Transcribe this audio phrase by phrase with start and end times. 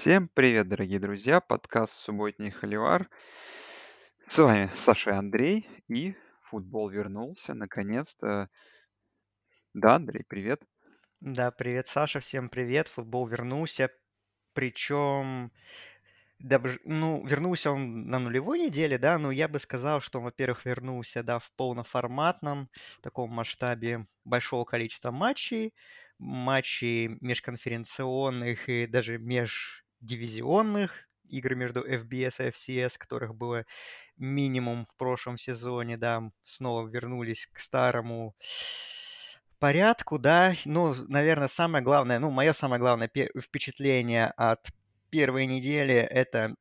[0.00, 1.42] Всем привет, дорогие друзья!
[1.42, 3.10] Подкаст «Субботний холивар».
[4.24, 8.48] С вами Саша и Андрей, и футбол вернулся, наконец-то.
[9.74, 10.62] Да, Андрей, привет.
[11.20, 12.88] Да, привет, Саша, всем привет.
[12.88, 13.90] Футбол вернулся.
[14.54, 15.52] Причем,
[16.38, 21.22] ну, вернулся он на нулевой неделе, да, но я бы сказал, что он, во-первых, вернулся,
[21.22, 22.70] да, в полноформатном
[23.02, 25.74] таком масштабе большого количества матчей,
[26.18, 29.18] матчей межконференционных и даже
[30.00, 33.64] междивизионных, игры между FBS и FCS, которых было
[34.16, 38.34] минимум в прошлом сезоне, да, снова вернулись к старому
[39.58, 40.54] порядку, да.
[40.64, 44.68] Ну, наверное, самое главное, ну, мое самое главное пе- впечатление от
[45.10, 46.54] первой недели это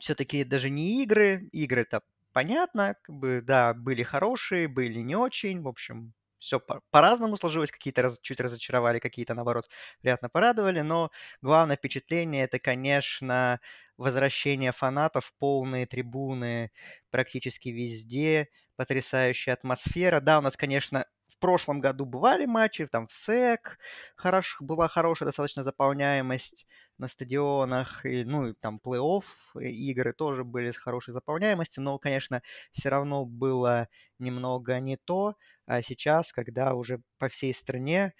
[0.00, 1.48] все-таки даже не игры.
[1.52, 5.62] Игры-то понятно, как бы, да, были хорошие, были не очень.
[5.62, 7.70] В общем, все по- по-разному сложилось.
[7.70, 9.68] Какие-то раз- чуть разочаровали, какие-то, наоборот,
[10.00, 10.80] приятно порадовали.
[10.80, 11.10] Но
[11.42, 13.60] главное впечатление это, конечно,
[13.96, 16.70] возвращение фанатов, полные трибуны
[17.10, 20.20] практически везде, потрясающая атмосфера.
[20.20, 23.78] Да, у нас, конечно, в прошлом году бывали матчи, там в СЭК
[24.16, 26.66] хорош, была хорошая достаточно заполняемость
[26.98, 29.24] на стадионах, и, ну и там плей-офф
[29.56, 33.88] э, игры тоже были с хорошей заполняемостью, но, конечно, все равно было
[34.18, 35.36] немного не то.
[35.66, 38.12] А сейчас, когда уже по всей стране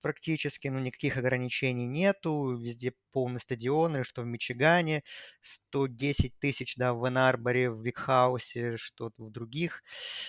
[0.00, 5.02] практически, ну, никаких ограничений нету, везде полный стадионы, что в Мичигане,
[5.42, 9.82] 110 тысяч, да, в Энарборе, в Викхаусе, что в других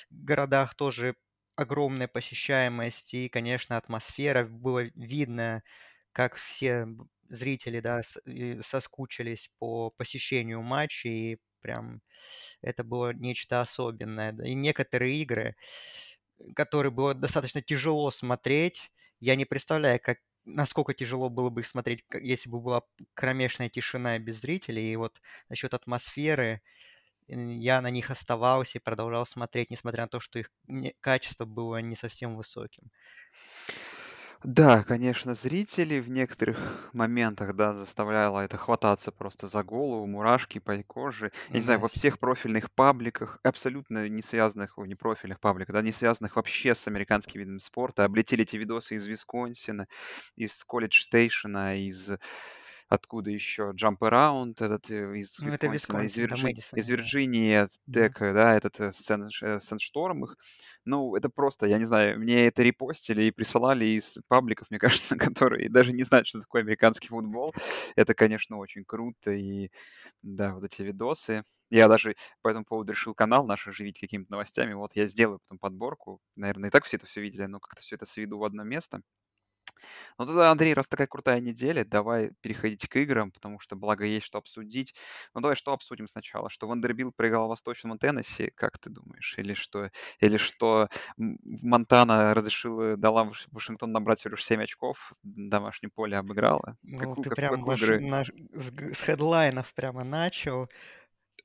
[0.10, 1.16] городах тоже
[1.62, 4.46] огромная посещаемость и, конечно, атмосфера.
[4.46, 5.64] Было видно,
[6.12, 6.88] как все
[7.30, 8.02] зрители, да,
[8.62, 12.02] соскучились по посещению матчей, и прям
[12.62, 14.34] это было нечто особенное.
[14.44, 15.56] И некоторые игры,
[16.56, 22.04] которые было достаточно тяжело смотреть, я не представляю, как насколько тяжело было бы их смотреть,
[22.22, 22.82] если бы была
[23.14, 24.92] кромешная тишина без зрителей.
[24.92, 26.62] И вот насчет атмосферы,
[27.30, 30.52] я на них оставался и продолжал смотреть, несмотря на то, что их
[31.02, 32.92] качество было не совсем высоким.
[34.44, 40.82] Да, конечно, зрители в некоторых моментах, да, заставляло это хвататься просто за голову, мурашки по
[40.84, 41.32] коже.
[41.50, 45.82] Я не знаю, во всех профильных пабликах, абсолютно не связанных, о, не профильных пабликах, да,
[45.82, 49.88] не связанных вообще с американским видом спорта, облетели эти видосы из Висконсина,
[50.38, 52.10] из Колледж Стейшена, из
[52.90, 56.44] откуда еще Jump Around, этот э, из Ну, это Висконсина, из, Вирджи...
[56.44, 56.90] Мэдисон, из.
[56.90, 58.10] Вирджинии, Да.
[58.10, 59.30] Тек, да, этот э, Сен...
[59.42, 60.38] э, Сеншторм их.
[60.86, 65.16] Ну, это просто, я не знаю, мне это репостили и присылали из пабликов, мне кажется,
[65.16, 67.54] которые даже не знают, что такое американский футбол.
[67.96, 69.32] Это, конечно, очень круто.
[69.32, 69.70] И
[70.24, 71.44] да, вот эти видосы.
[71.70, 74.74] Я даже по этому поводу решил канал наш оживить какими-то новостями.
[74.74, 76.20] Вот я сделаю потом подборку.
[76.36, 79.00] Наверное, и так все это все видели, но как-то все это сведу в одно место.
[80.18, 84.26] Ну тогда, Андрей, раз такая крутая неделя, давай переходить к играм, потому что благо есть
[84.26, 84.94] что обсудить.
[85.34, 86.50] Ну давай что обсудим сначала?
[86.50, 89.36] Что Вандербилт проиграл Восточному Теннесси, как ты думаешь?
[89.38, 95.92] Или что, или что Монтана разрешила, дала Ваш- Вашингтон набрать всего лишь 7 очков, домашнее
[95.94, 96.76] поле обыграла?
[96.82, 98.04] Ну, Какую, ты какую, прям какую ваш, игры?
[98.14, 100.70] наш, с хедлайнов прямо начал.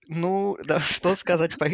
[0.09, 1.66] Ну, да, что сказать по,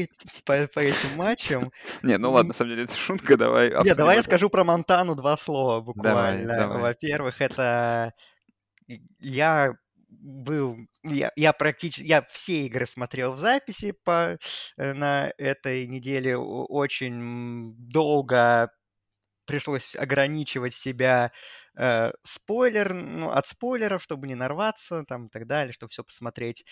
[0.45, 1.73] по, по этим матчам?
[2.03, 4.65] Не, ну ладно, на самом деле это шутка, давай Не, обсудим давай я скажу про
[4.65, 6.69] Монтану два слова буквально.
[6.69, 8.13] Во-первых, это
[9.19, 9.75] я
[10.09, 14.39] был, я, я практически, я все игры смотрел в записи по,
[14.77, 16.37] э, на этой неделе.
[16.37, 18.71] Очень долго
[19.51, 21.33] пришлось ограничивать себя
[21.77, 26.65] э, спойлер, ну, от спойлеров, чтобы не нарваться там и так далее, чтобы все посмотреть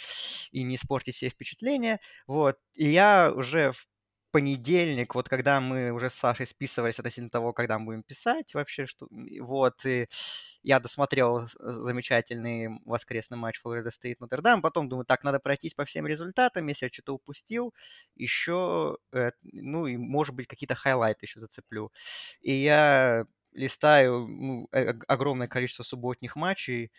[0.52, 2.00] и не испортить себе впечатление.
[2.26, 2.56] Вот.
[2.74, 3.86] И я уже в
[4.30, 8.86] понедельник, вот когда мы уже с Сашей списывались относительно того, когда мы будем писать вообще,
[8.86, 9.08] что
[9.40, 10.06] вот, и
[10.62, 15.84] я досмотрел с- замечательный воскресный матч Флорида Стейт Нотр-Дам, потом думаю, так, надо пройтись по
[15.84, 17.74] всем результатам, если я что-то упустил,
[18.16, 21.92] еще, э, ну, и, может быть, какие-то хайлайты еще зацеплю.
[22.40, 26.92] И я листаю ну, э- ог- огромное количество субботних матчей,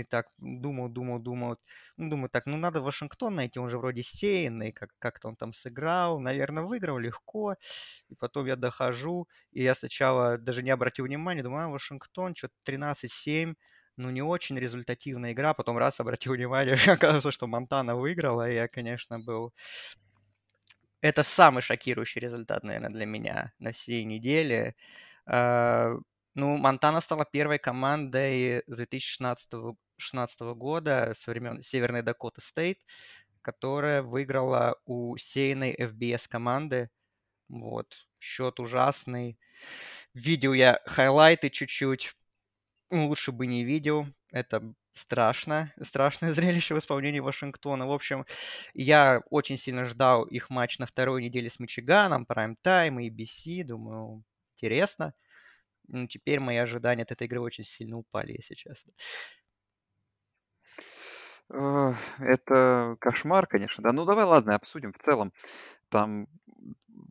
[0.00, 1.58] и так думал, думал, думал.
[1.96, 5.52] Ну, думаю, так, ну надо Вашингтон найти, он же вроде сеянный, как- как-то он там
[5.52, 7.56] сыграл, наверное, выиграл легко.
[8.08, 12.54] И потом я дохожу, и я сначала даже не обратил внимания, думаю, а, Вашингтон, что-то
[12.64, 13.54] 13-7,
[13.96, 18.68] ну не очень результативная игра, потом раз обратил внимание, оказывается, что Монтана выиграла, и я,
[18.68, 19.52] конечно, был...
[21.02, 24.74] Это самый шокирующий результат, наверное, для меня на всей неделе.
[26.36, 32.78] Ну, Монтана стала первой командой с 2016 16 года, со времен Северной Дакоты Стейт,
[33.40, 36.90] которая выиграла у сеянной FBS команды.
[37.48, 39.38] Вот, счет ужасный.
[40.12, 42.14] Видел я хайлайты чуть-чуть,
[42.90, 44.06] ну, лучше бы не видел.
[44.30, 44.62] Это
[44.92, 45.72] страшно.
[45.80, 47.86] Страшное зрелище в исполнении Вашингтона.
[47.86, 48.26] В общем,
[48.74, 53.64] я очень сильно ждал их матч на второй неделе с Мичиганом, прайм-тайм и BC.
[53.64, 54.22] Думаю,
[54.56, 55.14] интересно.
[55.88, 58.92] Ну, теперь мои ожидания от этой игры очень сильно упали, если честно.
[61.48, 63.92] Это кошмар, конечно, да.
[63.92, 65.32] Ну, давай, ладно, обсудим в целом.
[65.88, 66.26] Там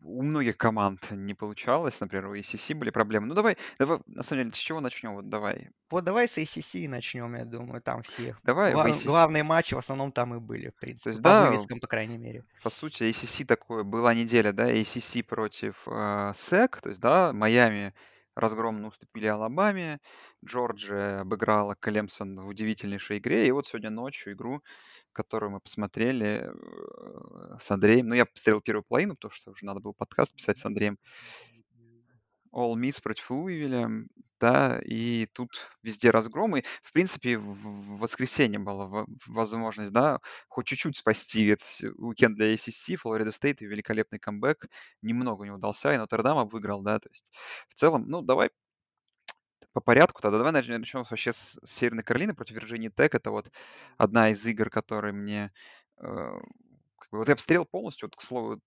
[0.03, 3.27] у многих команд не получалось, например, у ACC были проблемы.
[3.27, 5.15] Ну, давай, давай, на самом деле, с чего начнем?
[5.15, 5.69] Вот давай.
[5.89, 8.35] Вот давай с ACC начнем, я думаю, там все.
[8.43, 8.91] Давай Гла-.
[9.05, 12.17] Главные матчи в основном там и были, в принципе, есть, по да, вывескам, по крайней
[12.17, 12.43] мере.
[12.63, 17.93] По сути, ACC такое, была неделя, да, ACC против э, SEC, то есть, да, Майами
[18.35, 19.99] разгромно уступили Алабаме,
[20.45, 24.59] Джорджия обыграла Клемсон в удивительнейшей игре, и вот сегодня ночью игру,
[25.13, 29.79] которую мы посмотрели э, с Андреем, ну, я посмотрел первую половину, потому что уже надо
[29.79, 30.97] было подкаст писать с Андреем,
[32.55, 33.89] All Miss против Луивиля,
[34.39, 35.49] да, и тут
[35.83, 36.63] везде разгромы.
[36.81, 41.67] В принципе, в воскресенье была возможность, да, хоть чуть-чуть спасти этот
[41.97, 44.67] уикенд для ACC, Флорида Стейт и великолепный камбэк.
[45.01, 47.31] Немного не удался, и Нотр-Дам выиграл, да, то есть
[47.69, 48.49] в целом, ну, давай
[49.73, 50.37] по порядку тогда.
[50.37, 53.13] Давай начнем вообще с Северной Каролины против Вирджинии Тек.
[53.13, 53.51] Это вот
[53.97, 55.51] одна из игр, которые мне...
[55.97, 56.39] Э,
[57.11, 58.61] вот я отсмотрел полностью, вот, к слову,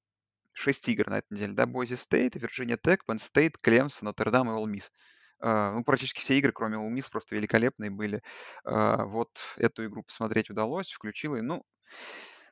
[0.59, 4.55] 6 игр на этой неделе, да, Бойзи Стейт, Вирджиния Тек, Пенн Стейт, Клемсон, Нотр-Дам и
[4.55, 4.93] Оле Мисс.
[5.41, 8.23] Uh, ну, практически все игры, кроме Оле Мисс, просто великолепные были.
[8.67, 11.63] Uh, вот эту игру посмотреть удалось, включил и, ну,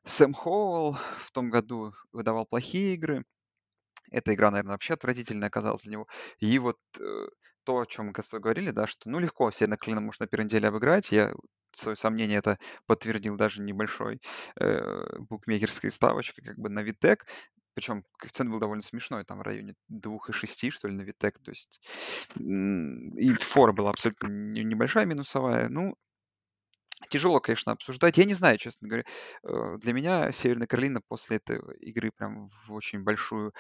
[0.05, 3.25] Сэм Хоуэлл в том году выдавал плохие игры.
[4.13, 6.07] Эта игра, наверное, вообще отвратительная оказалась для него.
[6.39, 7.27] И вот э,
[7.65, 10.29] то, о чем мы с тобой говорили, да, что, ну, легко Северная Клина может на
[10.29, 11.11] первой неделе обыграть.
[11.11, 11.35] Я
[11.73, 14.21] свое сомнение это подтвердил даже небольшой
[14.61, 17.27] э, букмекерской ставочкой, как бы на Витек.
[17.77, 21.39] Причем коэффициент был довольно смешной, там в районе 2,6, что ли, на Витек.
[21.41, 21.79] То есть
[22.35, 25.69] и фора была абсолютно небольшая минусовая.
[25.69, 25.95] Ну,
[27.11, 28.17] тяжело, конечно, обсуждать.
[28.17, 29.05] Я не знаю, честно говоря.
[29.43, 33.53] Э, для меня Северная Каролина после этой игры прям в очень большую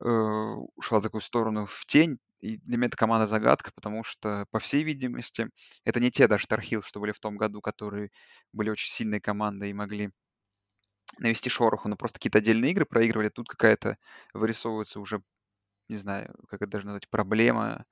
[0.00, 2.18] э, ушла в такую сторону в тень.
[2.40, 5.48] И для меня эта команда загадка, потому что, по всей видимости,
[5.84, 8.10] это не те даже Тархил, что были в том году, которые
[8.52, 10.10] были очень сильной командой и могли
[11.18, 13.28] навести шороху, но просто какие-то отдельные игры проигрывали.
[13.30, 13.96] Тут какая-то
[14.34, 15.22] вырисовывается уже,
[15.88, 17.86] не знаю, как это даже назвать, проблема.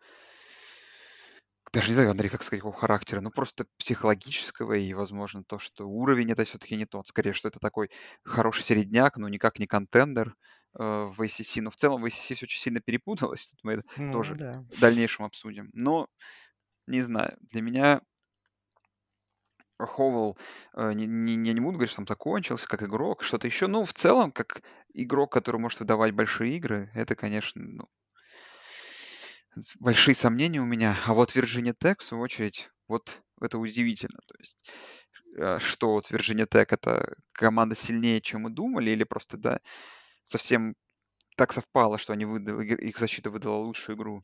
[1.73, 5.89] Даже не знаю, Андрей, как сказать, какого характера, ну просто психологического и, возможно, то, что
[5.89, 7.09] уровень это все-таки не тот.
[7.09, 7.91] Скорее, что это такой
[8.23, 10.37] хороший середняк, но никак не контендер
[10.79, 11.61] э, в ACC.
[11.61, 13.49] Но в целом в ACC все очень сильно перепуталось.
[13.49, 14.65] Тут мы это Ну, тоже да.
[14.69, 15.71] в дальнейшем обсудим.
[15.73, 16.07] Но,
[16.87, 18.03] не знаю, для меня
[19.79, 20.39] Ховел,
[20.75, 23.67] э, не, не, не буду говорить, что там закончился как игрок, что-то еще.
[23.67, 24.63] Ну, в целом, как
[24.93, 27.89] игрок, который может выдавать большие игры, это, конечно, ну,
[29.81, 30.97] большие сомнения у меня.
[31.07, 34.21] А вот Virginia Tech, в свою очередь, вот это удивительно.
[34.27, 34.65] То есть,
[35.37, 39.61] э, что вот Virginia Tech это команда сильнее, чем мы думали, или просто, да,
[40.25, 40.77] совсем
[41.37, 44.23] так совпало, что они выдали, их защита выдала лучшую игру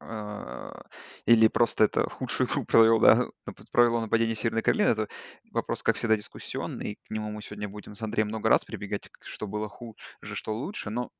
[0.00, 3.26] или просто это худшую игру провел, да,
[3.70, 5.08] провело нападение Северной Каролины, это
[5.52, 9.46] вопрос, как всегда, дискуссионный, к нему мы сегодня будем с Андреем много раз прибегать, что
[9.46, 9.96] было хуже,
[10.34, 11.10] что лучше, но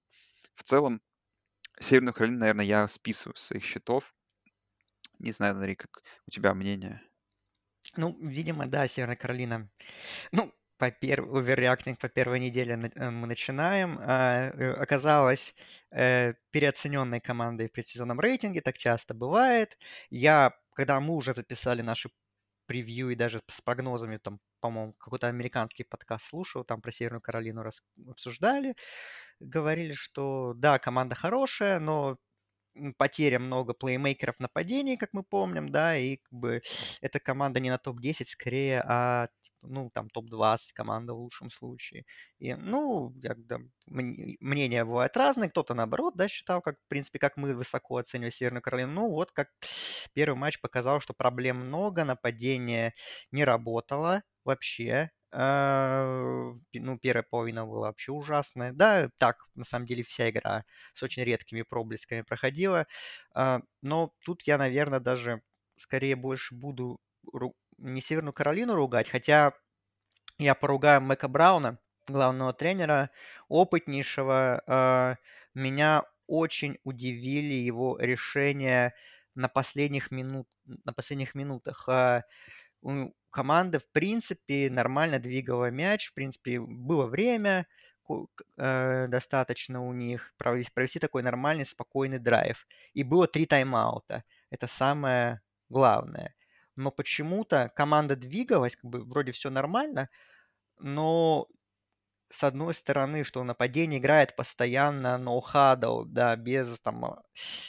[0.55, 1.01] в целом
[1.81, 4.15] Северную Каролину, наверное, я списываю с своих счетов.
[5.19, 7.01] Не знаю, Андрей, как у тебя мнение?
[7.97, 9.71] Ну, видимо, да, Северная Каролина.
[10.33, 11.21] Ну, по пер...
[11.21, 13.99] оверреактинг по первой неделе э, мы начинаем.
[14.03, 15.55] А, э, оказалось
[15.91, 19.79] э, переоцененной командой в предсезонном рейтинге, так часто бывает.
[20.11, 22.11] Я, когда мы уже записали наши
[22.67, 27.63] превью и даже с прогнозами, там, по-моему, какой-то американский подкаст слушал, там про Северную Каролину
[27.63, 27.83] рас...
[28.09, 28.75] обсуждали,
[29.41, 32.17] говорили, что да, команда хорошая, но
[32.97, 36.63] потеря много плеймейкеров нападений, как мы помним, да, и как бы
[37.03, 39.29] эта команда не на топ-10, скорее, а
[39.63, 42.05] ну, там, топ-20 команда в лучшем случае.
[42.39, 47.55] И, ну, когда мнения бывают разные, кто-то наоборот, да, считал, как, в принципе, как мы
[47.55, 48.93] высоко оцениваем Северную Каролину.
[48.93, 49.49] Ну, вот как
[50.15, 52.95] первый матч показал, что проблем много, нападение
[53.33, 55.11] не работало вообще.
[55.33, 58.73] А, ну, первая половина была вообще ужасная.
[58.73, 60.65] Да, так, на самом деле, вся игра
[60.95, 62.87] с очень редкими проблесками проходила.
[63.35, 65.43] А, но тут я, наверное, даже
[65.77, 66.99] скорее больше буду
[67.81, 69.53] не Северную Каролину ругать, хотя
[70.39, 73.11] я поругаю Мэка Брауна, главного тренера,
[73.49, 74.63] опытнейшего.
[74.67, 75.17] Э,
[75.55, 78.95] меня очень удивили его решения
[79.35, 81.89] на последних, минут, на последних минутах.
[81.89, 82.23] Э,
[82.83, 87.67] у команды, в принципе, нормально двигала мяч, в принципе, было время
[88.57, 92.67] э, достаточно у них провести, провести такой нормальный, спокойный драйв.
[92.95, 94.25] И было три тайм-аута.
[94.51, 96.35] Это самое главное.
[96.81, 100.09] Но почему-то команда двигалась, как бы вроде все нормально,
[100.79, 101.49] но
[102.31, 107.23] с одной стороны, что нападение играет постоянно ноу-хадл, да, без там, а,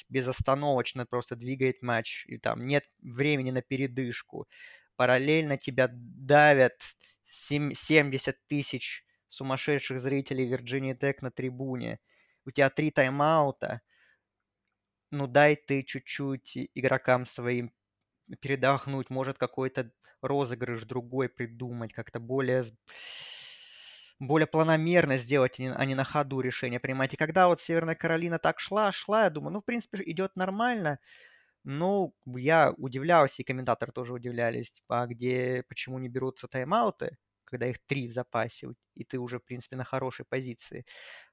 [0.08, 4.48] безостановочно просто двигает матч, и там нет времени на передышку.
[4.96, 6.80] Параллельно тебя давят
[7.26, 12.00] 70 тысяч сумасшедших зрителей Virginia Tech на трибуне.
[12.46, 13.82] У тебя три тайм-аута.
[15.10, 17.74] Ну дай ты чуть-чуть игрокам своим
[18.40, 22.64] передохнуть, может какой-то розыгрыш другой придумать, как-то более
[24.20, 27.14] более планомерно сделать, а не на ходу решение принимать.
[27.14, 31.00] И когда вот Северная Каролина так шла, шла, я думаю, ну, в принципе, идет нормально.
[31.64, 37.18] Ну, я удивлялся, и комментаторы тоже удивлялись, типа, а где, почему не берутся тайм-ауты,
[37.52, 40.86] когда их три в запасе, и ты уже, в принципе, на хорошей позиции.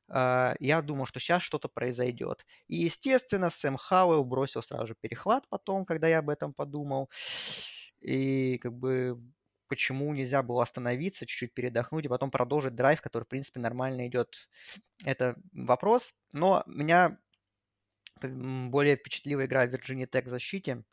[0.08, 2.46] А, я думал, что сейчас что-то произойдет.
[2.68, 7.10] И, естественно, Сэм Хауэлл бросил сразу же перехват потом, когда я об этом подумал.
[8.00, 9.20] И как бы
[9.68, 14.48] почему нельзя было остановиться, чуть-чуть передохнуть и потом продолжить драйв, который, в принципе, нормально идет.
[15.04, 16.14] Это вопрос.
[16.32, 17.18] Но меня
[18.22, 20.84] более впечатлила игра Virginia Tech в защите.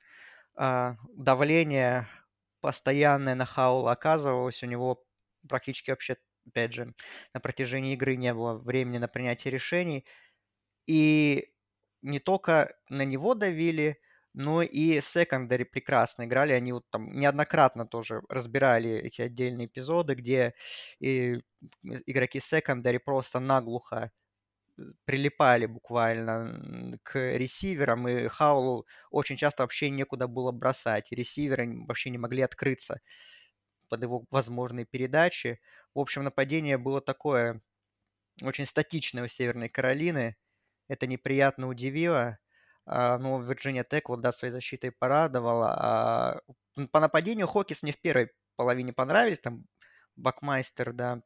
[0.56, 2.08] А, давление
[2.62, 4.64] постоянное на Хаула оказывалось.
[4.64, 5.05] У него
[5.50, 6.94] практически вообще, опять же,
[7.34, 10.06] на протяжении игры не было времени на принятие решений.
[10.88, 11.50] И
[12.02, 14.00] не только на него давили,
[14.34, 16.54] ну и секондари прекрасно играли.
[16.54, 20.54] Они вот там неоднократно тоже разбирали эти отдельные эпизоды, где
[21.00, 21.42] и
[22.06, 24.12] игроки секондари просто наглухо
[25.06, 31.12] прилипали буквально к ресиверам, и Хаулу очень часто вообще некуда было бросать.
[31.12, 33.00] Ресиверы вообще не могли открыться
[33.90, 35.60] под его возможные передачи.
[35.94, 37.62] В общем, нападение было такое
[38.44, 40.36] очень статичное у Северной Каролины.
[40.88, 42.40] Это неприятно удивило.
[42.86, 45.74] А, ну, Вирджиния Тек вот, да, своей защитой порадовала.
[45.78, 46.42] А
[46.92, 49.40] по нападению Хокис мне в первой половине понравились.
[49.40, 49.66] Там
[50.16, 51.22] Бакмайстер, да,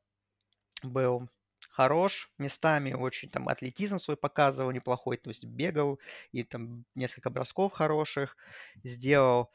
[0.83, 1.29] был
[1.69, 5.99] хорош местами, очень там атлетизм свой показывал неплохой, то есть бегал
[6.31, 8.37] и там несколько бросков хороших
[8.83, 9.51] сделал.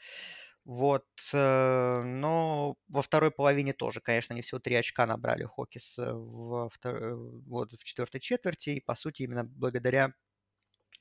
[0.64, 1.04] Вот,
[1.34, 7.16] э, но во второй половине тоже, конечно, они всего три очка набрали Хокис в, втор...
[7.46, 10.14] вот, в четвертой четверти, и, по сути, именно благодаря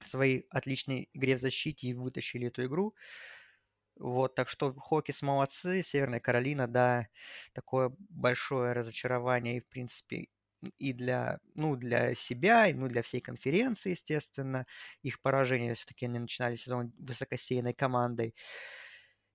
[0.01, 2.93] своей отличной игре в защите и вытащили эту игру.
[3.95, 7.07] Вот, так что Хокис молодцы, Северная Каролина, да,
[7.53, 10.27] такое большое разочарование и, в принципе,
[10.77, 14.65] и для, ну, для себя, и ну, для всей конференции, естественно.
[15.03, 18.35] Их поражение все-таки они начинали сезон высокосеянной командой.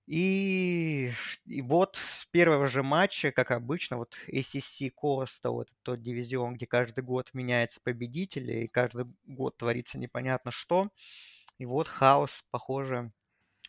[0.09, 1.11] И,
[1.45, 6.65] и вот с первого же матча, как обычно, вот ACC Costa, вот тот дивизион, где
[6.65, 10.89] каждый год меняется победитель, и каждый год творится непонятно что.
[11.59, 13.11] И вот хаос, похоже,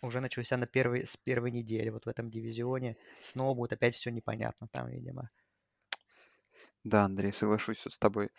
[0.03, 2.97] уже начался на первой, с первой недели вот в этом дивизионе.
[3.21, 5.31] Снова будет опять все непонятно там, видимо.
[6.85, 8.31] Да, Андрей, соглашусь с тобой.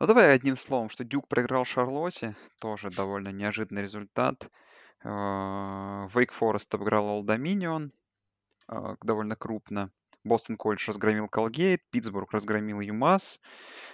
[0.00, 4.50] Ну, давай одним словом, что Дюк проиграл Шарлотте, тоже довольно неожиданный результат.
[5.04, 7.92] Вейк Форест обыграл Олд Доминион
[8.68, 9.88] а, довольно крупно.
[10.24, 13.40] Бостон Колледж разгромил Колгейт, Питтсбург разгромил ЮМАС,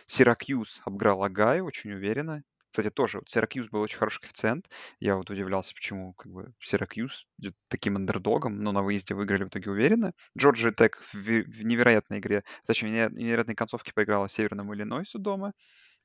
[0.06, 2.42] Сиракьюз обыграл Агай очень уверенно.
[2.70, 4.68] Кстати, тоже вот Сиракьюз был очень хороший коэффициент.
[5.00, 9.48] Я вот удивлялся, почему как бы Сиракьюз идет таким андердогом, но на выезде выиграли в
[9.48, 10.12] итоге уверенно.
[10.36, 15.54] Джорджия Тек в, в невероятной игре, точнее, в невероятной концовке поиграла Северному Иллинойсу дома.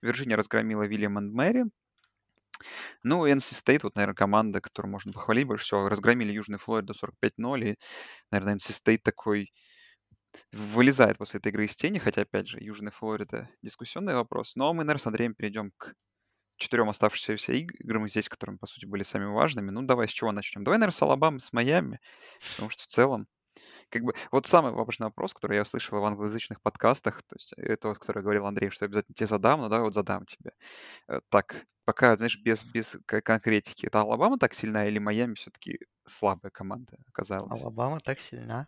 [0.02, 1.66] Вирджиния разгромила Вильям энд Мэри.
[3.04, 5.90] Ну, NC State, вот, наверное, команда, которую можно похвалить больше всего.
[5.90, 7.78] Разгромили Южный Флойд до 45-0, и,
[8.32, 9.52] наверное, NC State такой
[10.52, 14.56] вылезает после этой игры из тени, хотя, опять же, Южный Флорида дискуссионный вопрос.
[14.56, 15.94] Но мы, наверное, с Андреем перейдем к
[16.58, 19.72] четырем оставшимся играм здесь, которые, по сути, были самыми важными.
[19.72, 20.64] Ну, давай с чего начнем?
[20.64, 22.00] Давай, наверное, с Алабамы, с Майами,
[22.54, 23.28] потому что в целом
[23.90, 27.90] как бы вот самый важный вопрос, который я слышал в англоязычных подкастах, то есть это
[27.90, 30.52] вот, который говорил Андрей, что я обязательно тебе задам, но давай вот задам тебе.
[31.08, 33.86] Э, так, пока, знаешь, без, без конкретики.
[33.86, 37.62] Это Алабама так сильна или Майами все-таки слабая команда оказалась?
[37.62, 38.68] Алабама так сильна.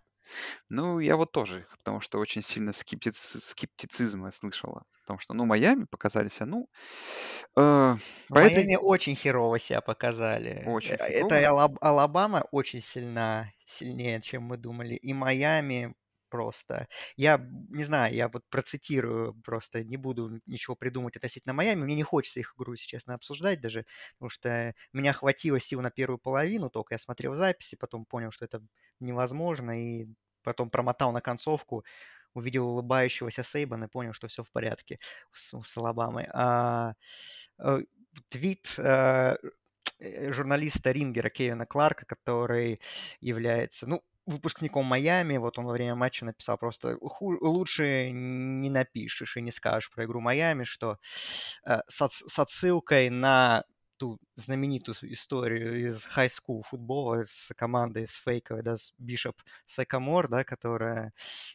[0.69, 3.37] Ну, я вот тоже, потому что очень сильно скептиц...
[3.43, 4.83] скептицизм я слышала.
[5.01, 6.69] Потому что, ну, Майами показали себя, ну...
[7.55, 7.95] Э,
[8.27, 10.63] по Майами очень херово себя показали.
[10.65, 11.77] Очень э, Это Алаб...
[11.79, 14.95] Алабама очень сильна, сильнее, чем мы думали.
[14.95, 15.95] И Майами
[16.35, 16.87] просто.
[17.15, 17.37] Я
[17.69, 21.83] не знаю, я вот процитирую, просто не буду ничего придумать относительно Майами.
[21.83, 23.85] Мне не хочется их игру, если честно, обсуждать даже,
[24.17, 28.45] потому что меня хватило сил на первую половину, только я смотрел записи, потом понял, что
[28.45, 28.61] это
[28.99, 30.07] невозможно, и
[30.43, 31.85] потом промотал на концовку,
[32.33, 34.99] увидел улыбающегося Сейбана и понял, что все в порядке
[35.31, 36.27] с, с Алабамой.
[36.33, 36.95] А,
[37.59, 37.79] э,
[38.29, 39.37] твит а,
[40.01, 42.81] журналиста Рингера Кевина Кларка, который
[43.21, 49.41] является, ну, выпускником Майами, вот он во время матча написал просто лучше не напишешь и
[49.41, 50.97] не скажешь про игру Майами, что
[51.65, 53.63] э, с, с отсылкой на
[53.97, 60.27] ту знаменитую историю из high school футбола с командой с фейковой, да, с Бишоп Сайкамор,
[60.27, 61.13] да, которая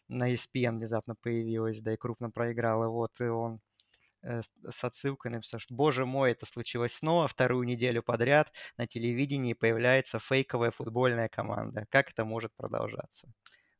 [0.09, 3.61] на ESPN внезапно появилась, да, и крупно проиграла, вот, и он
[4.23, 10.19] с отсылкой написал, что, боже мой, это случилось снова, вторую неделю подряд на телевидении появляется
[10.19, 11.87] фейковая футбольная команда.
[11.91, 13.33] Как это может продолжаться?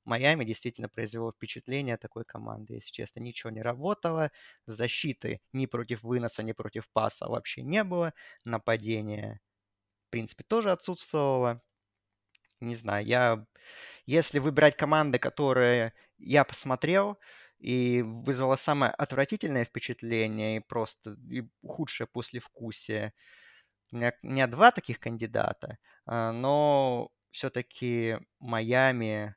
[0.05, 3.21] Майами действительно произвело впечатление такой команды, если честно.
[3.21, 4.31] Ничего не работало,
[4.67, 9.41] защиты ни против выноса, ни против паса вообще не было, нападение,
[10.09, 11.63] в принципе, тоже отсутствовало.
[12.61, 13.47] Не знаю, я...
[14.07, 17.19] Если выбирать команды, которые я посмотрел,
[17.61, 23.13] и вызвало самое отвратительное впечатление и просто и худшее послевкусие.
[23.93, 29.37] У меня, у меня два таких кандидата, а, но все-таки Майами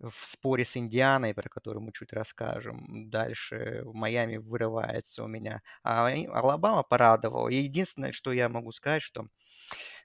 [0.00, 3.10] в споре с Индианой, про который мы чуть расскажем.
[3.10, 5.62] Дальше в Майами вырывается у меня.
[5.82, 7.48] А Алабама порадовал.
[7.48, 9.26] единственное, что я могу сказать, что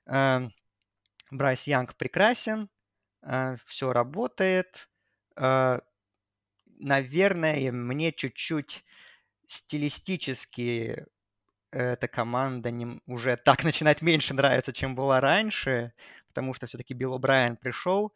[0.07, 0.41] э,
[1.31, 2.69] Брайс Янг прекрасен,
[3.23, 4.89] э, все работает.
[5.37, 5.79] Э,
[6.79, 8.83] наверное, мне чуть-чуть
[9.47, 11.05] стилистически
[11.71, 15.93] эта команда не, уже так начинает меньше нравиться, чем была раньше,
[16.27, 18.13] потому что все-таки Билл О'Брайен пришел,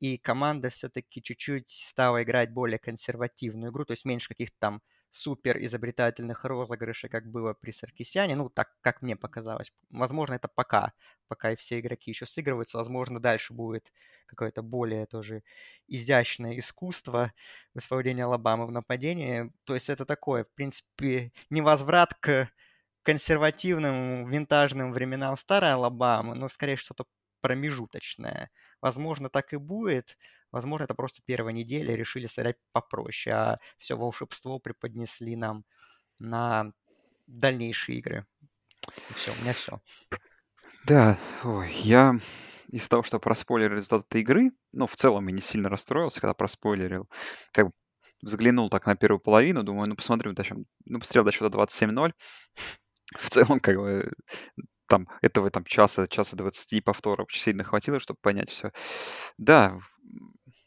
[0.00, 4.82] и команда все-таки чуть-чуть стала играть более консервативную игру, то есть меньше каких-то там
[5.16, 9.72] супер изобретательных розыгрышей, как было при Саркисяне, ну, так, как мне показалось.
[9.90, 10.92] Возможно, это пока,
[11.28, 13.92] пока и все игроки еще сыгрываются, возможно, дальше будет
[14.26, 15.42] какое-то более тоже
[15.88, 17.32] изящное искусство
[17.74, 19.52] в исполнении Алабамы в нападении.
[19.64, 22.50] То есть это такое, в принципе, невозврат к
[23.02, 27.04] консервативным, винтажным временам старой Алабамы, но скорее что-то
[27.40, 28.50] промежуточное.
[28.80, 30.16] Возможно, так и будет.
[30.52, 35.64] Возможно, это просто первая неделя, решили сыграть попроще, а все волшебство преподнесли нам
[36.18, 36.72] на
[37.26, 38.26] дальнейшие игры.
[39.14, 39.80] Все, у меня все.
[40.84, 42.14] Да, ой, я
[42.68, 46.34] из того, что проспойлерил результат этой игры, ну, в целом я не сильно расстроился, когда
[46.34, 47.08] проспойлерил.
[47.52, 47.72] Как бы
[48.22, 49.96] взглянул так на первую половину, думаю, ну,
[50.44, 52.12] чем, ну, посмотрел до счета 27-0.
[53.16, 54.12] В целом, как бы,
[54.88, 58.72] там этого там часа, часа 20 повторов сильно хватило, чтобы понять все.
[59.38, 59.78] Да,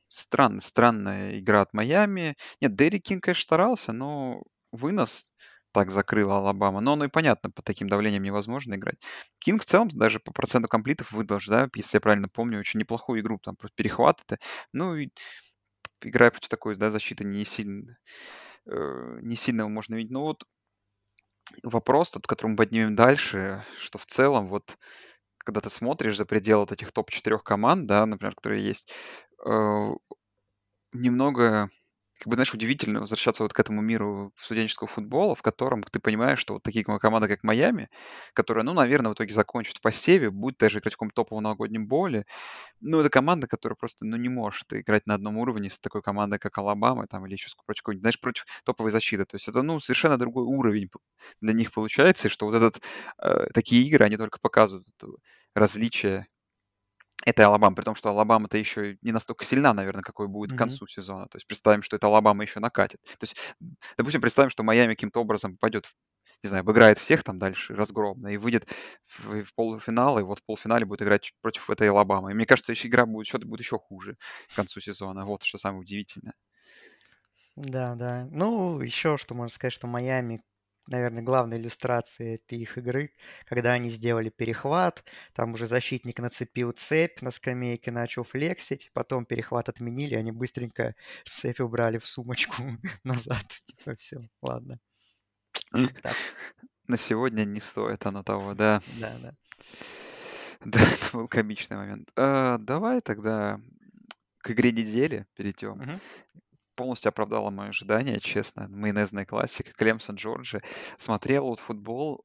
[0.09, 2.35] странная, странная игра от Майами.
[2.61, 5.31] Нет, Дерик Кинг, конечно, старался, но вынос
[5.71, 6.81] так закрыла Алабама.
[6.81, 8.97] Но оно и понятно, под таким давлением невозможно играть.
[9.39, 12.79] Кинг в целом даже по проценту complete ов выдал, да, если я правильно помню, очень
[12.79, 14.39] неплохую игру, там просто перехват это.
[14.73, 15.09] Ну и
[16.01, 17.97] играя против такой, да, защиты не сильно,
[18.67, 20.11] э, не сильно можно видеть.
[20.11, 20.43] Но вот
[21.63, 24.77] вопрос, тот, который мы поднимем дальше, что в целом вот
[25.37, 28.91] когда ты смотришь за пределы вот этих топ-4 команд, да, например, которые есть,
[29.45, 29.89] э,
[30.93, 31.69] немного
[32.19, 36.39] как бы, знаешь, удивительно возвращаться вот к этому миру студенческого футбола, в котором ты понимаешь,
[36.39, 37.89] что вот такие команды, как Майами,
[38.33, 41.87] которая, ну, наверное, в итоге закончит в посеве, будет даже играть в каком-то топовом новогоднем
[41.87, 42.25] боле,
[42.81, 46.39] ну, это команда, которая просто, ну, не может играть на одном уровне с такой командой,
[46.39, 49.25] как Алабама, там, или еще против какой-нибудь, знаешь, против топовой защиты.
[49.25, 50.89] То есть это, ну, совершенно другой уровень
[51.41, 52.81] для них получается, и что вот этот,
[53.21, 54.87] э, такие игры, они только показывают
[55.55, 56.27] различие
[57.25, 60.87] это Алабама, при том, что Алабама-то еще не настолько сильна, наверное, какой будет к концу
[60.87, 61.27] сезона.
[61.27, 63.01] То есть представим, что это Алабама еще накатит.
[63.03, 63.35] То есть,
[63.97, 65.93] допустим, представим, что Майами каким-то образом попадет, в,
[66.43, 68.67] не знаю, обыграет всех там дальше разгромно и выйдет
[69.07, 72.31] в, в полуфинал, и вот в полуфинале будет играть против этой Алабамы.
[72.31, 74.17] И мне кажется, еще игра будет, счет будет еще хуже
[74.51, 75.25] к концу сезона.
[75.25, 76.33] Вот что самое удивительное.
[77.55, 78.27] Да, да.
[78.31, 80.41] Ну, еще что можно сказать, что Майами
[80.89, 83.11] наверное, главной иллюстрацией этой их игры,
[83.45, 89.69] когда они сделали перехват, там уже защитник нацепил цепь на скамейке, начал флексить, потом перехват
[89.69, 92.63] отменили, они быстренько цепь убрали в сумочку
[93.03, 93.45] назад.
[93.65, 94.79] Типа, все, ладно.
[95.71, 96.13] Так.
[96.87, 98.81] На сегодня не стоит оно того, да.
[98.99, 99.33] Да, да.
[100.65, 102.11] Да, это был комичный момент.
[102.17, 103.61] А, давай тогда
[104.39, 105.79] к игре недели перейдем.
[105.79, 105.99] Угу
[106.79, 108.69] полностью оправдала мои ожидания, честно.
[108.69, 109.73] Майонезная классика.
[109.73, 110.61] Клемсон, Джорджи.
[110.97, 112.23] Смотрел вот футбол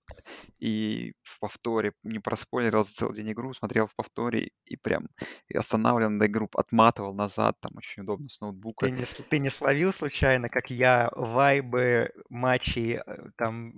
[0.60, 5.08] и в повторе, не проспойлерил за целый день игру, смотрел в повторе и прям
[5.52, 8.86] останавливал на игру, отматывал назад, там очень удобно с ноутбука.
[8.86, 13.72] Ты не, ты не словил случайно, как я, вайбы матчей, э, там,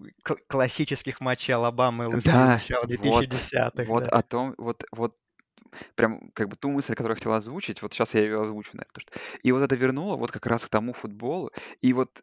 [0.47, 3.85] классических матчей Алабамы и ЛСУ Да, начала 2010-х.
[3.85, 4.09] Вот, вот да.
[4.11, 5.15] о том, вот, вот
[5.95, 8.87] прям как бы ту мысль, которую я хотел озвучить, вот сейчас я ее озвучу, наверное.
[9.43, 11.51] И вот это вернуло вот как раз к тому футболу.
[11.83, 12.23] И вот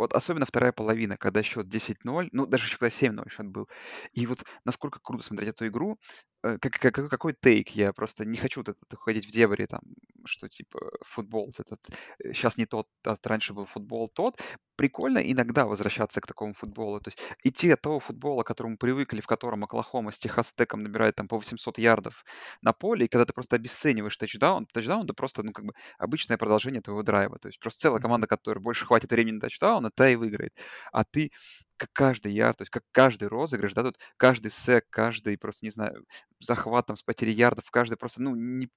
[0.00, 3.68] вот особенно вторая половина, когда счет 10-0, ну, даже еще когда 7-0 счет был.
[4.12, 5.98] И вот насколько круто смотреть эту игру,
[6.42, 9.80] э, как, как, какой тейк, я просто не хочу вот это, ходить в дебри, там,
[10.24, 11.80] что типа футбол этот,
[12.22, 14.40] сейчас э, не тот, а раньше был футбол тот.
[14.76, 19.20] Прикольно иногда возвращаться к такому футболу, то есть идти от того футбола, к которому привыкли,
[19.20, 22.24] в котором Оклахома с Техас Теком набирает там по 800 ярдов
[22.62, 26.38] на поле, и когда ты просто обесцениваешь тачдаун, тачдаун это просто, ну, как бы обычное
[26.38, 30.08] продолжение твоего драйва, то есть просто целая команда, которая больше хватит времени на тачдаун, та
[30.08, 30.54] и выиграет.
[30.92, 31.30] А ты
[31.76, 35.70] как каждый ярд, то есть как каждый розыгрыш, да, тут каждый сек, каждый просто, не
[35.70, 36.04] знаю,
[36.38, 38.68] захват там с потери ярдов, каждый просто, ну, не,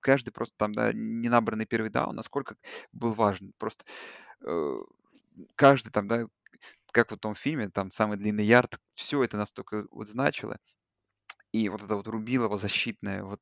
[0.00, 2.56] каждый просто там, да, не набранный первый даун, насколько
[2.92, 3.52] был важен.
[3.56, 3.84] Просто
[4.44, 4.78] э,
[5.54, 6.26] каждый там, да,
[6.92, 10.58] как в том фильме, там самый длинный ярд, все это настолько вот значило.
[11.52, 13.40] И вот это вот рубилово защитное, вот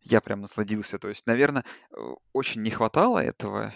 [0.00, 0.98] я прям насладился.
[0.98, 1.96] То есть, наверное, э,
[2.32, 3.72] очень не хватало этого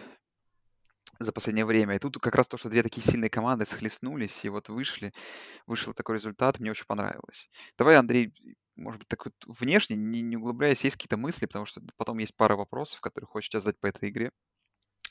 [1.19, 1.97] за последнее время.
[1.97, 5.13] И тут как раз то, что две такие сильные команды схлестнулись и вот вышли,
[5.67, 7.51] вышел такой результат, мне очень понравилось.
[7.79, 8.33] Давай, Андрей,
[8.77, 12.37] может быть, так вот внешне, не, не углубляясь, есть какие-то мысли, потому что потом есть
[12.37, 14.31] пара вопросов, которые хочется задать по этой игре.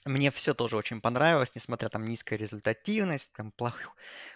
[0.06, 3.74] Мне все тоже очень понравилось, несмотря там низкая результативность, там плох...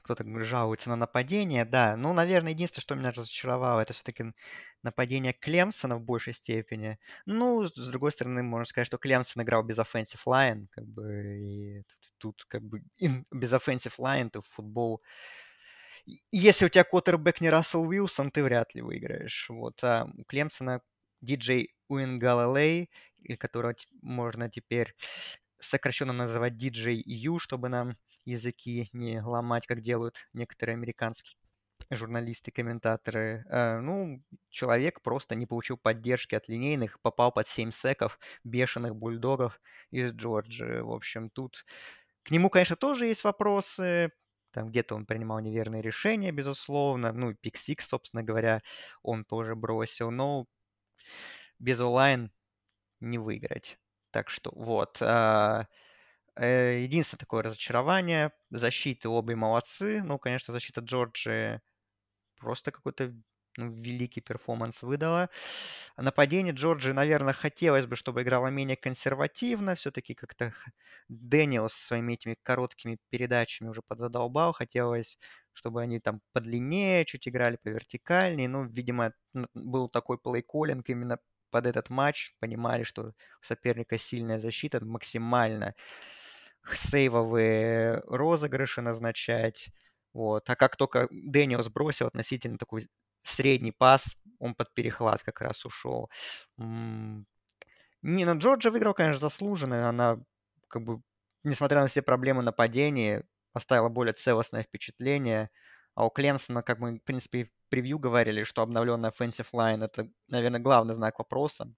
[0.02, 1.96] кто-то жалуется на нападение, да.
[1.96, 4.34] Ну, наверное, единственное, что меня разочаровало, это все-таки
[4.82, 6.98] нападение Клемсона в большей степени.
[7.28, 11.84] Ну, с другой стороны, можно сказать, что Клемсон играл без offensive line, как бы, и
[12.18, 12.82] тут как бы
[13.32, 15.04] без offensive line ты в футбол
[16.32, 19.48] если у тебя квотербек не Рассел Уилсон, ты вряд ли выиграешь.
[19.50, 19.84] Вот.
[19.84, 20.82] А у Клемсона
[21.22, 22.90] диджей Уин Галалей,
[23.38, 24.96] которого можно теперь
[25.60, 31.36] сокращенно называть DJ U, чтобы нам языки не ломать, как делают некоторые американские
[31.92, 33.46] журналисты, комментаторы.
[33.50, 39.62] Э, ну, человек просто не получил поддержки от линейных, попал под 7 секов бешеных бульдогов
[39.92, 40.82] из Джорджии.
[40.82, 41.66] В общем, тут
[42.24, 44.12] к нему, конечно, тоже есть вопросы.
[44.52, 47.12] Там где-то он принимал неверные решения, безусловно.
[47.14, 48.62] Ну, пик Сикс, собственно говоря,
[49.04, 50.12] он тоже бросил.
[50.12, 50.48] Но
[51.60, 52.32] без O-line
[53.02, 53.80] не выиграть.
[54.12, 54.98] Так что вот.
[55.02, 55.68] А,
[56.36, 58.32] э, единственное такое разочарование.
[58.52, 60.02] Защиты обе молодцы.
[60.04, 61.62] Ну, конечно, защита Джорджи
[62.38, 63.14] просто какой-то
[63.58, 65.30] ну, великий перформанс выдала.
[65.98, 69.76] Нападение Джорджи, наверное, хотелось бы, чтобы играла менее консервативно.
[69.76, 70.54] Все-таки как-то
[71.10, 74.54] Дэниелс своими этими короткими передачами уже подзадолбал.
[74.54, 75.20] Хотелось,
[75.54, 78.50] чтобы они там подлиннее чуть играли, повертикальнее.
[78.50, 79.14] Ну, видимо,
[79.56, 81.20] был такой плей-коллинг именно
[81.50, 85.76] под этот матч, понимали, что у соперника сильная защита, максимально
[86.74, 89.70] сейвовые розыгрыши назначать.
[90.14, 90.50] Вот.
[90.50, 92.88] А как только Дэниел сбросил относительно такой
[93.24, 96.10] средний пас, он под перехват как раз ушел.
[96.58, 99.90] Не, ну Джорджа выиграл, конечно, заслуженно.
[99.90, 100.20] Она,
[100.68, 101.02] как бы,
[101.44, 105.50] несмотря на все проблемы нападения, оставила более целостное впечатление.
[106.00, 110.10] А у Клемсона, как мы, в принципе, в превью говорили, что обновленный offensive line— это,
[110.30, 111.74] наверное, главный знак вопроса.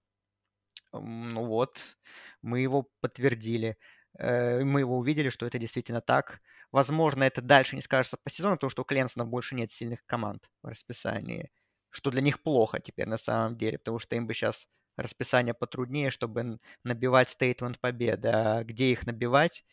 [0.92, 1.96] Ну вот,
[2.40, 3.78] мы его подтвердили.
[4.16, 6.40] Э, мы его увидели, что это действительно так.
[6.70, 10.48] Возможно, это дальше не скажется по сезону, потому что у Клемсона больше нет сильных команд
[10.62, 11.50] в расписании.
[11.90, 16.10] Что для них плохо теперь на самом деле, потому что им бы сейчас расписание потруднее,
[16.10, 18.28] чтобы набивать стейтмент победы.
[18.28, 19.64] А где их набивать?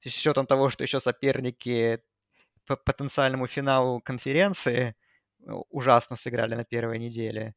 [0.00, 2.00] С учетом того, что еще соперники
[2.68, 4.94] по потенциальному финалу конференции
[5.40, 7.54] э, ужасно сыграли на первой неделе.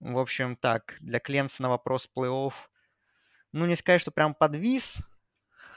[0.00, 2.52] В общем, так, для Клемсона вопрос плей-офф,
[3.52, 5.00] ну, не сказать, что прям подвис,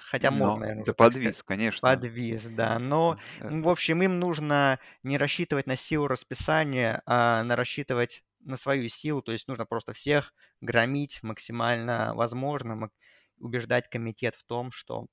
[0.09, 1.43] хотя но, можно, наверное, Да подвис, сказать.
[1.43, 1.88] конечно.
[1.88, 3.49] Подвис, да, но, Это...
[3.49, 9.21] в общем, им нужно не рассчитывать на силу расписания, а на рассчитывать на свою силу,
[9.21, 12.89] то есть нужно просто всех громить максимально возможно,
[13.38, 15.07] убеждать комитет в том, что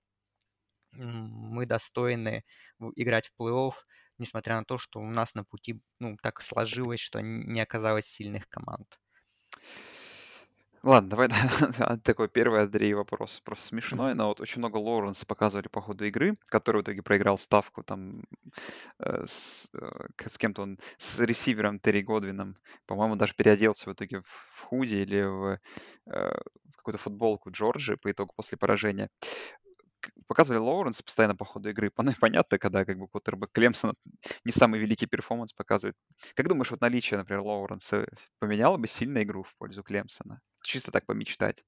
[0.92, 2.44] мы достойны
[2.96, 3.74] играть в плей-офф,
[4.18, 8.48] несмотря на то, что у нас на пути ну, так сложилось, что не оказалось сильных
[8.48, 8.86] команд.
[10.82, 11.28] Ладно, давай
[12.02, 13.40] такой первый, Андрей, вопрос.
[13.40, 17.38] Просто смешной, но вот очень много Лоуренса показывали по ходу игры, который в итоге проиграл
[17.38, 18.24] ставку там
[18.98, 22.56] э, с, э, с кем-то он, с ресивером Терри Годвином.
[22.86, 25.60] По-моему, даже переоделся в итоге в, в худи или в,
[26.06, 26.40] э,
[26.72, 29.08] в какую-то футболку Джорджи по итогу после поражения
[30.26, 31.90] показывали Лоуренс постоянно по ходу игры.
[32.20, 33.94] Понятно, когда как бы квотербек Клемсон
[34.44, 35.96] не самый великий перформанс показывает.
[36.34, 38.06] Как думаешь, вот наличие, например, Лоуренса
[38.38, 40.40] поменяло бы сильно игру в пользу Клемсона?
[40.62, 41.64] Чисто так помечтать.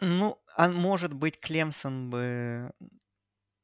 [0.00, 2.72] Ну, а может быть, Клемсон бы...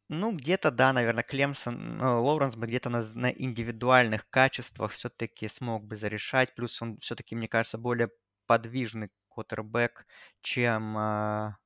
[0.08, 5.84] Ну, где-то, да, наверное, Клемсон, ну, Лоуренс бы где-то на, на индивидуальных качествах все-таки смог
[5.84, 6.54] бы зарешать.
[6.54, 8.10] Плюс он все-таки, мне кажется, более
[8.46, 9.10] подвижный
[9.44, 10.06] квотербек,
[10.42, 11.56] чем а,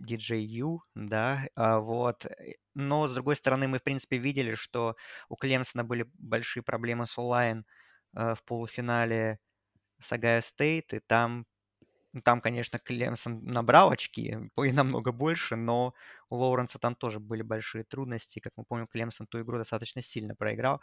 [0.00, 2.26] DJU, да, а, вот.
[2.26, 4.96] Э, но, с другой стороны, мы, в принципе, видели, что
[5.28, 7.64] у Клемсона были большие проблемы с O-line
[8.16, 9.38] э, в полуфинале
[10.00, 11.46] с Огайо Стейт, и там
[12.12, 15.94] ну, там, конечно, Клемсон набрал очки, и намного больше, но
[16.28, 18.40] у Лоуренса там тоже были большие трудности.
[18.40, 20.80] Как мы помним, Клемсон ту игру достаточно сильно проиграл.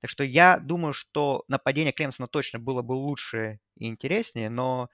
[0.00, 4.88] Так что я думаю, что нападение Клемсона точно было бы лучше и интереснее, но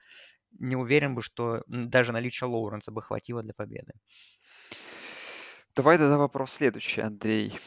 [0.59, 3.93] не уверен бы, что даже наличие Лоуренса бы хватило для победы.
[5.75, 7.57] Давай тогда вопрос следующий, Андрей.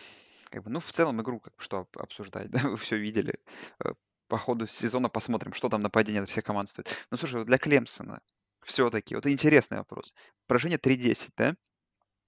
[0.51, 3.39] Как бы, ну, в целом игру как бы что обсуждать, да, вы все видели.
[3.85, 3.93] Э,
[4.27, 6.89] по ходу сезона посмотрим, что там нападение всех команд стоит.
[7.11, 8.21] Ну, слушай, для Клемсона
[8.63, 10.15] все-таки, вот интересный вопрос.
[10.47, 11.57] Поражение 3-10, да?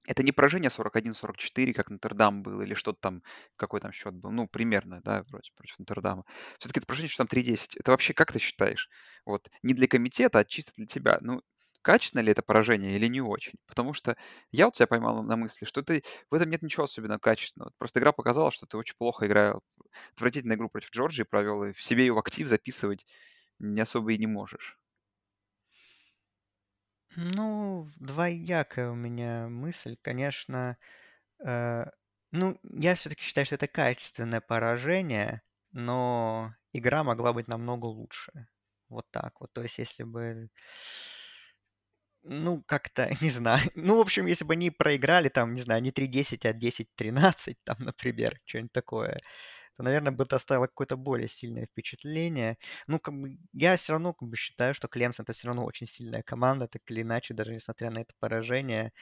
[0.07, 3.23] Это не поражение 41-44, как Нотр-Дам был, или что-то там,
[3.57, 6.25] какой там счет был, ну, примерно, да, вроде против Нотр-Дама.
[6.59, 7.77] Все-таки это поражение, что там 3-10.
[7.79, 8.89] Это вообще как ты считаешь?
[9.25, 11.19] Вот, не для комитета, а чисто для тебя.
[11.21, 11.43] Ну,
[11.83, 13.55] качественно ли это поражение или не очень.
[13.67, 14.17] Потому что
[14.51, 17.73] я вот себя поймал на мысли, что ты, в этом нет ничего особенно качественного.
[17.79, 19.63] Просто игра показала, что ты очень плохо играл.
[20.15, 23.05] Отвратительную игру против Джорджии провел, и в себе ее в актив записывать
[23.59, 24.79] не особо и не можешь.
[27.17, 29.97] Ну, двоякая у меня мысль.
[30.03, 30.77] Конечно,
[31.45, 31.87] э,
[32.33, 38.49] ну, я все-таки считаю, что это качественное поражение, но игра могла быть намного лучше.
[38.89, 39.53] Вот так вот.
[39.53, 40.51] То есть, если бы
[42.23, 43.63] ну, как-то, не знаю.
[43.75, 47.77] Ну, в общем, если бы они проиграли, там, не знаю, не 3-10, а 10-13, там,
[47.81, 49.21] например, что-нибудь такое,
[49.77, 52.59] то, наверное, бы это оставило какое-то более сильное впечатление.
[52.87, 55.87] Ну, как бы, я все равно как бы считаю, что Клемсон это все равно очень
[55.87, 58.93] сильная команда, так или иначе, даже несмотря на это поражение.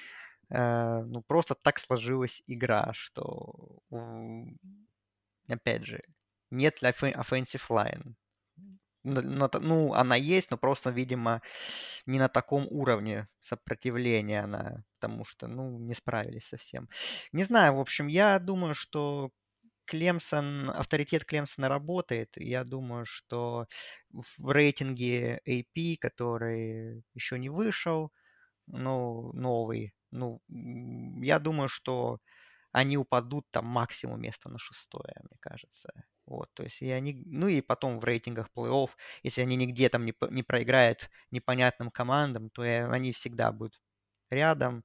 [0.51, 3.81] Э, ну, просто так сложилась игра, что,
[5.49, 6.03] опять же,
[6.51, 8.15] нет ли offensive line
[9.03, 11.43] ну, она есть, но просто, видимо,
[12.07, 16.89] не на таком уровне сопротивления она, потому что, ну, не справились совсем.
[17.33, 19.31] Не знаю, в общем, я думаю, что
[19.91, 22.31] Клемсон, авторитет Клемсона работает.
[22.37, 23.67] Я думаю, что
[24.11, 28.13] в рейтинге AP, который еще не вышел,
[28.67, 30.43] ну, новый, ну,
[31.23, 32.21] я думаю, что
[32.73, 35.91] они упадут там максимум место на шестое, мне кажется.
[36.27, 38.91] Вот, то есть и они, ну и потом в рейтингах плей-офф,
[39.25, 43.81] если они нигде там не, не проиграют непонятным командам, то они всегда будут
[44.31, 44.85] рядом,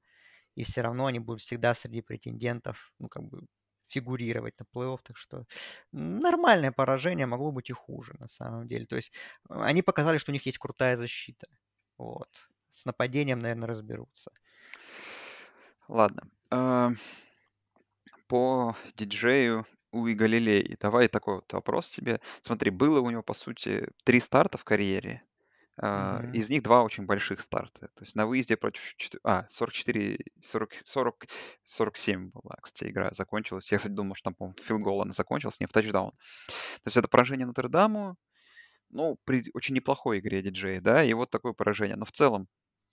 [0.56, 3.42] и все равно они будут всегда среди претендентов, ну, как бы
[3.88, 5.44] фигурировать на плей-офф, так что
[5.92, 8.86] нормальное поражение могло быть и хуже, на самом деле.
[8.86, 9.12] То есть
[9.48, 11.46] они показали, что у них есть крутая защита.
[11.98, 12.28] Вот.
[12.70, 14.30] С нападением, наверное, разберутся.
[15.88, 16.28] Ладно.
[16.50, 16.98] Эм,
[18.26, 20.76] по диджею Уи Галилей.
[20.80, 22.20] Давай такой вот вопрос тебе.
[22.42, 25.22] Смотри, было у него, по сути, три старта в карьере.
[25.78, 26.32] Мгм.
[26.32, 27.88] Из них два очень больших старта.
[27.88, 28.82] То есть на выезде против...
[29.24, 31.26] А, 44, 40, 40,
[31.64, 33.70] 47 была, кстати, игра закончилась.
[33.70, 36.12] Я, кстати, думал, что там, по-моему, филгол она закончилась, не в тачдаун.
[36.46, 38.16] То есть это поражение Нотр-Даму,
[38.90, 41.96] ну, при очень неплохой игре диджея, да, и вот такое поражение.
[41.96, 42.46] Но в целом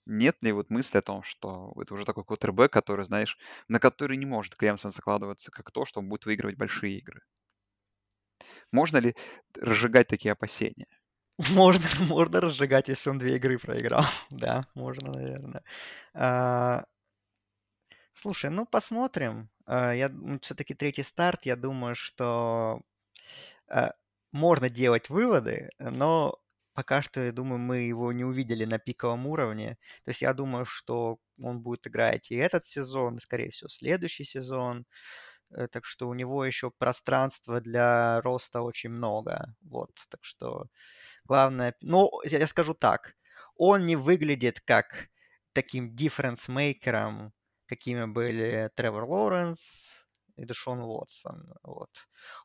[0.06, 4.18] нет ли вот мысли о том, что это уже такой квотербек, который, знаешь, на который
[4.18, 7.22] не может Клемсон закладываться как то, что он будет выигрывать большие игры?
[8.72, 9.14] Можно ли
[9.58, 10.86] разжигать такие опасения?
[11.38, 14.04] Можно, можно разжигать, если он две игры проиграл.
[14.30, 15.62] Да, можно, наверное.
[16.14, 16.84] А,
[18.12, 19.50] слушай, ну посмотрим.
[19.66, 20.10] А, я
[20.42, 21.46] все-таки третий старт.
[21.46, 22.80] Я думаю, что
[23.68, 23.92] а,
[24.32, 26.38] можно делать выводы, но
[26.74, 29.78] пока что, я думаю, мы его не увидели на пиковом уровне.
[30.04, 34.24] То есть я думаю, что он будет играть и этот сезон, и, скорее всего, следующий
[34.24, 34.86] сезон.
[35.50, 39.54] Э, так что у него еще пространства для роста очень много.
[39.62, 40.66] Вот, так что
[41.24, 41.74] главное...
[41.80, 43.14] Ну, я скажу так,
[43.56, 45.08] он не выглядит как
[45.52, 47.32] таким дифференс-мейкером,
[47.66, 50.04] какими были Тревор Лоуренс,
[50.36, 51.54] и Дэшон Уотсон.
[51.62, 51.90] Вот.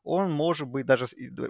[0.04, 1.08] Он, может быть, даже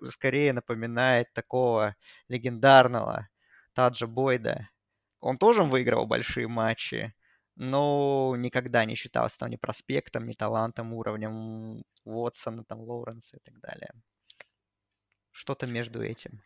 [0.09, 1.95] скорее напоминает такого
[2.27, 3.27] легендарного
[3.73, 4.69] Таджа Бойда.
[5.19, 7.13] Он тоже выиграл большие матчи,
[7.59, 13.59] но никогда не считался там ни проспектом, ни талантом, уровнем Уотсона, там, Лоуренса и так
[13.59, 13.91] далее.
[15.31, 16.41] Что-то между этим.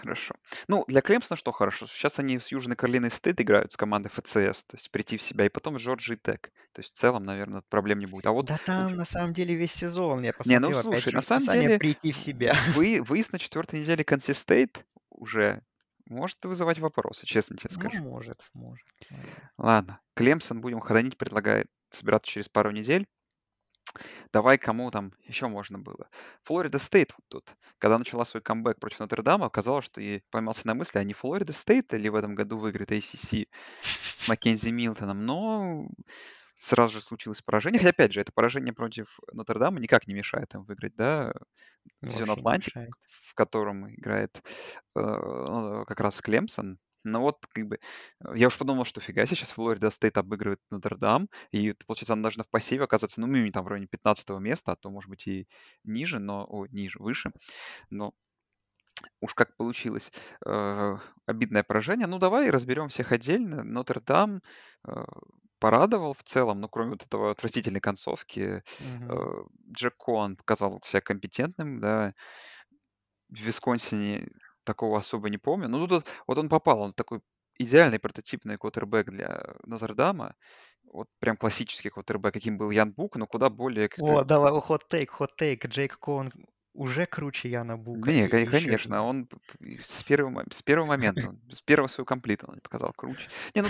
[0.00, 0.34] Хорошо.
[0.66, 1.86] Ну, для Клемсона что хорошо?
[1.86, 5.46] Сейчас они с Южной Каролиной Стейт играют с командой FCS, то есть прийти в себя,
[5.46, 6.52] и потом с Джорджи Тек.
[6.72, 8.26] То есть в целом, наверное, проблем не будет.
[8.26, 8.46] А вот...
[8.46, 11.22] Да там на самом деле весь сезон, я Не, ну посмотрел, опять слушай, же, на
[11.22, 12.56] самом деле, прийти в себя.
[12.74, 15.62] вы, выезд на четвертой неделе к NC State уже
[16.08, 18.02] может вызывать вопросы, честно тебе Ну, скажу.
[18.02, 18.86] может, может.
[19.10, 19.52] наверное.
[19.58, 23.06] Ладно, Клемсон будем хоронить, предлагает собираться через пару недель.
[24.32, 26.08] Давай, кому там еще можно было?
[26.44, 27.56] Флорида Стейт вот тут.
[27.78, 31.52] Когда начала свой камбэк против Нотр-Дама, оказалось, что и поймался на мысли, а не Флорида
[31.52, 33.48] Стейт ли в этом году выиграет ACC
[33.80, 35.24] с Маккензи Милтоном.
[35.24, 35.88] Но
[36.58, 37.78] сразу же случилось поражение.
[37.78, 41.32] Хотя, опять же, это поражение против Нотр-Дама никак не мешает им выиграть, да,
[42.02, 44.42] Дивизион Атлантик, в котором играет
[44.94, 46.78] э, ну, как раз Клемсон.
[47.04, 47.78] Но вот как бы
[48.34, 52.50] я уж подумал, что фига сейчас Флорида Стейт обыгрывает Нотр-Дам, и получается, она должна в
[52.50, 55.48] посеве оказаться, ну, минимум там в районе 15 места, а то, может быть, и
[55.84, 57.30] ниже, но, о, ниже, выше.
[57.90, 58.12] Но
[59.20, 60.10] уж как получилось.
[60.44, 62.06] Э, обидное поражение.
[62.06, 63.62] Ну, давай разберем всех отдельно.
[63.62, 64.40] Нотр-Дам
[64.86, 65.04] э,
[65.58, 68.62] порадовал в целом, но кроме вот этого отвратительной концовки,
[69.08, 69.14] э,
[69.72, 72.12] Джек Коан показал себя компетентным, да.
[73.30, 74.28] В Висконсине
[74.64, 75.68] такого особо не помню.
[75.68, 77.20] Ну, тут вот он попал, он такой
[77.58, 80.34] идеальный прототипный квотербек для Нотр-Дама.
[80.84, 85.66] Вот прям классический квотербек, каким был Ян Бук, но куда более О, давай, хот-тейк, хот-тейк.
[85.66, 86.30] Джейк Коун
[86.72, 88.10] уже круче Яна Бука.
[88.10, 89.28] Не, И кон- еще конечно, он
[89.84, 93.28] с первого, с первого момента, с первого своего комплита он показал круче.
[93.54, 93.68] Не, ну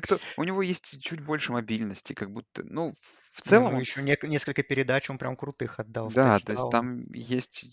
[0.00, 2.94] как-то у него есть чуть больше мобильности, как будто, ну,
[3.32, 7.12] в Не, целом ну еще несколько передач он прям крутых отдал Да, то есть там
[7.12, 7.64] есть,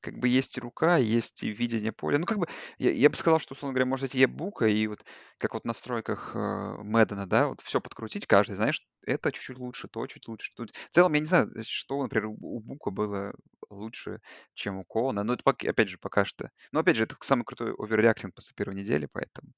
[0.00, 2.18] как бы есть и рука, есть и видение поля.
[2.18, 2.46] Ну, как бы,
[2.78, 5.04] я, я бы сказал, что, условно говоря, может быть, ебука, и вот
[5.38, 6.38] как вот в настройках э,
[6.82, 10.52] Мэддена, да, вот все подкрутить каждый, знаешь, это чуть-чуть лучше, то чуть лучше.
[10.54, 10.70] Тут...
[10.74, 13.34] В целом, я не знаю, э, что, например, у Бука было
[13.70, 14.20] лучше,
[14.54, 16.50] чем у Коуна, но это, пок- опять же, пока что.
[16.72, 19.52] Но, опять же, это самый крутой оверреакшн после первой недели, поэтому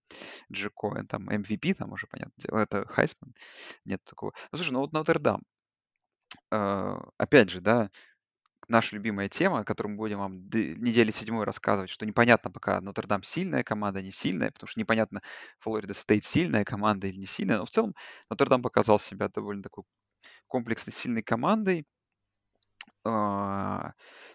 [0.53, 3.35] Джи Коэн, там, MVP, там уже, понятное дело, это Хайсман,
[3.85, 4.33] нет такого.
[4.53, 5.42] Ну, слушай, ну вот Нотр-Дам,
[6.51, 7.90] э, опять же, да,
[8.68, 13.23] наша любимая тема, о которой мы будем вам недели седьмой рассказывать, что непонятно пока Нотр-Дам
[13.23, 15.23] сильная команда, не сильная, потому что непонятно,
[15.61, 17.94] Флорида Стейт сильная команда или не сильная, но в целом
[18.31, 19.85] Нотр-Дам показал себя довольно такой
[20.49, 21.87] комплексной сильной командой.
[23.05, 23.93] А,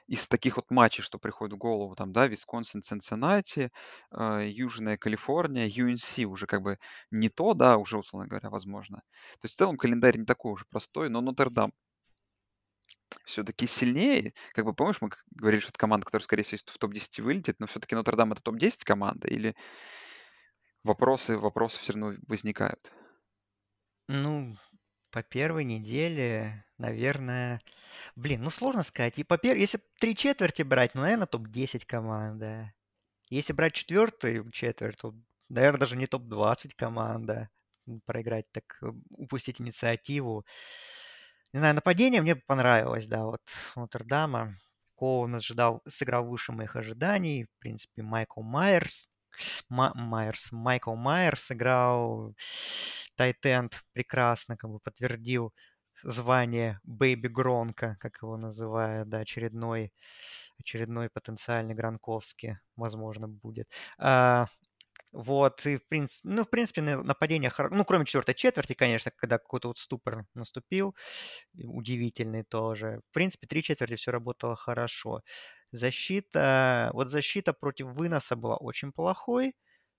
[0.08, 3.72] Из таких вот матчей, что приходит в голову, там, да, Висконсин, Цинциннати,
[4.12, 6.80] а, Южная Калифорния, UNC уже как бы
[7.12, 8.98] не то, да, уже, условно говоря, возможно.
[9.40, 11.74] То есть в целом календарь не такой уже простой, но Нотр-Дам
[13.26, 14.34] все-таки сильнее.
[14.54, 17.68] Как бы помнишь, мы говорили, что это команда, которая, скорее всего, в топ-10 вылетит, но
[17.68, 19.56] все-таки Нотр-Дам это топ-10 команда, или
[20.84, 22.92] вопросы, вопросы все равно возникают?
[24.08, 24.56] Ну,
[25.16, 27.62] по первой неделе, наверное...
[28.18, 29.18] Блин, ну сложно сказать.
[29.18, 29.56] И по пер...
[29.56, 32.74] Если три четверти брать, ну, наверное, топ-10 команда.
[33.30, 35.16] Если брать четвертую четверть, то,
[35.48, 37.50] наверное, даже не топ-20 команда.
[38.06, 40.46] Проиграть так, э, упустить инициативу.
[41.54, 43.42] Не знаю, нападение мне понравилось, да, вот
[43.78, 44.58] Нотр-Дама.
[44.96, 47.46] Коун ожидал, сыграл выше моих ожиданий.
[47.46, 49.10] В принципе, Майкл Майерс,
[49.70, 52.36] Ма- Майерс, Майкл Майерс играл
[53.16, 55.54] Тайтенд прекрасно, как бы подтвердил
[56.04, 59.94] звание Бэйби Гронка, как его называют, да, очередной,
[60.60, 63.70] очередной потенциальный Гранковский, возможно, будет.
[63.98, 64.48] А,
[65.14, 69.70] вот, и в принципе, ну, в принципе, нападение, ну, кроме четвертой четверти, конечно, когда какой-то
[69.70, 70.96] вот ступор наступил,
[71.56, 73.02] удивительный тоже.
[73.10, 75.22] В принципе, три четверти все работало хорошо.
[75.76, 79.56] Защита, вот защита против выноса была очень плохой.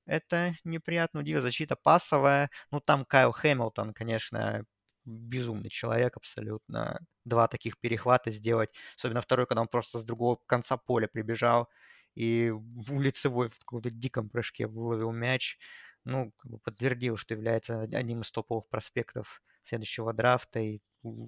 [0.06, 1.42] Это неприятно удивило.
[1.42, 2.50] Защита пасовая.
[2.70, 4.64] Ну, там Кайл Хэмилтон, конечно,
[5.04, 7.00] безумный человек абсолютно.
[7.24, 8.70] Два таких перехвата сделать.
[8.96, 11.68] Особенно второй, когда он просто с другого конца поля прибежал
[12.14, 15.58] и в лицевой в каком-то диком прыжке выловил мяч.
[16.04, 16.32] Ну,
[16.64, 20.80] подтвердил, что является одним из топовых проспектов следующего драфта и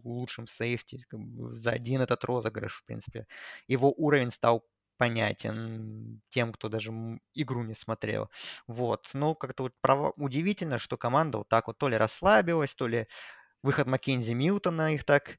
[0.05, 1.05] лучшим сейфти
[1.53, 3.27] за один этот розыгрыш, в принципе.
[3.67, 4.65] Его уровень стал
[4.99, 6.93] понятен тем, кто даже
[7.35, 8.31] игру не смотрел.
[8.67, 9.11] Вот.
[9.15, 10.13] Но как-то вот право...
[10.17, 13.07] удивительно, что команда вот так вот то ли расслабилась, то ли
[13.63, 15.39] выход Маккензи Милтона их так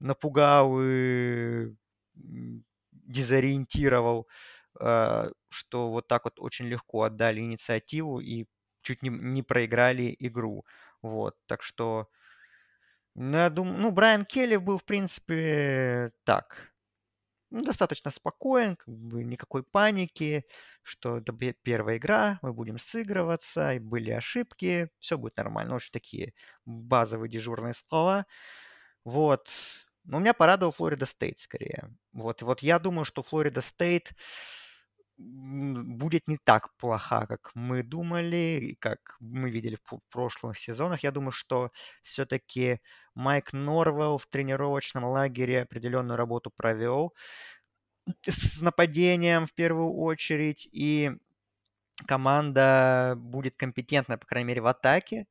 [0.00, 1.74] напугал и
[2.92, 4.28] дезориентировал,
[4.78, 8.46] а, что вот так вот очень легко отдали инициативу и
[8.82, 10.64] чуть не, не проиграли игру.
[11.02, 11.36] Вот.
[11.46, 12.08] Так что
[13.16, 16.72] ну, я думаю, ну, Брайан Келли был, в принципе, так,
[17.50, 20.44] ну, достаточно спокоен, как бы никакой паники,
[20.82, 25.76] что это первая игра, мы будем сыгрываться, и были ошибки, все будет нормально.
[25.76, 26.34] Общем, такие
[26.66, 28.26] базовые дежурные слова.
[29.04, 29.50] Вот.
[30.04, 31.90] Но меня порадовал Флорида Стейт скорее.
[32.12, 34.12] Вот, вот я думаю, что Флорида Стейт
[35.18, 41.02] будет не так плоха, как мы думали, как мы видели в прошлых сезонах.
[41.04, 41.70] Я думаю, что
[42.02, 42.80] все-таки
[43.14, 47.14] Майк Норвелл в тренировочном лагере определенную работу провел
[48.26, 51.12] с нападением в первую очередь, и
[52.06, 55.26] команда будет компетентна, по крайней мере, в атаке.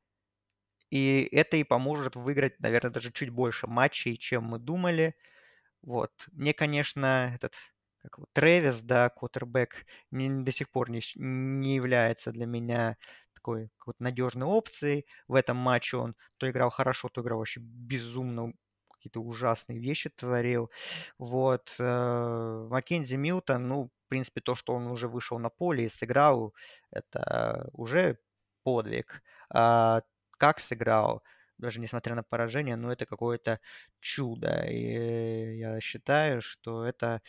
[0.91, 5.15] И это и поможет выиграть, наверное, даже чуть больше матчей, чем мы думали.
[5.83, 6.11] Вот.
[6.33, 7.55] Мне, конечно, этот
[8.05, 12.97] как вот, Трэвис, да, квотербек, до сих пор не, не является для меня
[13.33, 15.05] такой вот надежной опцией.
[15.27, 18.53] В этом матче он то играл хорошо, то играл вообще безумно
[18.91, 20.71] какие-то ужасные вещи творил.
[21.19, 21.75] Вот.
[21.79, 26.53] Э, Маккензи Милтон, ну, в принципе, то, что он уже вышел на поле и сыграл,
[26.91, 28.17] это уже
[28.63, 29.21] подвиг.
[29.53, 30.01] А
[30.37, 31.23] как сыграл,
[31.57, 33.59] даже несмотря на поражение, но это какое-то
[33.99, 34.65] чудо.
[34.65, 37.21] И я считаю, что это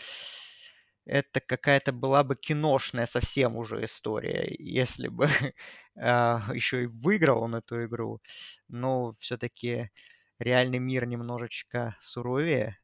[1.06, 5.28] это какая-то была бы киношная совсем уже история, если бы
[5.96, 8.20] а, еще и выиграл он эту игру.
[8.68, 9.90] Но все-таки
[10.38, 12.78] реальный мир немножечко суровее.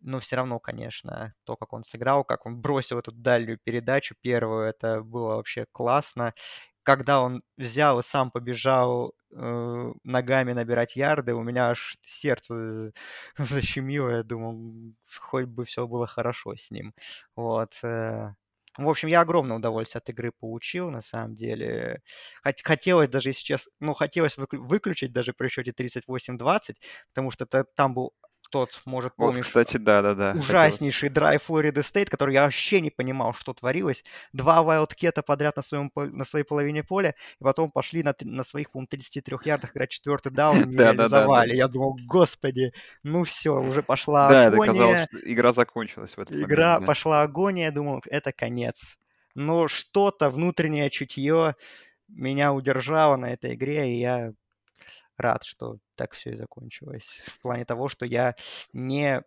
[0.00, 4.66] Но все равно, конечно, то, как он сыграл, как он бросил эту дальнюю передачу первую,
[4.68, 6.34] это было вообще классно
[6.88, 12.92] когда он взял и сам побежал э, ногами набирать ярды, у меня аж сердце
[13.36, 14.08] защемило.
[14.10, 16.94] Я думал, хоть бы все было хорошо с ним.
[17.36, 17.78] Вот.
[17.84, 18.30] Э.
[18.78, 22.00] В общем, я огромное удовольствие от игры получил, на самом деле.
[22.64, 26.76] Хотелось даже, честно, ну, хотелось выключить даже при счете 38-20,
[27.12, 28.14] потому что это, там был
[28.50, 30.32] тот, может, помнишь, вот, кстати, да, да, да.
[30.36, 34.04] ужаснейший драйв Флорида Стейт, который я вообще не понимал, что творилось.
[34.32, 38.70] Два вайлдкета подряд на, своем, на своей половине поля, и потом пошли на, на своих,
[38.70, 41.54] по 33 ярдах играть четвертый даун, не реализовали.
[41.54, 42.72] Я думал, господи,
[43.02, 44.50] ну все, уже пошла агония.
[44.50, 48.96] Да, казалось, что игра закончилась в этот Игра момент, пошла агония, я думал, это конец.
[49.34, 51.54] Но что-то, внутреннее чутье
[52.08, 54.32] меня удержало на этой игре, и я
[55.18, 57.22] рад, что так все и закончилось.
[57.26, 58.34] В плане того, что я
[58.72, 59.22] не,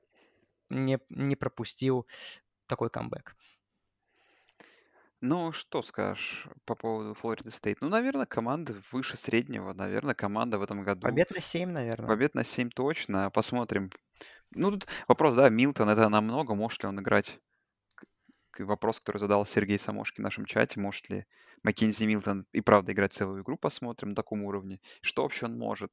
[0.70, 2.08] не, не пропустил
[2.68, 3.36] такой камбэк.
[5.24, 7.80] Ну, что скажешь по поводу Флорида Стейт?
[7.82, 9.72] Ну, наверное, команда выше среднего.
[9.72, 11.02] Наверное, команда в этом году...
[11.02, 12.08] Побед на 7, наверное.
[12.08, 13.30] Побед на 7 точно.
[13.30, 13.92] Посмотрим.
[14.50, 16.56] Ну, тут вопрос, да, Милтон это намного.
[16.56, 17.40] Может ли он играть?
[18.60, 20.80] Вопрос, который задал Сергей Самошки в нашем чате.
[20.80, 21.26] Может ли
[21.64, 24.80] Маккензи Милтон и правда играть целую игру, посмотрим на таком уровне.
[25.02, 25.92] Что вообще он может?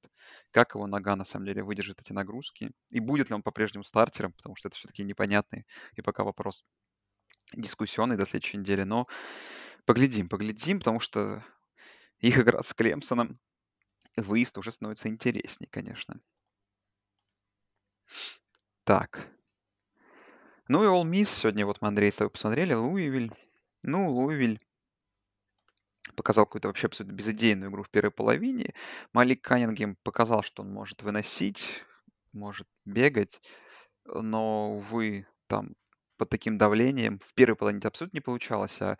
[0.50, 2.70] Как его нога на самом деле выдержит эти нагрузки?
[2.90, 4.32] И будет ли он по-прежнему стартером?
[4.32, 6.64] Потому что это все-таки непонятный и пока вопрос
[7.52, 8.82] дискуссионный до следующей недели.
[8.82, 9.06] Но
[9.84, 11.44] поглядим, поглядим, потому что
[12.18, 13.38] их игра с Клемсоном,
[14.16, 16.20] выезд уже становится интереснее, конечно.
[18.84, 19.28] Так.
[20.68, 23.32] Ну и All Miss сегодня, вот мы, Андрей, с тобой посмотрели, Луивиль.
[23.82, 24.60] Ну, Луивиль
[26.14, 28.74] показал какую-то вообще абсолютно безыдейную игру в первой половине.
[29.14, 31.82] Малик Каннингем показал, что он может выносить,
[32.34, 33.40] может бегать,
[34.04, 35.74] но, увы, там
[36.18, 38.98] под таким давлением в первой половине это абсолютно не получалось, а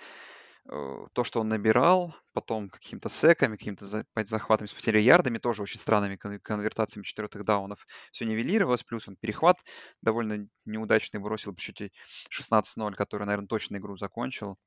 [0.69, 3.87] то, что он набирал, потом какими-то секами, какими-то
[4.25, 9.59] захватами с потерей ярдами, тоже очень странными конвертациями четвертых даунов, все нивелировалось, плюс он перехват
[10.03, 11.91] довольно неудачный бросил по счете
[12.31, 14.59] 16-0, который, наверное, точно игру закончил.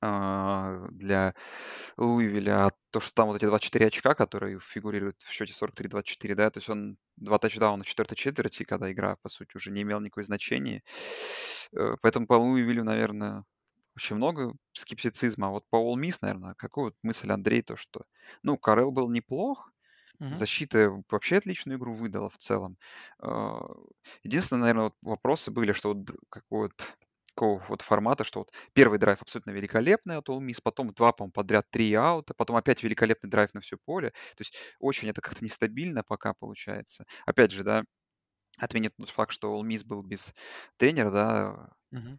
[0.00, 1.34] А, для
[1.96, 6.50] Луивиля, а то, что там вот эти 24 очка, которые фигурируют в счете 43-24, да,
[6.50, 10.00] то есть он два тачдауна в четвертой четверти, когда игра, по сути, уже не имела
[10.00, 10.82] никакого значения.
[11.72, 13.44] Э, поэтому по Луивилю, наверное,
[13.96, 15.48] очень много скептицизма.
[15.48, 18.02] А вот по All Miss, наверное, какую вот мысль Андрей, то, что,
[18.42, 19.72] ну, Карел был неплох,
[20.20, 20.42] Мгм.
[20.42, 22.78] Защита вообще отличную игру выдала в целом.
[23.20, 23.60] А,
[24.22, 26.94] единственное, наверное, вот вопросы были, что вот какой вот
[27.34, 31.28] такого вот формата, что вот первый драйв абсолютно великолепный от Ole Miss, потом два, по
[31.30, 34.10] подряд три аута, потом опять великолепный драйв на все поле.
[34.36, 37.04] То есть очень это как-то нестабильно пока получается.
[37.26, 37.84] Опять же, да,
[38.58, 40.34] отменит тот факт, что Ole Miss был без
[40.76, 42.18] тренера, да, Мгм.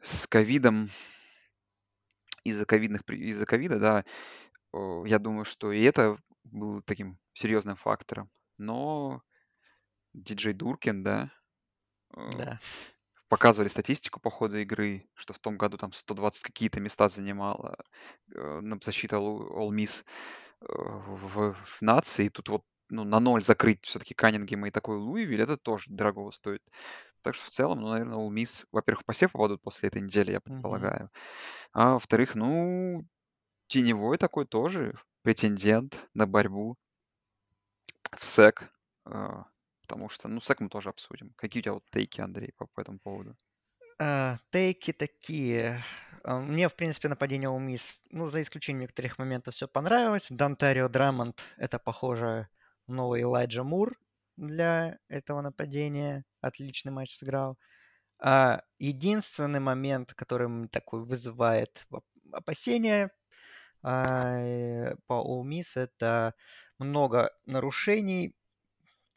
[0.00, 0.90] с ковидом,
[2.44, 4.04] из-за ковидных, из-за ковида, да,
[5.06, 8.28] я думаю, что и это был таким серьезным фактором.
[8.58, 9.22] Но
[10.14, 11.30] диджей Дуркин, да,
[12.12, 12.58] Да
[13.28, 17.76] показывали статистику по ходу игры, что в том году там 120 какие-то места занимала
[18.32, 20.04] э, защита All Miss
[20.60, 22.26] э, в, в нации.
[22.26, 26.30] И тут вот ну, на ноль закрыть все-таки Каннингема и такой Луивиль, это тоже дорого
[26.30, 26.62] стоит.
[27.22, 30.32] Так что в целом, ну, наверное, All Miss, во-первых, в посев попадут после этой недели,
[30.32, 31.06] я предполагаю.
[31.06, 31.70] Mm-hmm.
[31.72, 33.06] А во-вторых, ну,
[33.66, 36.76] теневой такой тоже претендент на борьбу
[38.18, 38.70] в СЭК.
[39.06, 39.44] Э,
[39.84, 41.32] Потому что, ну, сек мы тоже обсудим.
[41.36, 43.36] Какие у тебя вот тейки, Андрей, по, по этому поводу?
[43.98, 45.82] А, тейки такие.
[46.22, 50.28] А, мне, в принципе, нападение у Мисс, ну, за исключением некоторых моментов, все понравилось.
[50.30, 52.48] Донтарио Драмонт— это, похоже,
[52.86, 53.98] новый Элайджа Мур
[54.36, 56.24] для этого нападения.
[56.40, 57.58] Отличный матч сыграл.
[58.18, 61.86] А единственный момент, который такой вызывает
[62.32, 63.10] опасения
[63.82, 66.34] а, по All Miss, это
[66.78, 68.34] много нарушений,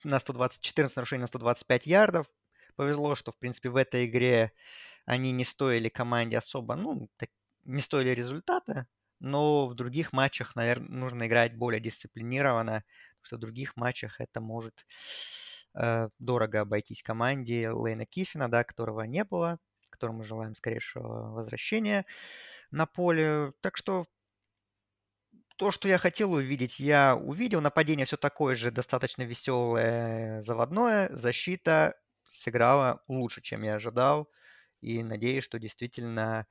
[0.03, 2.27] на 120, 14 нарушений на 125 ярдов.
[2.75, 4.51] Повезло, что, в принципе, в этой игре
[5.05, 7.29] они не стоили команде особо, ну, так,
[7.65, 8.87] не стоили результата,
[9.19, 12.83] но в других матчах, наверное, нужно играть более дисциплинированно,
[13.27, 14.85] что в других матчах это может
[15.75, 19.59] э, дорого обойтись команде Лейна Кифина, да, которого не было,
[19.89, 22.05] которому желаем скорейшего возвращения
[22.71, 23.53] на поле.
[23.61, 24.05] Так что
[25.57, 27.61] то, что я хотел увидеть, я увидел.
[27.61, 31.09] Нападение все такое же, достаточно веселое, заводное.
[31.11, 31.99] Защита
[32.31, 34.29] сыграла лучше, чем я ожидал.
[34.81, 36.45] И надеюсь, что действительно,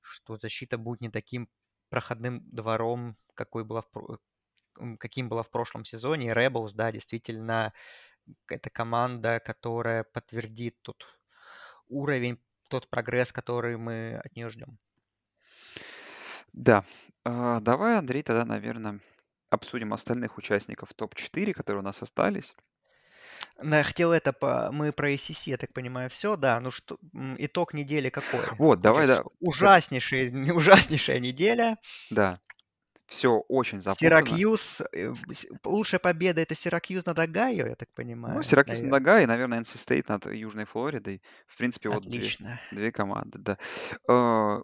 [0.00, 1.48] что защита будет не таким
[1.88, 4.18] проходным двором, какой была в,
[4.98, 6.28] каким была в прошлом сезоне.
[6.28, 7.72] И Rebels, да, действительно,
[8.48, 11.04] это команда, которая подтвердит тот
[11.88, 14.78] уровень, тот прогресс, который мы от нее ждем.
[16.52, 16.84] Да.
[17.24, 19.00] А, давай, Андрей, тогда, наверное,
[19.50, 22.54] обсудим остальных участников топ-4, которые у нас остались.
[23.62, 24.70] Ну, я хотел это, по...
[24.72, 26.60] мы про ACC, я так понимаю, все, да.
[26.60, 26.98] Ну что,
[27.38, 28.40] итог недели какой?
[28.58, 29.22] Вот, давай, да.
[29.40, 31.78] Ужаснейшая, ужаснейшая неделя.
[32.10, 32.40] Да.
[33.14, 34.26] Все очень запутано.
[34.26, 35.12] Сиракьюз, э,
[35.64, 38.42] лучшая победа это Сиракьюз над Огайо, я так Ну, понимаю.
[38.42, 39.12] Сиракьюз над наверное.
[39.12, 41.22] Огайо и, наверное, NC State над Южной Флоридой.
[41.46, 42.60] В принципе, вот две, Отлично.
[42.72, 43.58] две команды, да.
[44.08, 44.62] А,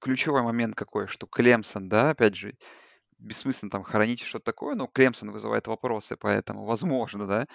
[0.00, 2.54] ключевой момент какой, что Клемсон, да, опять же,
[3.18, 7.46] бессмысленно там хоронить что-то такое, но Клемсон вызывает вопросы, поэтому, возможно, да,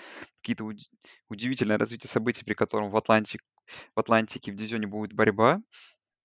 [0.41, 0.89] какие-то уд-
[1.29, 3.41] удивительное развитие событий, при котором в Атлантик,
[3.95, 5.59] в Атлантике в дивизионе будет борьба.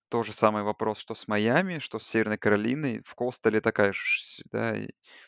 [0.08, 3.02] То же самый вопрос, что с Майами, что с Северной Каролиной.
[3.04, 4.76] В Coastal такая же да,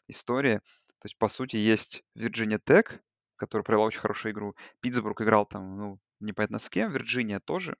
[0.07, 0.61] история.
[1.01, 3.03] То есть, по сути, есть Вирджиния Тек,
[3.37, 4.55] которая провела очень хорошую игру.
[4.81, 6.93] Питтсбург играл там, ну, непонятно с кем.
[6.93, 7.77] Вирджиния тоже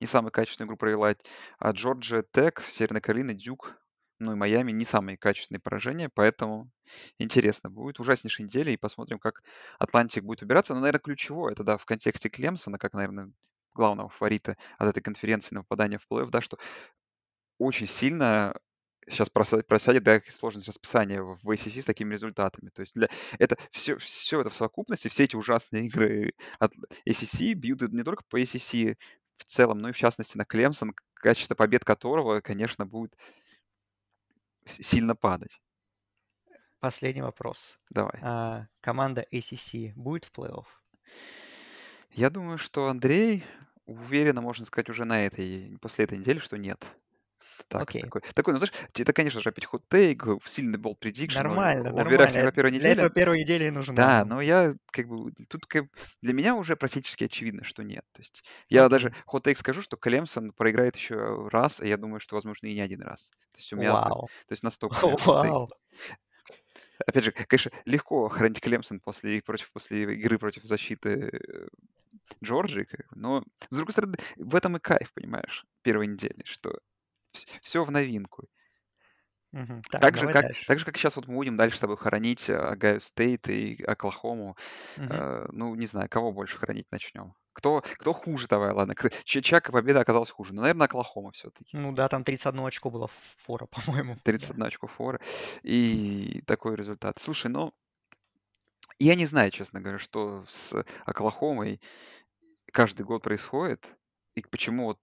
[0.00, 1.14] не самую качественную игру провела.
[1.58, 3.76] А Джорджия Тек, Северная Каролина, Дюк,
[4.18, 6.70] ну и Майами не самые качественные поражения, поэтому
[7.18, 8.00] интересно будет.
[8.00, 9.42] Ужаснейшая неделя, и посмотрим, как
[9.78, 10.74] Атлантик будет убираться.
[10.74, 13.32] Но, наверное, ключевое, это, да, в контексте Клемсона, как, наверное,
[13.80, 16.58] главного фаворита от этой конференции на попадание в плей-офф, да, что
[17.58, 18.54] очень сильно
[19.08, 22.68] сейчас просядет да, сложность расписания в ACC с такими результатами.
[22.68, 23.08] То есть для,
[23.38, 26.74] это все, все это в совокупности, все эти ужасные игры от
[27.08, 28.96] ACC бьют не только по ACC
[29.38, 33.16] в целом, но и в частности на Клемсон, качество побед которого, конечно, будет
[34.66, 35.58] сильно падать.
[36.80, 37.78] Последний вопрос.
[37.88, 38.20] Давай.
[38.22, 40.66] А, команда ACC будет в плей-офф?
[42.12, 43.44] Я думаю, что Андрей
[43.90, 46.86] уверенно можно сказать уже на этой, после этой недели, что нет.
[47.68, 48.02] Так, Окей.
[48.02, 51.38] такой, такой, ну знаешь, это, конечно же, опять ход тейк, сильный болт предикшн.
[51.38, 52.30] Нормально, Во нормально.
[52.30, 52.92] первой, первой Для неделе.
[52.92, 53.94] этого первой недели и нужна.
[53.94, 55.84] Да, но я как бы тут как,
[56.22, 58.04] для меня уже практически очевидно, что нет.
[58.12, 58.90] То есть я Окей.
[58.90, 62.74] даже ход тейк скажу, что Клемсон проиграет еще раз, и я думаю, что возможно и
[62.74, 63.30] не один раз.
[63.52, 64.26] То есть у меня Вау.
[64.48, 64.96] то есть настолько.
[65.26, 65.68] Вау.
[67.06, 71.68] Опять же, конечно, легко хоронить Клемсон после против после игры против защиты э,
[72.42, 76.78] Джорджии, но с другой стороны, в этом и кайф, понимаешь, первой недели, что
[77.62, 78.48] все в новинку.
[79.52, 79.82] Мгм.
[79.90, 80.66] Так, Так же, как, дальше.
[80.66, 84.56] так же, как сейчас вот мы будем дальше с тобой хоронить Огайо Стейт и Оклахому.
[84.96, 85.22] Мгм.
[85.22, 87.34] Э, ну, не знаю, кого больше хоронить начнем.
[87.52, 88.94] Кто, кто хуже, давай, ладно.
[88.94, 90.54] К- чья, чья победа оказалась хуже?
[90.54, 91.76] Ну, наверное, Оклахома все-таки.
[91.76, 94.18] Ну да, там 31 очко было фора, по-моему.
[94.22, 95.20] 31 очко фора.
[95.62, 97.18] И такой результат.
[97.18, 97.72] Слушай, ну,
[98.98, 101.80] я не знаю, честно говоря, что с Оклахомой
[102.70, 103.94] каждый год происходит,
[104.34, 104.98] и почему вот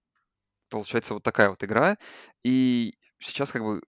[0.69, 1.97] получается вот такая вот игра.
[2.43, 3.81] И сейчас как бы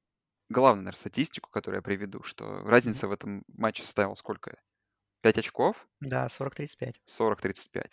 [0.50, 4.58] главную, наверное, статистику, которую я приведу, что разница в этом матче составила сколько?
[5.22, 5.88] 5 очков?
[6.00, 6.96] Да, 40-35.
[7.08, 7.92] 40-35.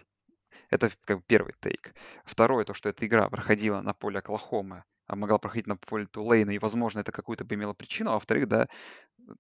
[0.71, 1.95] Это как бы первый тейк.
[2.25, 6.51] Второе, то, что эта игра проходила на поле Оклахомы, а могла проходить на поле Тулейна,
[6.51, 8.11] и, возможно, это какую-то бы имело причину.
[8.11, 8.69] А во-вторых, да,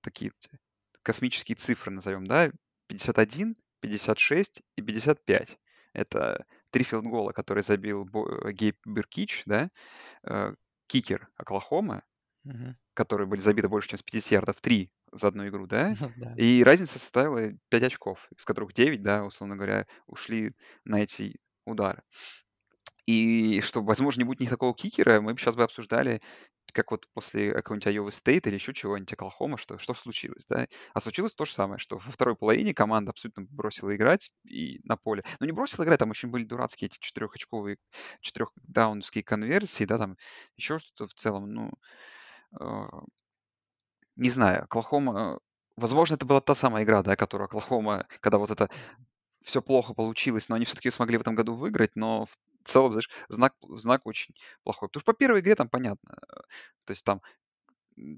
[0.01, 0.32] такие
[1.03, 2.51] космические цифры назовем, да,
[2.88, 5.59] 51, 56 и 55.
[5.97, 8.07] Это три филдгола, которые забил
[8.53, 9.70] Гейб Беркич, да,
[10.24, 10.55] э,
[10.88, 12.03] кикер Оклахомы,
[12.44, 12.76] Мгм.
[12.94, 16.36] которые были забиты больше, чем с 50 ярдов, 3 за одну игру, да, Да.
[16.36, 20.53] и разница составила 5 очков, из которых 9, да, условно говоря, ушли
[20.84, 21.36] на эти
[21.66, 22.03] удары.
[23.07, 26.20] И что, возможно, не будет ни такого кикера, мы бы сейчас бы обсуждали,
[26.72, 30.66] как вот после какого-нибудь Iowa State или еще чего-нибудь, Оклахома, что, что случилось, да.
[30.92, 34.96] А случилось то же самое, что во второй половине команда абсолютно бросила играть и на
[34.96, 35.22] поле.
[35.38, 37.76] Ну, не бросила играть, там очень были дурацкие эти четырехочковые,
[38.20, 40.16] четырехдаунские конверсии, да, там
[40.57, 41.70] еще что-то в целом, ну,
[42.61, 42.86] э,
[44.16, 45.38] не знаю, Оклахома,
[45.76, 48.68] возможно, это была та самая игра, да, которую Оклахома, когда вот это
[49.44, 52.26] все плохо получилось, но они все-таки смогли в этом году выиграть, но
[52.68, 54.88] целом, знаешь, знак, знак очень плохой.
[54.88, 56.16] Потому что по первой игре там понятно.
[56.32, 56.40] э,
[56.84, 57.22] То есть там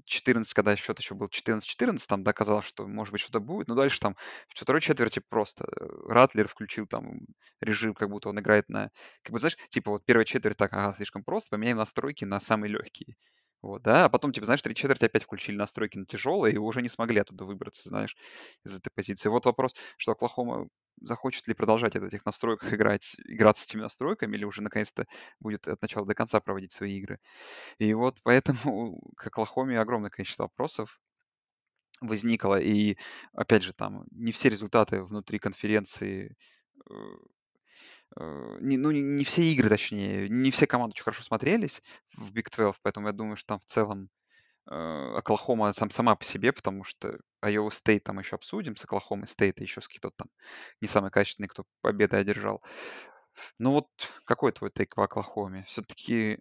[0.05, 3.75] 14, когда счет еще был 14-14, там, да, казалось, что, может быть, что-то будет, но
[3.75, 4.15] дальше там
[4.49, 7.21] в второй четверти просто э, Ратлер включил там
[7.61, 8.91] режим, как будто он играет на...
[9.23, 12.71] Как бы, знаешь, типа вот первая четверть так, ага, слишком просто, поменяем настройки на самые
[12.73, 13.15] легкие.
[13.61, 16.81] Вот, да, а потом, типа, знаешь, три четверти опять включили настройки на тяжелые и уже
[16.81, 18.15] не смогли оттуда выбраться, знаешь,
[18.65, 19.29] из этой позиции.
[19.29, 20.67] Вот вопрос, что Оклахома
[21.01, 25.05] захочет ли продолжать от этих настройках играть, играться с этими настройками, или уже наконец-то
[25.39, 27.19] будет от начала до конца проводить свои игры.
[27.77, 30.99] И вот поэтому к Оклахоме огромное количество вопросов
[32.01, 32.59] возникло.
[32.59, 32.97] И
[33.33, 36.35] опять же, там не все результаты внутри конференции
[36.89, 36.93] э,
[38.17, 41.81] э, не, ну, не, не все игры, точнее, не все команды очень хорошо смотрелись
[42.15, 44.09] в Big 12, поэтому я думаю, что там в целом
[44.65, 49.59] Оклахома сам, сама по себе, потому что Iowa State там еще обсудим, с Оклахомой Стейт
[49.59, 50.27] и еще с каких-то там
[50.81, 52.61] не самый качественный, кто победы одержал.
[53.57, 53.87] Ну вот
[54.25, 55.63] какой твой тейк в Оклахоме?
[55.67, 56.39] Все-таки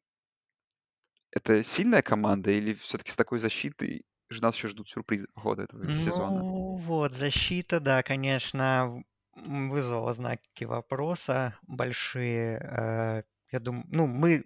[1.31, 5.63] это сильная команда или все-таки с такой защитой же нас еще ждут сюрпризы по ходу
[5.63, 6.43] этого сезона?
[6.43, 9.03] Ну вот, защита, да, конечно,
[9.35, 12.59] вызвала знаки вопроса большие.
[12.59, 14.45] Э, Я думаю, ну, мы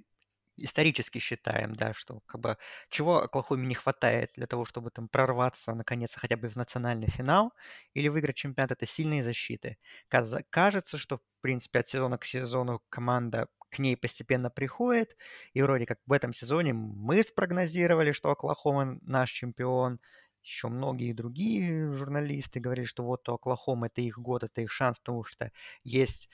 [0.56, 2.58] исторически считаем, да, что как бы
[2.90, 7.52] чего Оклахоме не хватает для того, чтобы там прорваться наконец хотя бы в национальный финал
[7.94, 9.78] или выиграть чемпионат, это сильные защиты.
[10.08, 15.16] Кажется, что в принципе от сезона к сезону команда к ней постепенно приходит,
[15.54, 19.98] и вроде как в этом сезоне мы спрогнозировали, что Оклахома наш чемпион,
[20.42, 25.24] еще многие другие журналисты говорили, что вот Оклахома это их год, это их шанс, потому
[25.24, 25.50] что
[25.84, 26.28] есть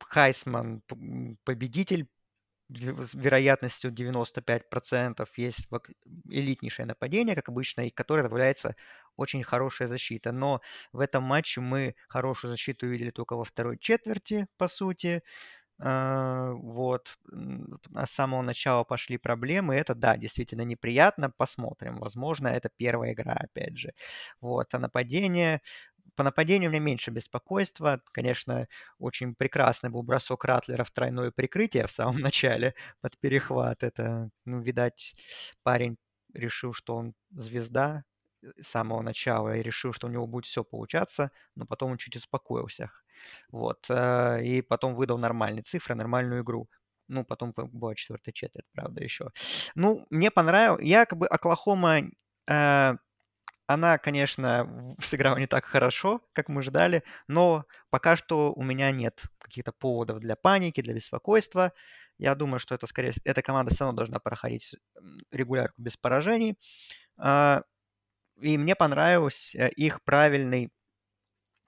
[0.00, 0.82] Хайсман
[1.44, 2.08] победитель
[2.70, 5.68] с вероятностью 95% есть
[6.28, 8.76] элитнейшее нападение, как обычно, и которое добавляется
[9.16, 10.32] очень хорошая защита.
[10.32, 10.60] Но
[10.92, 15.22] в этом матче мы хорошую защиту увидели только во второй четверти, по сути.
[15.80, 17.16] А, вот.
[17.94, 19.76] А с самого начала пошли проблемы.
[19.76, 21.30] Это, да, действительно неприятно.
[21.30, 21.98] Посмотрим.
[21.98, 23.92] Возможно, это первая игра, опять же.
[24.40, 24.74] Вот.
[24.74, 25.62] А нападение
[26.18, 28.02] по нападению у меня меньше беспокойства.
[28.10, 28.66] Конечно,
[28.98, 33.84] очень прекрасный был бросок Ратлера в тройное прикрытие в самом начале под перехват.
[33.84, 35.14] Это, ну, видать,
[35.62, 35.96] парень
[36.34, 38.02] решил, что он звезда
[38.60, 42.16] с самого начала и решил, что у него будет все получаться, но потом он чуть
[42.16, 42.90] успокоился.
[43.52, 43.86] Вот.
[43.88, 46.68] Э, и потом выдал нормальные цифры, нормальную игру.
[47.06, 49.30] Ну, потом была четвертая четверть, правда, еще.
[49.76, 50.84] Ну, мне понравилось.
[50.84, 52.00] Я как бы Оклахома
[52.50, 52.96] э,
[53.68, 59.24] она, конечно, сыграла не так хорошо, как мы ждали, но пока что у меня нет
[59.38, 61.72] каких-то поводов для паники, для беспокойства.
[62.16, 64.74] Я думаю, что это скорее эта команда все равно должна проходить
[65.30, 66.58] регулярку без поражений.
[67.18, 67.62] А,
[68.40, 70.70] и мне понравился э, их правильный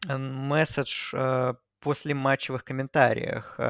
[0.09, 3.61] месседж э, после матчевых комментариях.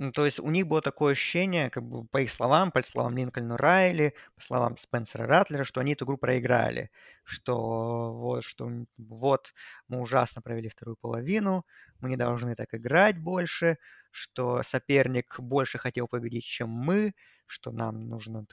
[0.00, 3.16] Ну, то есть у них было такое ощущение, как бы по их словам, по словам
[3.16, 6.90] Линкольна Райли, по словам Спенсера Ратлера, что они эту игру проиграли,
[7.24, 9.52] что вот, что вот
[9.88, 11.66] мы ужасно провели вторую половину,
[12.00, 13.78] мы не должны так играть больше,
[14.12, 17.12] что соперник больше хотел победить, чем мы,
[17.46, 18.44] что нам нужно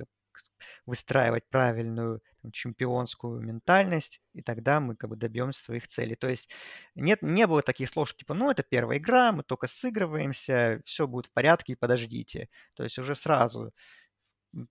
[0.85, 6.15] выстраивать правильную там, чемпионскую ментальность, и тогда мы как бы добьемся своих целей.
[6.15, 6.49] То есть
[6.95, 11.07] нет, не было таких слов, что типа, ну, это первая игра, мы только сыгрываемся, все
[11.07, 12.49] будет в порядке, подождите.
[12.75, 13.73] То есть уже сразу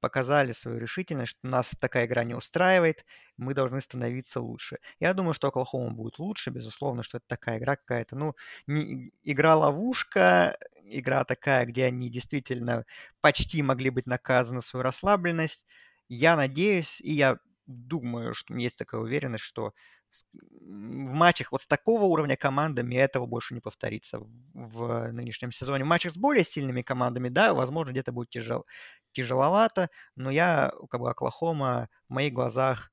[0.01, 3.05] показали свою решительность, что нас такая игра не устраивает,
[3.37, 4.79] мы должны становиться лучше.
[4.99, 8.35] Я думаю, что Оклахома будет лучше, безусловно, что это такая игра какая-то, ну,
[8.67, 12.85] не, игра-ловушка, игра такая, где они действительно
[13.21, 15.67] почти могли быть наказаны за свою расслабленность.
[16.09, 19.73] Я надеюсь, и я думаю, что есть такая уверенность, что
[20.33, 24.21] в матчах вот с такого уровня командами этого больше не повторится
[24.53, 25.85] в нынешнем сезоне.
[25.85, 28.67] В матчах с более сильными командами, да, возможно, где-то будет тяжел,
[29.13, 32.93] тяжеловато, но я, как бы, Оклахома в моих глазах,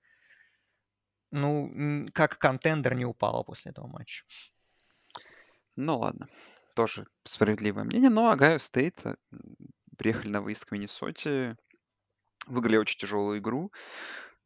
[1.32, 4.26] ну, как contender не упала после этого матча.
[5.76, 6.28] Ну ладно,
[6.76, 8.10] тоже справедливое мнение.
[8.10, 9.16] Но Огайо Стейт э,
[9.98, 11.56] приехали на выезд к Миннесоте,
[12.48, 13.72] выиграли очень тяжелую игру.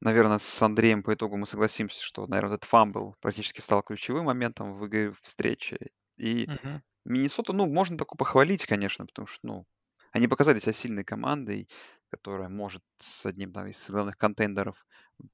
[0.02, 4.78] Наверное, с Андреем по итогу мы согласимся, что, наверное, этот fumble практически стал ключевым моментом
[4.78, 5.92] в игре встречи.
[6.18, 6.82] И Мгм.
[7.06, 9.66] Миннесоту, ну, можно только похвалить, конечно, потому что, ну,
[10.12, 11.70] они показали себя сильной командой,
[12.12, 14.86] которая может с одним там, из главных контендеров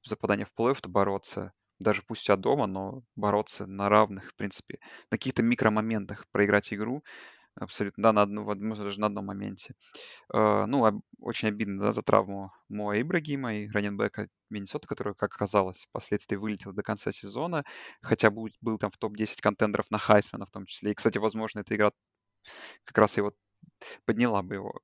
[0.04, 4.80] за попадание в плей-офф бороться даже пусть от дома, но бороться на равных, в принципе,
[5.10, 7.04] на каких-то микромоментах проиграть игру.
[7.56, 9.76] Абсолютно, да, на одну, возможно, даже на одном моменте.
[10.34, 15.86] Э, ну, очень обидно, да, за травму Моа Ибрагима и раненбека Миннесота, который, как оказалось,
[15.90, 17.64] впоследствии вылетел до конца сезона,
[18.02, 20.92] хотя будет, был там в топ-10 контендеров на Хайсмана в том числе.
[20.92, 21.92] И, кстати, возможно, эта игра
[22.86, 23.34] как раз его
[24.06, 24.80] подняла бы его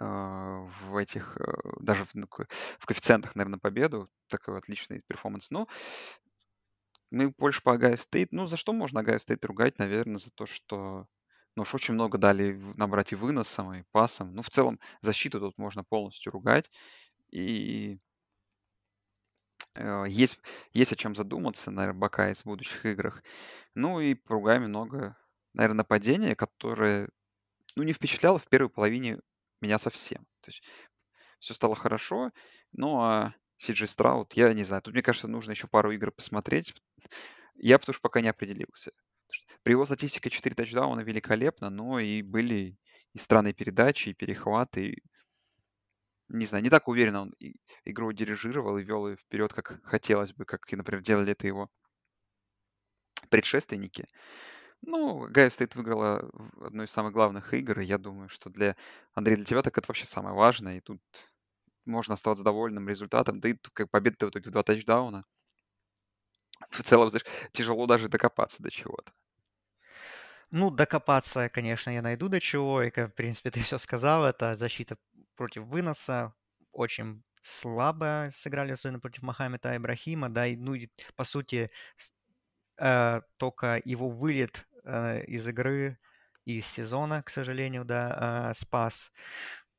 [0.00, 2.26] а, в этих, э, даже в, ну,
[2.78, 4.10] в коэффициентах, наверное, победу.
[4.28, 5.50] Такой отличный перформанс.
[5.50, 5.68] Но
[7.10, 8.32] мы больше по Огайо Стейт.
[8.32, 9.78] Ну, за что можно Огайо Стейт ругать?
[9.78, 11.06] Наверное, за то, что
[11.58, 14.32] ну уж очень много дали набрать и выносом, и пасом.
[14.32, 16.70] Ну, в целом, защиту тут можно полностью ругать.
[17.32, 17.98] И
[19.74, 20.38] э, есть,
[20.72, 23.24] есть о чем задуматься, наверное, Бакайз в будущих играх.
[23.74, 25.16] Ну и поругаем много,
[25.52, 27.08] наверное, нападение, которое
[27.74, 29.18] ну, не впечатляло в первой половине
[29.60, 30.24] меня совсем.
[30.42, 30.62] То есть
[31.40, 32.30] все стало хорошо,
[32.70, 36.72] ну а Сиджи Страут, я не знаю, тут, мне кажется, нужно еще пару игр посмотреть.
[37.56, 38.92] Я потому что пока не определился.
[39.62, 42.76] При его статистике 4 тачдауна великолепно, но и были
[43.14, 44.86] и странные передачи, и перехваты.
[44.86, 45.02] И,
[46.28, 47.34] не знаю, не так уверенно он
[47.84, 51.70] игру дирижировал и вел ее вперед, как хотелось бы, как, например, делали это его
[53.30, 54.06] предшественники.
[54.82, 58.76] Ну, Гайо Стейт выиграла одну из самых главных игр, и я думаю, что для
[59.14, 61.00] Андрея, для тебя так это вообще самое важное, и тут
[61.84, 65.24] можно оставаться довольным результатом, да и как победа в итоге в два тачдауна.
[66.70, 69.12] В целом, знаешь, тяжело даже докопаться до чего-то.
[70.50, 74.96] Ну, докопаться, конечно, я найду до чего, и, в принципе, ты все сказал, это защита
[75.36, 76.34] против выноса,
[76.72, 80.74] очень слабо сыграли, особенно против Мохаммеда Ибрахима, да, и, ну,
[81.16, 81.68] по сути,
[82.78, 85.98] э, только его вылет э, из игры,
[86.44, 89.12] из сезона, к сожалению, да, э, спас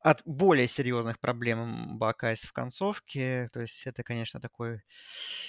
[0.02, 3.50] от более серьезных проблем Бакайз в концовке.
[3.54, 4.82] То есть это, конечно, такой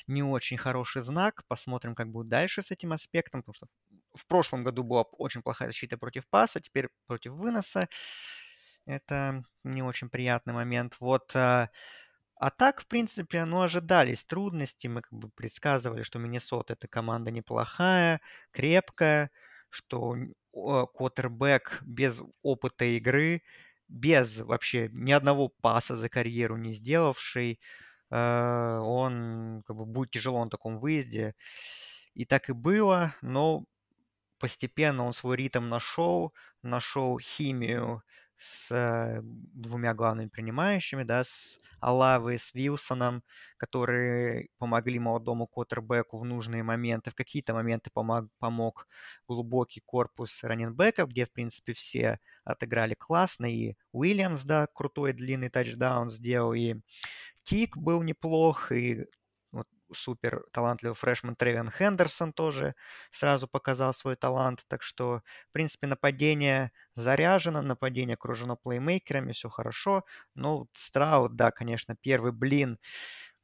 [0.07, 1.45] не очень хороший знак.
[1.49, 3.67] Посмотрим, как будет дальше с этим аспектом, потому что
[4.15, 7.89] в прошлом году была очень плохая защита против паса, теперь против выноса.
[8.87, 10.97] Это не очень приятный момент.
[11.01, 11.71] Вот а,
[12.37, 14.89] а так, в принципе, ну, ожидались трудности.
[14.89, 18.21] Мы как бы предсказывали, что Миннесота это команда неплохая,
[18.53, 19.31] крепкая,
[19.71, 20.17] что
[20.53, 23.43] квотербек без опыта игры,
[23.91, 27.61] без вообще ни одного паса за карьеру не сделавший,
[28.11, 31.35] э, он как бы будет тяжело на таком выезде.
[32.15, 33.65] И так и было, но
[34.39, 38.03] постепенно он свой ритм нашел, нашел химию
[38.41, 43.23] с э, двумя главными принимающими, да, с Алавой с Вилсоном,
[43.59, 47.11] которые помогли молодому квотербеку в нужные моменты.
[47.11, 48.89] В какие-то моменты помог, помог
[49.29, 53.45] глубокий корпус раненбеков, где, в принципе, все отыграли классно.
[53.45, 56.77] И Уильямс, да, крутой длинный тачдаун сделал, и
[57.43, 59.05] Тик был неплох, и
[59.93, 62.75] супер талантливый фрешман Тревен Хендерсон тоже
[63.11, 64.65] сразу показал свой талант.
[64.69, 70.05] Так что, в принципе, нападение заряжено, нападение окружено плеймейкерами, все хорошо.
[70.35, 72.79] Но Страут, да, конечно, первый блин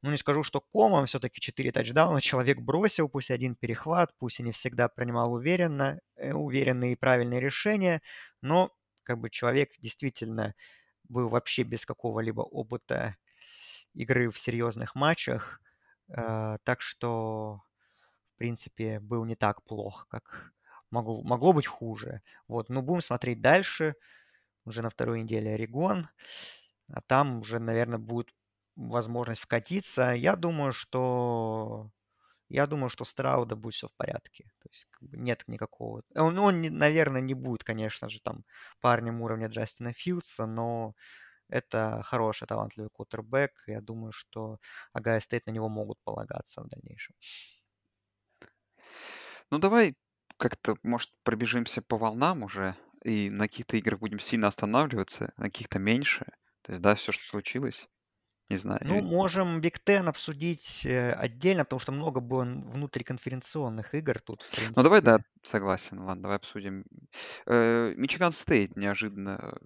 [0.03, 4.43] ну, не скажу, что комом, все-таки 4 тачдауна человек бросил, пусть один перехват, пусть и
[4.43, 8.01] не всегда принимал уверенно, э, уверенные и правильные решения,
[8.41, 8.71] но
[9.03, 10.53] как бы человек действительно
[11.09, 13.17] был вообще без какого-либо опыта
[13.93, 15.61] игры в серьезных матчах.
[16.09, 17.61] Э, так что,
[18.35, 20.53] в принципе, был не так плохо, как
[20.91, 22.21] могло, могло быть хуже.
[22.47, 23.95] Вот, но будем смотреть дальше.
[24.65, 26.09] Уже на второй неделе Орегон.
[26.93, 28.33] А там уже, наверное, будет
[28.75, 30.11] возможность вкатиться.
[30.11, 31.91] Я думаю, что
[32.49, 34.45] я думаю, что Страуда будет все в порядке.
[34.59, 36.03] То есть как бы нет никакого...
[36.15, 38.45] Он, он, наверное, не будет, конечно же, там
[38.79, 40.95] парнем уровня Джастина Фьюдса, но
[41.49, 43.51] это хороший, талантливый кутербэк.
[43.67, 44.59] Я думаю, что
[44.93, 47.15] Огайо Стейт на него могут полагаться в дальнейшем.
[49.49, 49.95] Ну, давай
[50.37, 55.79] как-то, может, пробежимся по волнам уже, и на каких-то играх будем сильно останавливаться, на каких-то
[55.79, 56.25] меньше.
[56.61, 57.87] То есть, да, все, что случилось.
[58.49, 58.79] Не знаю.
[58.85, 64.83] Ну, можем Биг Тен обсудить э, отдельно, потому что много было внутриконференционных игр тут, Ну,
[64.83, 65.99] давай, да, согласен.
[65.99, 66.85] Ладно, давай обсудим.
[67.45, 69.57] Э, Мичиган Стейт неожиданно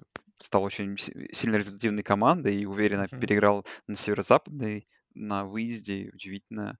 [0.42, 3.20] стал очень сильно результативной командой и уверенно mm-hmm.
[3.20, 6.12] переиграл на северо-западной на выезде.
[6.14, 6.78] Удивительно.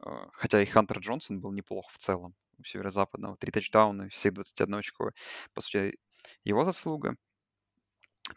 [0.00, 3.36] А, хотя и Хантер Джонсон был неплох в целом у северо-западного.
[3.36, 5.12] Три тачдауна, всех 21 очко.
[5.54, 5.98] По сути,
[6.44, 7.16] его заслуга.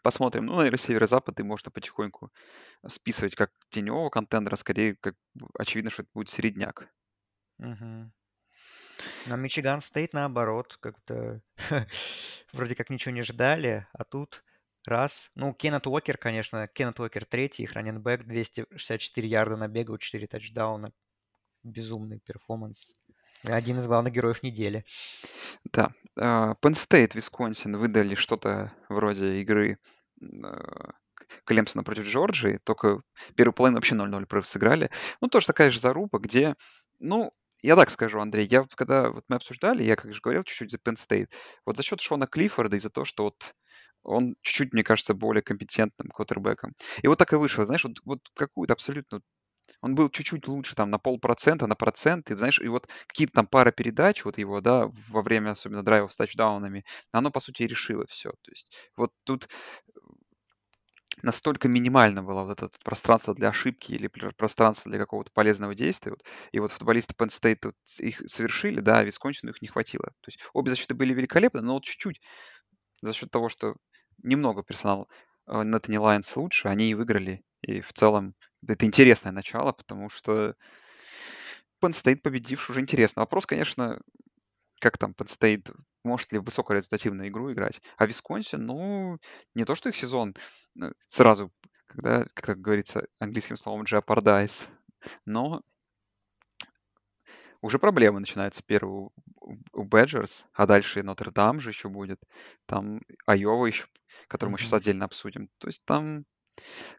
[0.03, 0.45] Посмотрим.
[0.45, 2.32] Ну, наверное, северо-запад и можно потихоньку
[2.88, 4.55] списывать как теневого контендера.
[4.55, 5.15] Скорее, как
[5.57, 6.88] очевидно, что это будет середняк.
[7.57, 8.11] Угу.
[9.28, 11.41] На Мичиган стоит наоборот, как-то
[12.53, 14.43] вроде как ничего не ждали, а тут
[14.86, 15.30] Раз.
[15.36, 16.67] Ну, Кеннет Уокер, конечно.
[16.67, 20.91] Кеннет Уокер третий, их running back, 264 ярда набегал, 4 тачдауна.
[21.63, 22.93] Безумный перформанс.
[23.43, 24.86] Один из главных героев недели.
[25.71, 25.91] Да.
[26.17, 29.77] Penn State, Висконсин выдали что-то вроде игры
[30.21, 30.91] а,
[31.45, 33.01] Клемсона против Джорджии, только
[33.36, 34.89] первую половину вообще 0-0 сыграли.
[35.21, 36.55] Ну, тоже такая же заруба, где,
[36.99, 40.71] ну, я так скажу, Андрей, я когда вот мы обсуждали, я, как же говорил, чуть-чуть
[40.71, 41.30] за Penn State,
[41.65, 43.55] вот за счет Шона Клиффорда и за то, что вот
[44.10, 46.74] он чуть-чуть, мне кажется, более компетентным квотербеком.
[47.03, 49.22] И вот так и вышло, знаешь, вот, вот какую-то абсолютно
[49.82, 53.47] он был чуть-чуть лучше, там, на полпроцента, на процент, и знаешь, и вот какие-то там
[53.47, 58.05] пара передач, вот его, да, во время особенно драйвов с тачдаунами, оно, по сути, решило
[58.07, 58.32] все.
[58.32, 59.47] То есть вот тут
[61.22, 66.12] настолько минимально было вот это пространство для ошибки или пространство для какого-то полезного действия.
[66.12, 70.05] Вот, и вот футболисты Penn State вот их совершили, да, а Висконсину их не хватило.
[70.05, 72.22] То есть обе защиты были великолепны, но вот чуть-чуть
[73.01, 73.76] за счет того, что
[74.24, 75.07] немного персонала
[75.47, 77.43] э, Неттани Лайонс лучше, они и выиграли.
[77.61, 78.36] И в целом
[78.67, 80.55] это интересное начало, потому что
[81.82, 83.22] Penn State победивший уже интересно.
[83.22, 83.99] Вопрос, конечно,
[84.80, 87.82] как там Penn State, может ли высокорезультативную игру играть.
[87.97, 89.17] А Висконсин, ну,
[89.55, 90.36] не то, что их сезон
[90.76, 91.51] ну, сразу,
[91.88, 94.67] когда, как говорится английским словом, jeopardize,
[95.26, 95.61] но
[97.61, 99.09] уже проблемы начинаются первые
[99.74, 102.20] у Badgers, а дальше Нотр-Дам же еще будет,
[102.66, 103.86] там Айова еще,
[104.28, 105.50] который мы сейчас отдельно обсудим.
[105.58, 106.26] То есть там,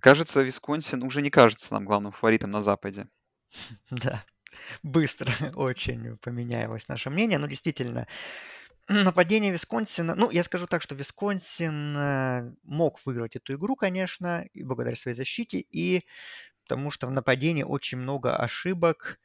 [0.01, 3.09] кажется, Висконсин уже не кажется нам главным фаворитом на Западе.
[3.91, 4.25] Да,
[4.83, 7.39] быстро очень поменялось наше мнение.
[7.39, 8.07] Но действительно,
[8.89, 10.15] нападение Висконсина...
[10.15, 15.17] Ну, я скажу так, что Висконсин э, мог выиграть эту игру, конечно, и благодаря своей
[15.17, 16.05] защите, и
[16.65, 19.19] потому что в нападении очень много ошибок.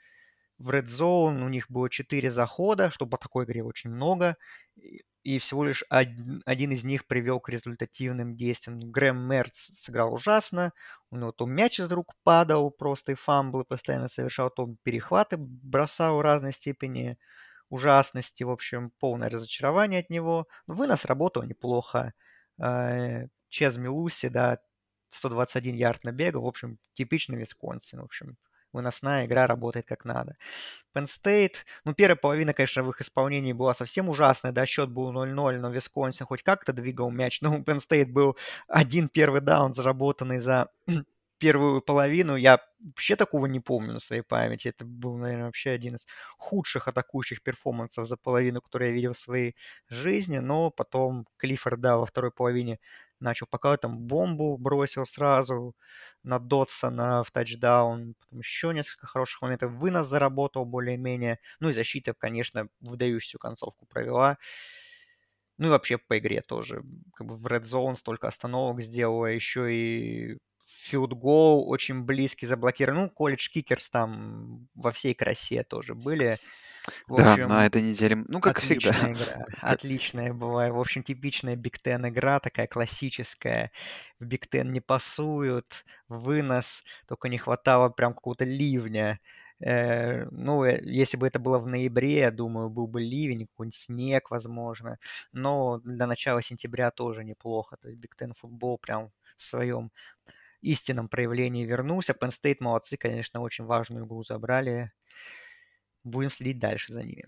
[0.57, 4.37] В Red Zone у них было 4 захода, что по такой игре очень много,
[5.23, 8.79] и всего лишь один, один из них привел к результативным действиям.
[8.91, 10.71] Грэм Мерц сыграл ужасно,
[11.09, 16.21] у него то мяч из рук падал, просто и фамблы постоянно совершал, то перехваты бросал
[16.21, 17.17] разной степени
[17.69, 20.47] ужасности, в общем, полное разочарование от него.
[20.67, 22.13] Но вынос работал неплохо.
[22.61, 24.59] Э, Чез Милуси, да,
[25.09, 28.37] 121 ярд набега, в общем, типичный Висконсин, в общем,
[28.75, 30.37] выносная игра работает как надо.
[30.95, 35.11] Penn State, ну, первая половина, конечно, в их исполнении была совсем ужасная, да, счет был
[35.11, 39.73] 0-0, но Висконсин хоть как-то двигал мяч, но у Penn State был один первый даун,
[39.73, 40.69] заработанный за
[41.37, 42.35] первую половину.
[42.35, 44.69] Я вообще такого не помню на своей памяти.
[44.69, 46.05] Это был, наверное, вообще один из
[46.37, 49.55] худших атакующих перформансов за половину, который я видел в своей
[49.89, 50.37] жизни.
[50.39, 52.79] Но потом Клиффорд, да, во второй половине
[53.19, 55.75] начал пока там бомбу бросил сразу
[56.23, 62.13] на Дотсона в тачдаун, потом еще несколько хороших моментов, вынос заработал более-менее, ну и защита,
[62.13, 64.37] конечно, выдающуюся концовку провела.
[65.57, 66.83] Ну и вообще по игре тоже.
[67.13, 70.37] Как бы в Red Zone столько остановок сделала, еще и
[70.93, 73.03] goal очень близкий заблокирован.
[73.03, 76.39] Ну, колледж kickers там во всей красе тоже были.
[77.07, 79.11] В да, общем, на этой неделе, ну, как отличная всегда.
[79.11, 79.45] игра.
[79.61, 80.69] Отличная была.
[80.69, 83.71] В общем, типичная Биг Тен игра, такая классическая.
[84.19, 89.19] В Биг Тен не пасуют, вынос, только не хватало прям какого-то ливня.
[89.59, 93.75] Э, ну, э, если бы это было в ноябре, я думаю, был бы ливень, какой-нибудь
[93.75, 94.99] снег, возможно.
[95.31, 97.77] Но для начала сентября тоже неплохо.
[97.77, 99.91] То есть Биг Тен футбол прям в своем
[100.61, 102.13] истинном проявлении вернулся.
[102.13, 104.91] Penn State молодцы, конечно, очень важную игру забрали.
[106.05, 107.25] Будем следить дальше за ними.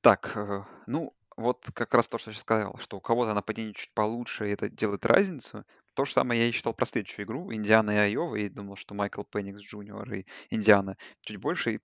[0.00, 3.74] Так, э, ну, вот как раз то, что я сейчас сказал, что у кого-то нападение
[3.74, 5.64] чуть получше, и это делает разницу.
[5.94, 8.94] То же самое я и считал про следующую игру, Индиана и Айова, и думал, что
[8.94, 11.80] Майкл Пенникс Джуниор и Индиана чуть больше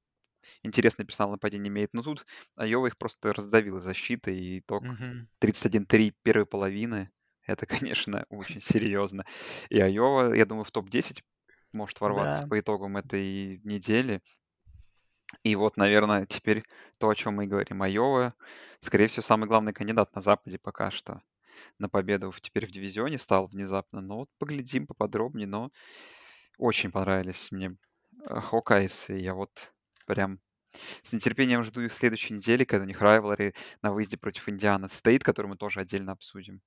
[0.62, 1.92] интересный персонал нападения имеет.
[1.94, 2.26] Но тут
[2.56, 5.28] Айова их просто раздавила защитой, и итог Мгм.
[5.38, 7.10] 31-3 первой половины.
[7.46, 9.24] Это, конечно, очень серьезно.
[9.70, 11.22] И Айова, я думаю, в топ-10
[11.72, 12.48] может ворваться Да.
[12.48, 14.22] по итогам этой недели.
[15.42, 16.64] И вот, наверное, теперь
[16.98, 17.82] то, о чем мы говорим.
[17.82, 18.34] Айова,
[18.80, 21.22] скорее всего, самый главный кандидат на Западе пока что
[21.78, 24.00] на победу в- теперь в дивизионе стал внезапно.
[24.00, 25.70] Ну вот поглядим поподробнее, но
[26.58, 27.76] очень понравились мне
[28.26, 29.72] Хокайз, и я вот
[30.06, 30.40] прям
[31.02, 35.24] с нетерпением жду их следующей недели, когда у них rivalry на выезде против Айова Стейт,
[35.24, 36.62] который мы тоже отдельно обсудим.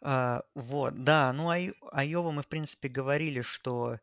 [0.00, 3.98] А, вот, да, ну Ай- Айова мы, в принципе, говорили, что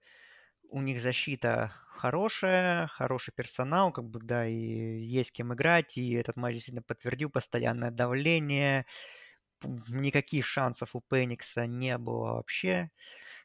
[0.69, 6.35] у них защита хорошая, хороший персонал, как бы, да, и есть кем играть, и этот
[6.35, 8.85] матч действительно подтвердил постоянное давление,
[9.87, 12.89] никаких шансов у Пеникса не было вообще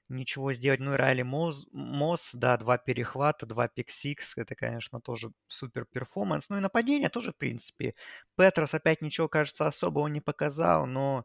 [0.09, 0.81] ничего сделать.
[0.81, 6.49] Ну и Райли Мосс, Мосс, да, два перехвата, два pick-six, это, конечно, тоже супер перформанс.
[6.51, 7.95] Ну и нападение тоже, в принципе.
[8.37, 11.25] Петрос опять ничего, кажется, особого не показал, но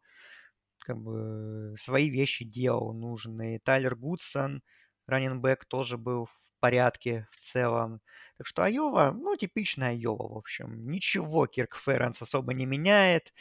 [0.79, 3.59] как бы свои вещи делал нужные.
[3.59, 4.61] Тайлер Гудсон,
[5.07, 8.01] раненбэк, тоже был в порядке в целом.
[8.37, 10.89] Так что Айова, ну, типичная Айова, в общем.
[10.89, 13.33] Ничего Кирк Ференс особо не меняет.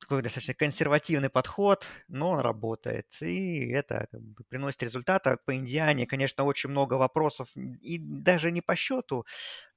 [0.00, 3.06] Такой достаточно консервативный подход, но он работает.
[3.22, 5.38] И это как бы, приносит результаты.
[5.46, 7.48] По Индиане, конечно, очень много вопросов.
[7.56, 9.24] И даже не по счету,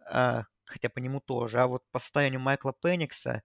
[0.06, 3.44] а, хотя по нему тоже, а вот по состоянию Майкла Пенникса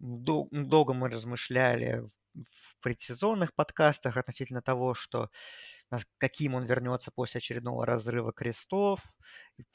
[0.00, 2.04] долго мы размышляли
[2.34, 5.30] в предсезонных подкастах относительно того, что
[6.18, 9.00] каким он вернется после очередного разрыва крестов,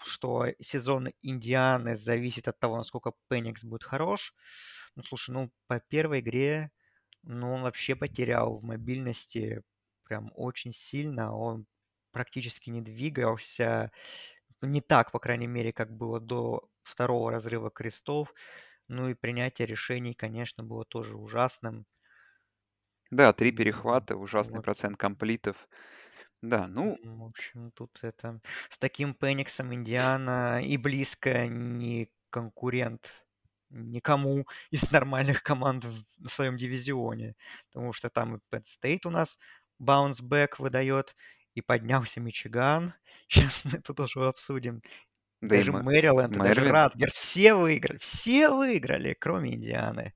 [0.02, 4.34] что сезон Индианы зависит от того, насколько Пеникс будет хорош.
[4.96, 6.72] Ну, слушай, ну, по первой игре,
[7.24, 9.64] ну, он вообще потерял в мобильности
[10.04, 11.36] прям очень сильно.
[11.36, 11.66] Он
[12.12, 13.92] практически не двигался.
[14.62, 18.34] Не так, по крайней мере, как было до второго разрыва крестов.
[18.88, 21.86] Ну и принятие решений, конечно, было тоже ужасным.
[23.12, 24.66] Да, три перехвата, ужасный вот.
[24.66, 25.68] процент комплитов.
[26.42, 26.98] Да, ну...
[27.04, 28.40] В общем, тут это...
[28.70, 33.26] С таким Пениксом Индиана и близко не конкурент
[33.70, 37.36] никому из нормальных команд в своем дивизионе.
[37.72, 39.38] Потому что там и Penn State у нас
[39.80, 41.16] баунсбэк выдает,
[41.60, 42.94] и поднялся Мичиган.
[43.28, 44.82] Сейчас мы это тоже обсудим.
[45.42, 47.14] Да даже Мэриленд, даже Радгерс.
[47.14, 47.98] Все выиграли.
[48.00, 50.14] Все выиграли, кроме Индианы.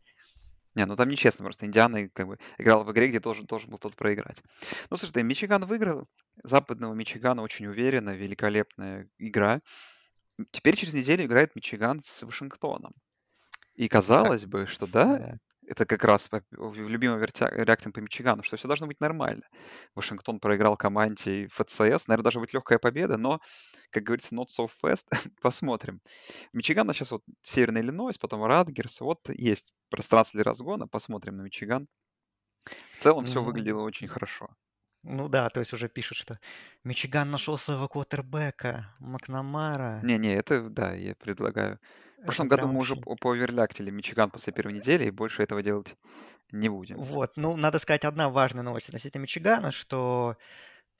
[0.75, 1.65] Не, ну там нечестно просто.
[1.65, 4.41] Индиана как бы играл в игре, где должен, должен был тот проиграть.
[4.89, 6.07] Ну, слушай, да, Мичиган выиграл.
[6.43, 9.59] Западного Мичигана очень уверенно, великолепная игра.
[10.51, 12.93] Теперь через неделю играет Мичиган с Вашингтоном.
[13.75, 15.37] И казалось бы, что да, да.
[15.67, 19.43] Это как раз любимый реактинг по Мичигану, что все должно быть нормально.
[19.95, 23.39] Вашингтон проиграл команде ФЦС, наверное, даже быть легкая победа, но,
[23.89, 25.05] как говорится, not so fast.
[25.41, 26.01] Посмотрим.
[26.53, 29.01] Мичиган сейчас вот Северный Иллинойс, потом Радгерс.
[29.01, 30.87] Вот есть пространство для разгона.
[30.87, 31.87] Посмотрим на Мичиган.
[32.65, 34.49] В целом все выглядело очень хорошо.
[35.03, 36.39] Ну да, то есть уже пишут, что
[36.85, 39.99] Мичиган нашел своего квотербека, Макнамара.
[40.01, 41.79] Не-не, это, да, я предлагаю.
[42.23, 43.15] В прошлом году мы уже вообще...
[43.19, 45.97] пооверляктили Мичиган после первой недели, и больше этого делать
[46.51, 46.97] не будем.
[46.97, 50.37] Вот, ну, надо сказать одна важная новость относительно Мичигана, что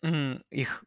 [0.02, 0.84] их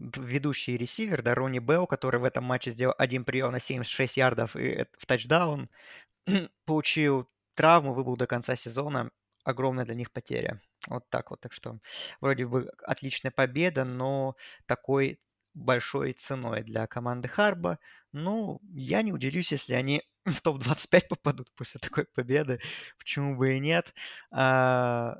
[0.00, 4.56] ведущий ресивер, да, Ронни Белл, который в этом матче сделал один прием на 76 ярдов
[4.56, 5.70] и в тачдаун,
[6.66, 9.10] получил травму, выбыл до конца сезона.
[9.44, 10.60] Огромная для них потеря.
[10.88, 11.40] Вот так вот.
[11.40, 11.78] Так что
[12.20, 15.20] вроде бы отличная победа, но такой
[15.54, 17.78] большой ценой для команды Харба.
[18.12, 22.60] Ну, я не удивлюсь, если они в топ-25 попадут после такой победы.
[22.98, 23.94] Почему бы и нет?
[24.30, 25.16] А,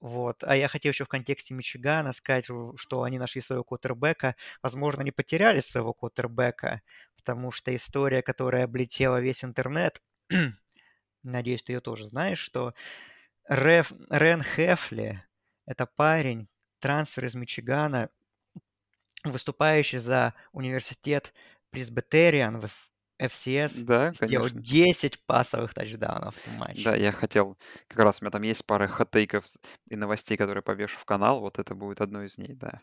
[0.00, 0.44] вот.
[0.44, 4.36] А я хотел еще в контексте Мичигана сказать, что они нашли своего квотербека.
[4.62, 6.82] Возможно, они потеряли своего квотербека,
[7.16, 10.02] потому что история, которая облетела весь интернет,
[11.22, 12.74] надеюсь, ты ее тоже знаешь, что
[13.48, 15.24] Реф, Рен Хефли,
[15.66, 16.48] это парень,
[16.80, 18.10] трансфер из Мичигана,
[19.24, 21.32] выступающий за университет
[21.70, 22.70] Пресбитериан в
[23.20, 26.84] FCS, Да, сделал 10 пасовых тачдаунов в матче.
[26.84, 27.56] Да, я хотел,
[27.88, 29.44] как раз у меня там есть пара хот-тейков
[29.88, 32.80] и новостей, которые повешу в канал, вот это будет одно из них, да.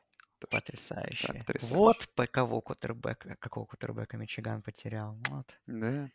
[0.50, 1.28] Потрясающе.
[1.34, 1.76] Да, потрясающе.
[1.76, 5.18] Вот по кого кутербэка, какого кутербэка Мичиган потерял.
[5.30, 5.48] Вот.
[5.68, 6.10] Да.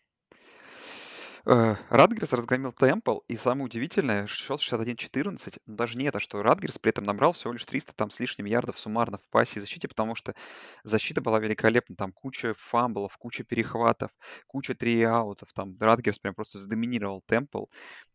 [1.48, 6.80] Э, Радгерс разгромил Темпл, и самое удивительное, счет 61-14, но даже не это, что Радгерс
[6.80, 9.86] при этом набрал всего лишь 300 там с лишним ярдов суммарно в пасе и защите,
[9.86, 10.34] потому что
[10.82, 14.10] защита была великолепна, там куча fumble ов, куча перехватов,
[14.48, 17.66] куча three-and-out ов, там Ратгерс прям просто задоминировал Темпл,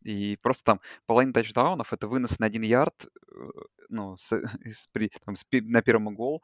[0.02, 3.44] и просто там половина тачдаунов— это вынос на один ярд, э,
[3.88, 4.30] ну, с,
[4.66, 6.42] с, при, там, с, на первом гол,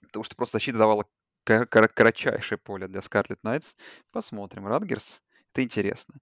[0.00, 1.04] потому что просто защита давала
[1.44, 3.74] кратчайшее поле для Скарлетт Найтс.
[4.12, 4.66] Посмотрим.
[4.66, 5.22] Ратгерс
[5.58, 6.14] это интересно.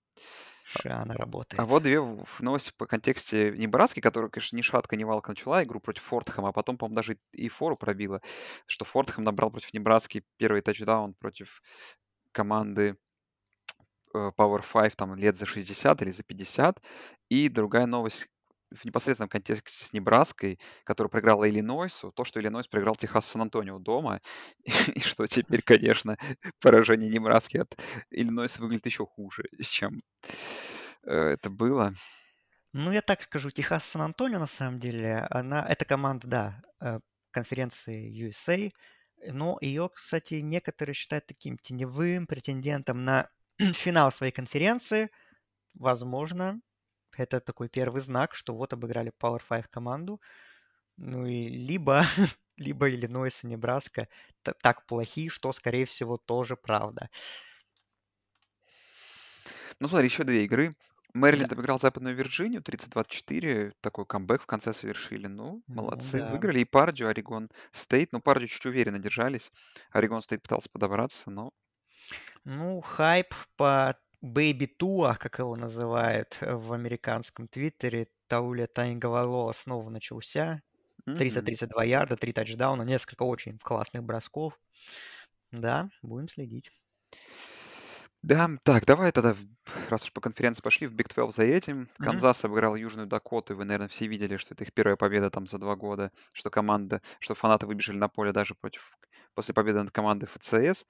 [0.65, 1.63] Шиано работает.
[1.65, 2.01] вот две
[2.41, 6.53] новости по контексте Небраски, которая, конечно, ни шатка, ни валка начала игру против Фордхэма, а
[6.53, 8.21] потом, по-моему, даже и фору пробила,
[8.67, 11.63] что Фортхэм набрал против Небраски первый тачдаун против
[12.33, 12.97] команды
[14.13, 16.83] э, Power 5 там лет за 60 или за 50.
[17.29, 18.29] И другая новость
[18.71, 24.21] в непосредственном контексте с Небраской, который проиграл Иллинойсу, то, что Иллинойс проиграл Техас Сан-Антонио дома,
[24.95, 26.17] и что теперь, конечно,
[26.61, 27.77] поражение Небраски от
[28.11, 30.01] Иллинойса выглядит еще хуже, чем
[31.05, 31.93] э, это было.
[32.73, 37.01] Ну, я так скажу, Техас Сан-Антонио, на самом деле, она, это команда, да, э,
[37.31, 38.71] конференции USA,
[39.33, 45.11] но ее, кстати, некоторые считают таким теневым претендентом на финал своей конференции.
[45.75, 46.61] Возможно,
[47.19, 50.21] это такой первый знак, что вот обыграли Power 5 команду.
[50.97, 52.05] Ну и либо,
[52.57, 54.09] либо Иллинойс и Небраска
[54.43, 57.11] так плохи, что, скорее всего, тоже правда.
[59.81, 60.73] Ну, смотри, еще две игры.
[61.17, 61.55] Мэриленд да.
[61.55, 63.73] обыграл Западную Вирджинию 30-24.
[63.81, 65.27] Такой камбэк в конце совершили.
[65.27, 66.19] Ну, молодцы.
[66.19, 66.31] Ну, да.
[66.31, 68.13] Выиграли и Пардию, Орегон Стейт.
[68.13, 69.51] Ну, Пардию чуть уверенно держались.
[69.91, 71.53] Орегон Стейт пытался подобраться, но...
[72.45, 80.63] Ну, хайп по Baby Tua, как его называют в американском твиттере, Тауля Тагавайлоа снова начался.
[81.15, 84.59] 332 ярда, 3 тачдауна, несколько очень классных бросков.
[85.53, 86.71] Да, будем следить.
[88.23, 89.35] Да, так, давай тогда,
[89.89, 91.89] раз уж по конференции пошли, в Big 12 заедем.
[91.99, 92.27] Мгм.
[92.27, 95.47] Канзас обыграл Южную Дакоту, и вы, наверное, все видели, что это их первая победа там
[95.47, 98.91] за два года, что команда, что фанаты выбежали на поле даже против,
[99.35, 100.87] после победы над командой FCS.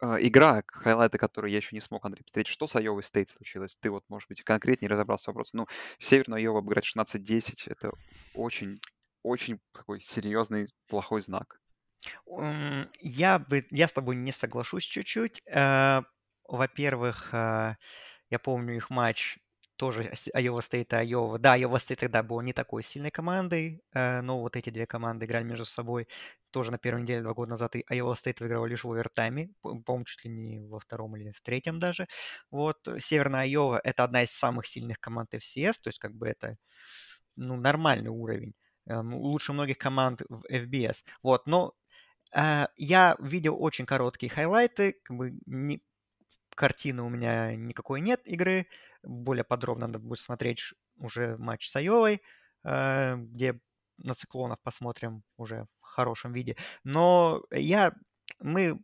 [0.00, 2.48] А, Игра, хайлайты, которые я еще не смог, Андрей, посмотреть.
[2.48, 3.76] Что с Айовой Стейт случилось?
[3.80, 5.50] Ты вот, может быть, конкретнее разобрался в вопросе.
[5.54, 5.66] Ну,
[5.98, 7.92] Северную Айову обыграть 16-10, это
[8.34, 8.80] очень,
[9.22, 11.60] очень такой серьезный плохой знак.
[13.00, 15.42] Я бы, я с тобой не соглашусь чуть-чуть.
[15.46, 16.02] Э,
[16.48, 17.74] Во-первых, э,
[18.30, 19.38] я помню их матч
[19.78, 21.38] тоже Айова Стейт и Айова.
[21.38, 25.26] Да, Айова Стейт тогда была не такой сильной командой, э, но вот эти две команды
[25.26, 26.08] играли между собой
[26.50, 27.76] тоже на первой неделе два года назад.
[27.76, 31.30] И Айова Стейт выиграл лишь в овертайме, по- по-моему, чуть ли не во втором или
[31.32, 32.06] в третьем даже.
[32.50, 36.28] Вот э, Северная Айова– это одна из самых сильных команд FCS, то есть как бы
[36.28, 36.56] это
[37.36, 38.54] ну, нормальный уровень.
[38.86, 41.04] Эм, Лучше многих команд в FBS.
[41.22, 41.74] Вот, но
[42.76, 45.82] я видел очень короткие хайлайты, как бы не,
[46.54, 48.66] картины у меня никакой нет игры.
[49.02, 52.22] Более подробно надо будет смотреть уже матч с Айовой,
[52.64, 53.60] э, где
[53.98, 56.56] на циклонов посмотрим уже в хорошем виде.
[56.84, 57.92] Но я,
[58.40, 58.80] мы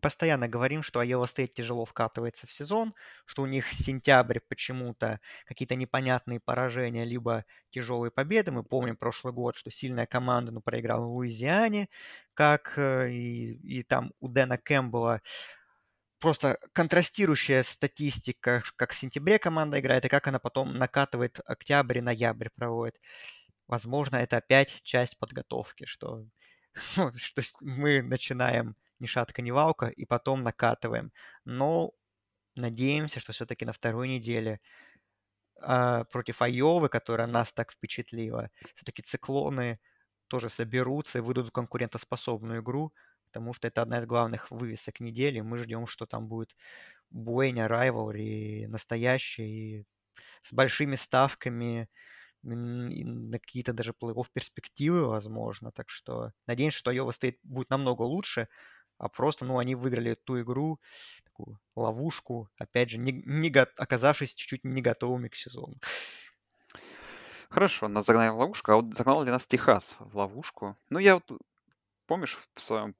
[0.00, 2.92] постоянно говорим, что Айова Стейт тяжело вкатывается в сезон,
[3.24, 8.52] что у них сентябрь почему-то какие-то непонятные поражения, либо тяжелые победы.
[8.52, 11.88] Мы помним прошлый год, что сильная команда ну, проиграла Луизиане,
[12.34, 15.22] как э, и, и там у Дэна Кэмпбелла
[16.24, 22.00] просто контрастирующая статистика, как в сентябре команда играет, и как она потом накатывает октябрь и
[22.00, 22.98] ноябрь проводит.
[23.66, 26.24] Возможно, это опять часть подготовки, что,
[26.96, 31.12] ну, что мы начинаем ни шатка, ни валка, и потом накатываем.
[31.44, 31.92] Но
[32.54, 34.60] надеемся, что все-таки на второй неделе
[35.60, 39.78] а, против Айовы, которая нас так впечатлила, все-таки циклоны
[40.28, 42.94] тоже соберутся и выдадут конкурентоспособную игру,
[43.34, 45.40] потому что это одна из главных вывесок недели.
[45.40, 46.54] Мы ждем, что там будет
[47.10, 49.86] бойня, райвелри настоящий,
[50.42, 51.88] с большими ставками,
[52.42, 55.72] на какие-то даже плей-офф перспективы, возможно.
[55.72, 58.48] Так что надеемся, что Айова стоит будет намного лучше,
[58.98, 60.80] а просто, ну, они выиграли ту игру,
[61.24, 65.76] такую ловушку, опять же, не, не го- оказавшись чуть-чуть не готовыми к сезону.
[67.50, 70.76] Хорошо, нас загнали в ловушку, а вот загнал ли нас Техас в ловушку?
[70.90, 71.30] Ну, я вот,
[72.06, 72.94] помнишь, в своем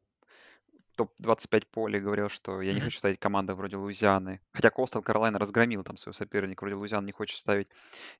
[0.96, 4.40] топ-25 поле говорил, что я не хочу ставить команды вроде Луизианы.
[4.52, 7.68] Хотя Костел Каролайна разгромил там своего соперника, вроде Луизиана не хочет ставить.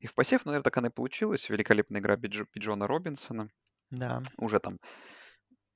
[0.00, 1.48] И в посев, наверное, так она и получилась.
[1.48, 3.48] Великолепная игра Биджо- Биджона Робинсона.
[3.90, 4.80] Да, Уже там,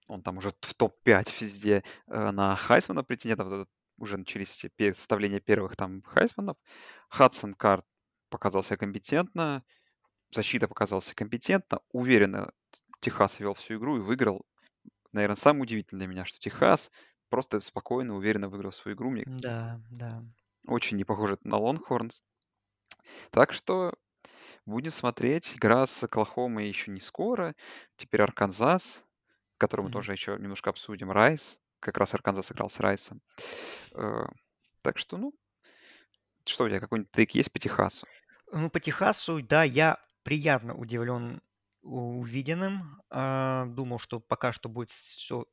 [0.06, 3.68] он там уже в топ-5 везде э, на Хайсмана претендентов.
[3.98, 6.56] Уже начались составления первых там Хайсманов.
[7.08, 7.84] Хадсон Карт
[8.30, 9.64] показал себя компетентно.
[10.30, 11.80] Защита показалась компетентно.
[11.92, 12.52] Уверенно
[13.00, 14.44] Техас вел всю игру и выиграл
[15.12, 16.90] наверное, самое удивительное для меня, что Техас
[17.30, 19.10] просто спокойно, уверенно выиграл свою игру.
[19.10, 20.22] Мне да, да.
[20.68, 22.22] очень не похоже на Лонгхорнс.
[23.30, 23.94] Так что
[24.66, 25.56] будем смотреть.
[25.56, 27.54] Игра с Оклахомой еще не скоро.
[27.96, 29.04] Теперь Арканзас,
[29.58, 29.92] который мы Мгм.
[29.92, 31.10] тоже еще немножко обсудим.
[31.12, 31.60] Райс.
[31.80, 33.22] Как раз Арканзас играл с Райсом.
[33.94, 34.26] Э,
[34.82, 35.34] Так что, ну,
[36.44, 38.08] что у тебя, какой-нибудь тейк есть по Техасу?
[38.52, 41.40] Ну, по Техасу, да, я приятно удивлен
[41.88, 43.00] увиденным.
[43.10, 45.46] А, Думал, что пока что будет все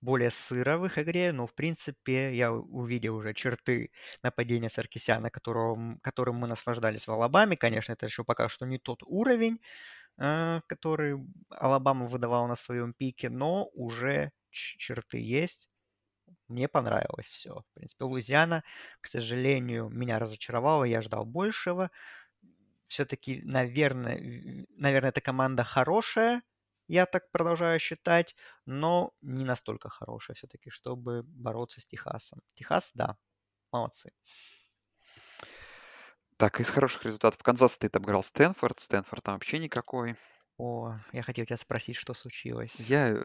[0.00, 3.90] более сыро в их игре, но, в принципе, я увидел уже черты
[4.22, 7.56] нападения Саркисяна, которым, которым мы наслаждались в Алабаме.
[7.56, 9.60] Конечно, это еще пока что не тот уровень,
[10.18, 11.16] а, который
[11.50, 15.68] Алабама выдавала на своем пике, но уже черты есть.
[16.48, 17.60] Мне понравилось все.
[17.60, 18.62] В принципе, Луизиана,
[19.00, 21.90] к сожалению, меня разочаровала, я ждал большего.
[22.94, 26.42] Все-таки, наверное, наверное, эта команда хорошая,
[26.86, 28.36] я так продолжаю считать,
[28.66, 32.40] но не настолько хорошая все-таки, чтобы бороться с Техасом.
[32.54, 33.16] Техас, да,
[33.72, 34.10] молодцы.
[36.36, 38.78] Так, из хороших результатов Канзас Стейт обыграл Стэнфорд.
[38.78, 40.14] Стэнфорд там вообще никакой.
[40.56, 42.78] О, я хотел тебя спросить, что случилось.
[42.78, 43.08] Я...
[43.08, 43.24] э,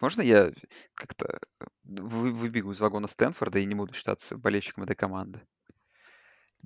[0.00, 0.52] Можно я
[0.94, 5.40] как-то э, вы- выбегу из вагона Стэнфорда и не буду считаться болельщиком этой команды?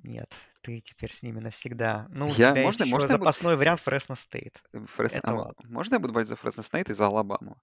[0.03, 2.07] Нет, ты теперь с ними навсегда.
[2.09, 2.51] Ну, у Я...
[2.51, 3.23] тебя есть Можно, еще можно я буду...
[3.25, 4.61] запасной вариант Фресно Стейт.
[4.73, 5.69] э, Фресно- Это а, ладно.
[5.69, 7.57] можно я буду болеть за Фресно Стейт и за Алабаму?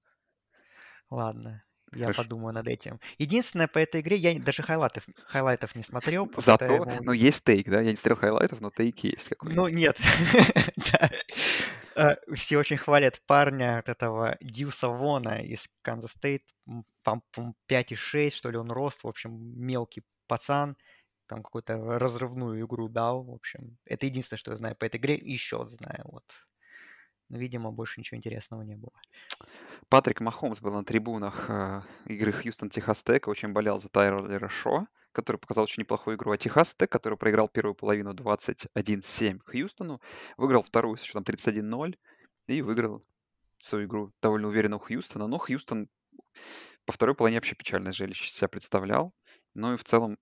[1.10, 2.22] Ладно, я Хорошо.
[2.22, 3.00] подумаю над этим.
[3.18, 7.04] Единственное, по этой игре я даже хайлайтов, хайлайтов не смотрел, Зато, поэтому...
[7.04, 7.80] ну, есть take, да?
[7.80, 9.56] Я не смотрел хайлайтов, но take есть какой-нибудь.
[9.56, 9.98] Ну, нет.
[11.98, 16.42] А, Все очень хвалят парня от этого Дьюса Вона из Канзас Стейт.
[16.68, 19.02] М, Там, по-моему, 5,6, что ли, он рост.
[19.02, 20.76] В общем, мелкий пацан.
[21.26, 23.22] Там какую-то разрывную игру дал.
[23.24, 25.16] В общем, это единственное, что я знаю по этой игре.
[25.16, 26.02] И счет знаю.
[26.04, 26.24] Вот.
[27.28, 28.92] Но, видимо, больше ничего интересного не было.
[29.88, 34.86] Патрик Махомс был на трибунах э, игры Хьюстон Техас Тек, очень болел за Тайлера Шо,
[35.12, 40.00] который показал очень неплохую игру, а Техас Тек, который проиграл первую половину 21-7 Хьюстону,
[40.36, 41.96] выиграл вторую с счетом 31-0
[42.46, 43.02] и выиграл
[43.58, 45.26] свою игру довольно уверенно у Хьюстона.
[45.26, 45.88] Но Хьюстон
[46.84, 49.12] по второй половине вообще печальное зрелище себя представлял.
[49.54, 50.18] Ну и в целом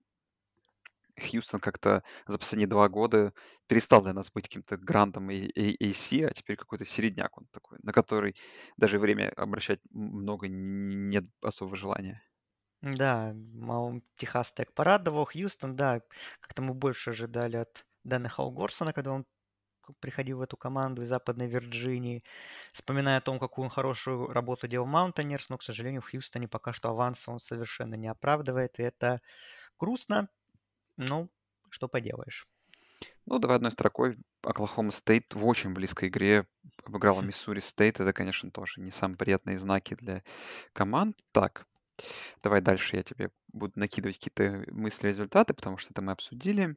[1.19, 3.33] Хьюстон как-то за последние два года
[3.67, 7.93] перестал для нас быть каким-то грандом и AC, а теперь какой-то середняк он такой, на
[7.93, 8.35] который
[8.77, 12.21] даже время обращать много нет особого желания.
[12.81, 13.33] Да,
[14.17, 15.25] Техас Тек порадовал.
[15.25, 16.01] Хьюстон, да,
[16.39, 19.25] как-то мы больше ожидали от Дэна Хаугорсона, когда он
[19.99, 22.23] приходил в эту команду из Западной Вирджинии,
[22.71, 26.47] вспоминая о том, какую он хорошую работу делал в Маунтайнерс, но, к сожалению, в Хьюстоне
[26.47, 29.21] пока что аванс он совершенно не оправдывает, и это
[29.79, 30.29] грустно,
[30.97, 31.29] ну,
[31.69, 32.47] что поделаешь.
[33.25, 34.17] Ну, давай одной строкой.
[34.41, 36.47] Оклахома Стейт в очень близкой игре
[36.83, 37.99] обыграла Миссури Стейт.
[37.99, 40.23] Это, конечно, тоже не самые приятные знаки для
[40.73, 41.17] команд.
[41.31, 41.65] Так,
[42.41, 46.75] давай дальше я тебе буду накидывать какие-то мысли, результаты, потому что это мы обсудили.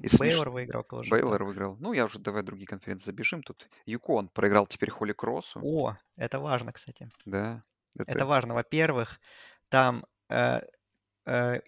[0.00, 0.38] И смеш...
[0.44, 1.10] выиграл тоже.
[1.10, 1.46] Бейлор так.
[1.46, 1.76] выиграл.
[1.76, 3.42] Ну, я уже давай другие конференции забежим.
[3.42, 5.60] Тут Юкон проиграл теперь Холли Кроссу.
[5.62, 7.10] О, это важно, кстати.
[7.24, 7.60] Да.
[7.94, 8.54] Это, это важно.
[8.54, 9.20] Во-первых,
[9.68, 10.60] там э, э,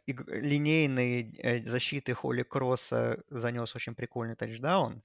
[0.07, 5.03] линейной э, защиты Холли Кросса занес очень прикольный тачдаун.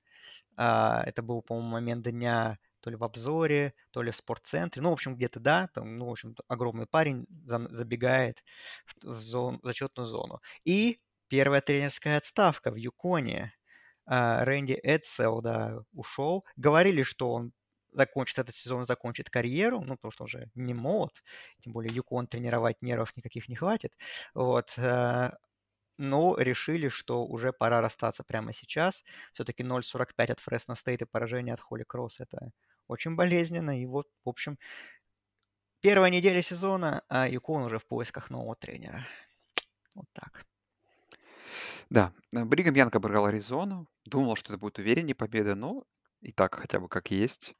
[0.55, 4.81] А, это был, по-моему, момент дня то ли в обзоре, то ли в спортцентре.
[4.81, 8.43] Ну, в общем, где-то, да, там, ну, в общем, огромный парень за, забегает
[8.85, 10.41] в, в зон, зачетную зону.
[10.65, 10.99] И
[11.29, 13.53] первая тренерская отставка в Юконе.
[14.05, 16.45] А, Рэнди Эдсел, да, ушел.
[16.57, 17.53] Говорили, что он
[17.93, 21.23] закончит этот сезон, закончит карьеру, ну, потому что уже не молод,
[21.61, 23.97] тем более Юкон тренировать нервов никаких не хватит,
[24.33, 25.31] вот, э,
[25.97, 29.03] но решили, что уже пора расстаться прямо сейчас.
[29.33, 32.51] Все-таки 0-45 от Фресно Стейт и поражение от Холли Кросс– это
[32.87, 34.57] очень болезненно, и вот, в общем,
[35.81, 39.05] первая неделя сезона, а Юкон уже в поисках нового тренера.
[39.95, 40.45] Вот так.
[41.89, 43.85] Да, Бригам Янг обыграл Аризону.
[44.05, 45.83] Думал, что это будет увереннее победа, но
[46.21, 47.55] и так хотя бы как есть.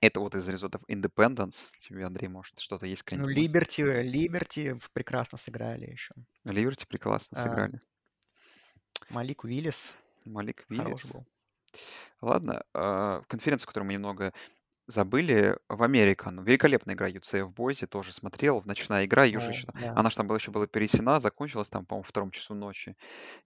[0.00, 1.72] Это вот из результатов Independence.
[1.80, 6.14] Тебе, Андрей, может, что-то есть Ну, Либерти, Либерти прекрасно сыграли еще.
[6.46, 7.80] Либерти прекрасно А, сыграли.
[9.08, 9.94] Малик Уиллис
[10.26, 11.06] Малик хорош Виллис.
[11.06, 11.26] был.
[12.20, 14.32] Ладно, а, конференция, которую мы немного
[14.88, 16.42] забыли, в Американ.
[16.44, 18.62] Великолепная игра UCF Бойзи, тоже смотрел.
[18.66, 19.94] Ночная игра, ее же О, да.
[19.94, 22.96] она же там была, еще была пересена, закончилась там, по-моему, в втором часу ночи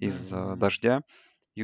[0.00, 0.56] из-за Мгм.
[0.56, 1.02] дождя.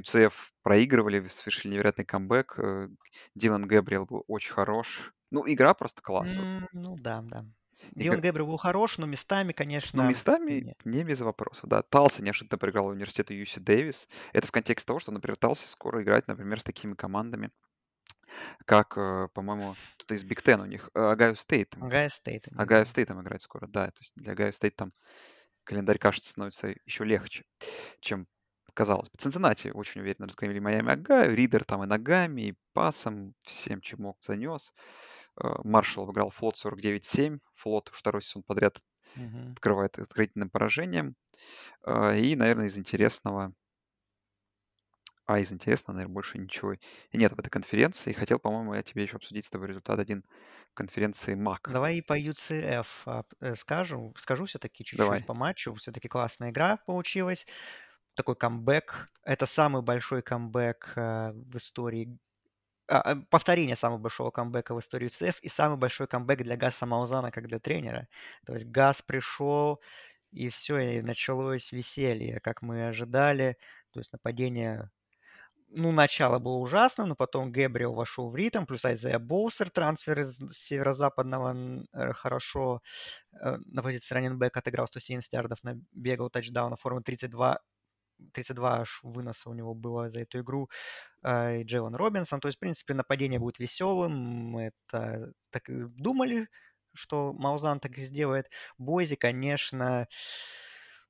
[0.01, 2.59] UCF проигрывали, совершили невероятный камбэк.
[2.59, 2.89] э,
[3.35, 5.13] Дилан Гэбриэл был очень хорош.
[5.31, 6.37] Ну, игра просто класс.
[6.37, 6.45] вот.
[6.45, 7.45] М, Ну да, да.
[7.95, 10.77] Дилан Гэбриэл был хорош, но местами, Ну, конечно, местами нет.
[10.85, 11.83] не без вопросов, да.
[11.83, 14.09] Талса неожиданно проиграл университету UC Davis.
[14.33, 17.51] Это в контексте того, что, например, Талсе скоро играть, например, с такими командами,
[18.67, 21.75] как, э, по-моему, кто-то из Big Ten у них, Огайо Стейт.
[21.81, 22.47] Огайо Стейт.
[22.57, 22.85] Огайо да.
[22.85, 23.87] Стейтом играть скоро, да.
[23.87, 24.93] То есть для Огайо Стейт там
[25.65, 27.45] календарь, кажется, становится еще легче,
[28.01, 28.27] чем
[28.75, 29.17] казалось бы.
[29.19, 31.33] Цинциннати очень уверенно разгромили Майами Огайо.
[31.35, 34.73] Ридер там и ногами, и пасом, всем, чем мог, занес.
[35.43, 37.41] Э, Маршалл выиграл флот 49-7.
[37.55, 38.81] Флот уж второй сезон подряд
[39.15, 39.57] Мгм.
[39.57, 41.17] открывает отвратительным поражением.
[41.87, 43.55] Э, И, наверное, из интересного...
[45.27, 46.79] А из интересного, наверное, больше ничего и
[47.13, 48.13] нет в этой конференции.
[48.13, 50.25] Хотел, по-моему, я тебе еще обсудить с тобой результат один
[50.75, 51.73] конференции МАК.
[51.73, 55.21] Давай и по UCF а, э, скажу, скажу все-таки Давай.
[55.21, 55.75] чуть-чуть по матчу.
[55.77, 57.47] Все-таки классная игра получилась.
[58.15, 59.09] Такой камбэк.
[59.25, 62.19] Это самый большой камбэк э, в истории
[62.87, 66.87] а, а, повторение самого большого камбэка в истории UCF и самый большой камбэк для Гаса
[66.87, 68.09] Маузана как для тренера.
[68.47, 69.81] То есть Гас пришел,
[70.33, 73.57] и все, и началось веселье, как мы ожидали.
[73.93, 74.91] То есть нападение
[75.77, 80.39] ну, начало было ужасным, но потом Гэбриэл вошел в ритм, плюс Айзея Боусер, трансфер из
[80.53, 82.81] северо-западного э, хорошо
[83.33, 87.61] э, на позиции раненбека отыграл 170 ярдов, набегал тачдаун, оформил 32
[88.33, 90.69] 32 аж выноса у него было за эту игру,
[91.23, 92.41] э, и Джейлон Робинсон.
[92.41, 94.13] То есть, в принципе, нападение будет веселым.
[94.13, 96.49] Мы это так думали,
[96.95, 98.51] что Маузан так и сделает.
[98.79, 100.09] Бойзи, конечно,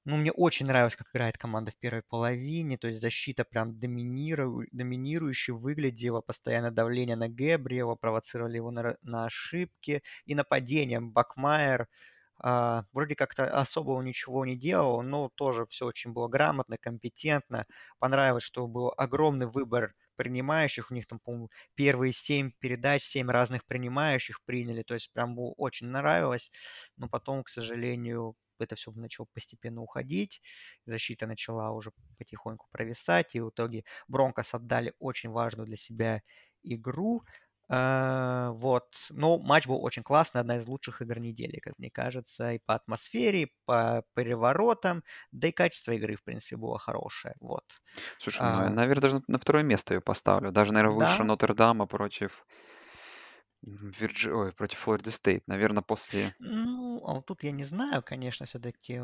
[0.07, 2.77] ну, мне очень нравилось, как играет команда в первой половине.
[2.77, 4.65] То есть защита прям доминиру...
[4.71, 6.21] доминирующе выглядела.
[6.21, 10.03] Постоянно давление на Гэбриэла, провоцировали его на, на ошибки.
[10.27, 11.01] И нападение.
[11.01, 11.89] Бакмайер
[12.39, 17.67] вроде как-то особого ничего не делал, но тоже все очень было грамотно, компетентно.
[17.99, 20.91] Понравилось, что был огромный выбор принимающих.
[20.91, 24.83] У них там, по-моему, первые семь передач, семь разных принимающих приняли.
[24.83, 26.51] То есть прям было очень нравилось.
[26.97, 30.41] Но потом, к сожалению, это все начало постепенно уходить.
[30.87, 33.35] Защита начала уже потихоньку провисать.
[33.35, 36.23] И в итоге Бронкос отдали очень важную для себя
[36.63, 37.25] игру.
[37.69, 38.85] А, вот.
[39.11, 42.75] но матч был очень классный, одна из лучших игр недели, как мне кажется, и по
[42.75, 47.65] атмосфере, и по переворотам, да и качество игры, в принципе, было хорошее, вот.
[48.19, 50.51] Слушай, ну, я, наверное, даже на второе место ее поставлю.
[50.53, 52.47] Даже, наверное, выше Да, Нотр-Дама против
[53.67, 54.33] Вирджи...
[54.33, 55.47] Ой, против Флориды Стейт.
[55.49, 56.35] Наверное, после...
[56.39, 59.03] ну, а тут я не знаю, конечно, все-таки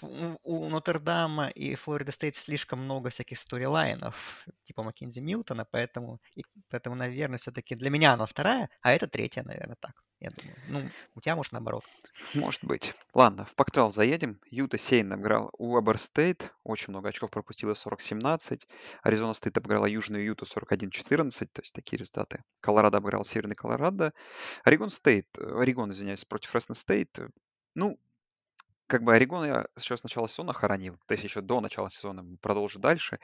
[0.00, 6.44] у, Нотр-Дама и Флорида Стейт слишком много всяких storyline ов, типа Маккензи Милтона, поэтому, и,
[6.70, 10.05] поэтому, наверное, все-таки для меня она вторая, а это третья, наверное, так.
[10.18, 10.56] Я думаю.
[10.68, 11.84] Ну, у тебя, может, наоборот.
[12.32, 12.94] Может быть.
[13.12, 14.40] Ладно, в Pac-12 заедем.
[14.50, 16.54] Юта Стейт обыграл Уэбер Стейт.
[16.64, 18.62] Очень много очков пропустила 40-17.
[19.02, 21.46] Аризона Стейт обыграла Южную Юту 41-14.
[21.52, 22.42] То есть такие результаты.
[22.60, 24.14] Колорадо обыграл Северный Колорадо.
[24.64, 27.18] Орегон Стейт, э, Орегон, извиняюсь, против Фресно Стейт.
[27.74, 27.98] Ну,
[28.86, 30.98] как бы Орегон я еще с начала сезона хоронил.
[31.06, 33.18] То есть еще до начала сезона продолжу дальше.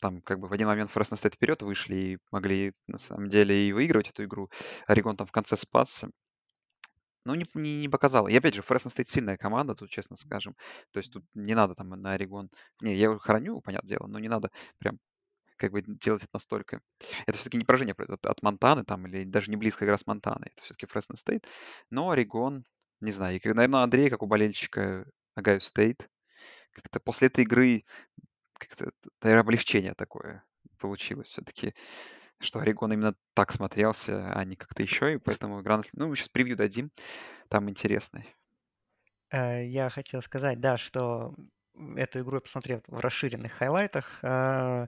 [0.00, 3.68] Там как бы в один момент Фресно Стейт вперед вышли и могли на самом деле
[3.68, 4.50] и выигрывать эту игру.
[4.88, 6.10] Орегон там в конце спасся.
[7.24, 8.28] Ну, не, не, не показала.
[8.28, 10.56] И опять же, Фресно Стейт сильная команда, тут честно скажем.
[10.92, 12.50] То есть тут не надо там на Орегон.
[12.80, 14.98] Не, я его хороню, понятное дело, но не надо прям
[15.56, 16.80] как бы делать это настолько.
[17.26, 20.48] Это все-таки не поражение от, от Монтаны там, или даже не близкая игра с Монтаной.
[20.52, 21.46] Это все-таки Фресно Стейт.
[21.90, 22.64] Но Орегон,
[23.00, 26.08] не знаю, и, наверное, Андрей, как у болельщика Огайо Стейт,
[26.72, 27.84] как-то после этой игры
[28.58, 28.90] как-то,
[29.22, 30.44] наверное, облегчение такое
[30.78, 31.28] получилось.
[31.28, 31.74] Все-таки
[32.40, 35.80] что Орегон именно так смотрелся, а не как-то еще, и поэтому игра...
[35.94, 36.90] Ну, мы сейчас превью дадим,
[37.48, 38.34] там интересный.
[39.30, 41.34] Э, я хотел сказать, да, что
[41.96, 44.20] эту игру я посмотрел в расширенных хайлайтах.
[44.22, 44.86] А,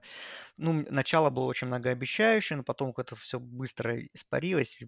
[0.56, 4.82] ну, начало было очень многообещающее, но потом как-то все быстро испарилось,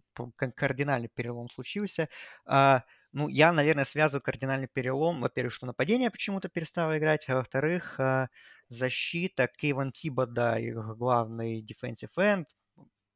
[0.57, 2.09] кардинальный перелом случился.
[2.47, 7.99] А, ну, я, наверное, связываю кардинальный перелом, во-первых, что нападение почему-то перестало играть, а во-вторых,
[8.01, 8.29] а,
[8.69, 12.47] защита Кейван Тибода, их главный defensive end,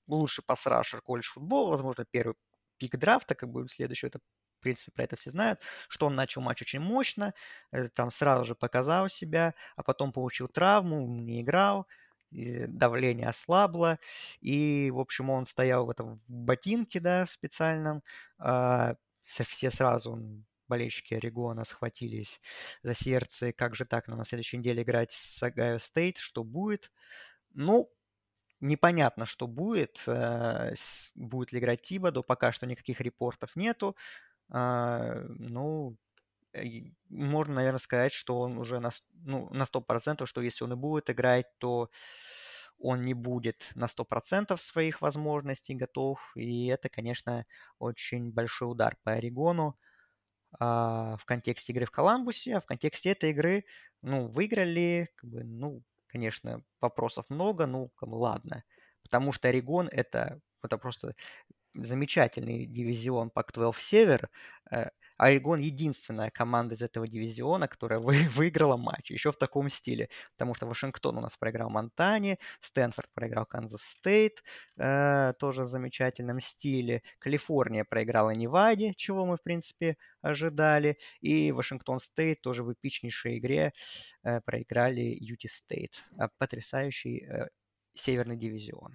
[0.06, 2.34] лучший пасрашер колледж футбола, возможно, первый
[2.78, 4.20] пик драфта, как будет следующий, это
[4.60, 7.34] в принципе, про это все знают, что он начал матч очень мощно,
[7.72, 11.86] э, там сразу же показал себя, а потом получил травму, не играл,
[12.30, 13.98] давление ослабло,
[14.40, 18.02] и, в общем, он стоял в этом в ботинке, да, в специальном,
[18.38, 20.18] а, все сразу
[20.72, 22.40] болельщики Орегона схватились
[22.82, 26.90] за сердце, как же так на следующей неделе играть с Огайо Стейт, что будет.
[27.54, 27.90] Ну,
[28.60, 30.74] непонятно, что будет, э,
[31.14, 33.96] будет ли играть Тибодо, пока что никаких репортов нету,
[34.50, 35.98] а, ну,
[37.10, 41.10] можно, наверное, сказать, что он уже на, ну, на 100%, что если он и будет
[41.10, 41.90] играть, то
[42.78, 46.18] он не будет на 100% своих возможностей готов.
[46.36, 47.46] И это, конечно,
[47.78, 49.76] очень большой удар по Орегону
[50.60, 53.64] а, в контексте игры в Коламбусе, а в контексте этой игры,
[54.02, 58.64] ну, выиграли, как бы, ну, конечно, вопросов много, ну, как бы, ладно.
[59.02, 61.14] Потому что Орегон это, это просто
[61.74, 64.30] замечательный дивизион Pac-12 Север.
[65.22, 70.08] Э, Орегон единственная команда из этого дивизиона, которая вы, выиграла матч, еще в таком стиле,
[70.32, 74.42] потому что Вашингтон у нас проиграл Монтане, Стэнфорд проиграл Канзас Стейт,
[74.76, 81.98] э, тоже в замечательном стиле, Калифорния проиграла Неваде, чего мы, в принципе, ожидали, и Вашингтон
[81.98, 83.72] Стейт тоже в эпичнейшей игре
[84.24, 86.04] э, проиграли Юте Стейт.
[86.38, 87.48] Потрясающий э,
[87.94, 88.94] Северный дивизион.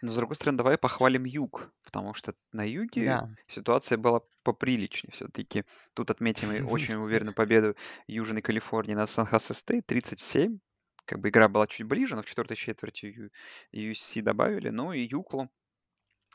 [0.00, 3.34] Но, с другой стороны, давай похвалим юг, потому что на юге Да.
[3.46, 5.64] ситуация была поприличнее все-таки.
[5.94, 7.76] Тут отметим и очень уверенную победу
[8.06, 10.58] Южной Калифорнии над Сан-Хосе Стейт 37.
[11.04, 13.30] Как бы игра была чуть ближе, но в четвертой четверти
[13.74, 14.70] USC добавили.
[14.70, 15.50] Ну и Юклу,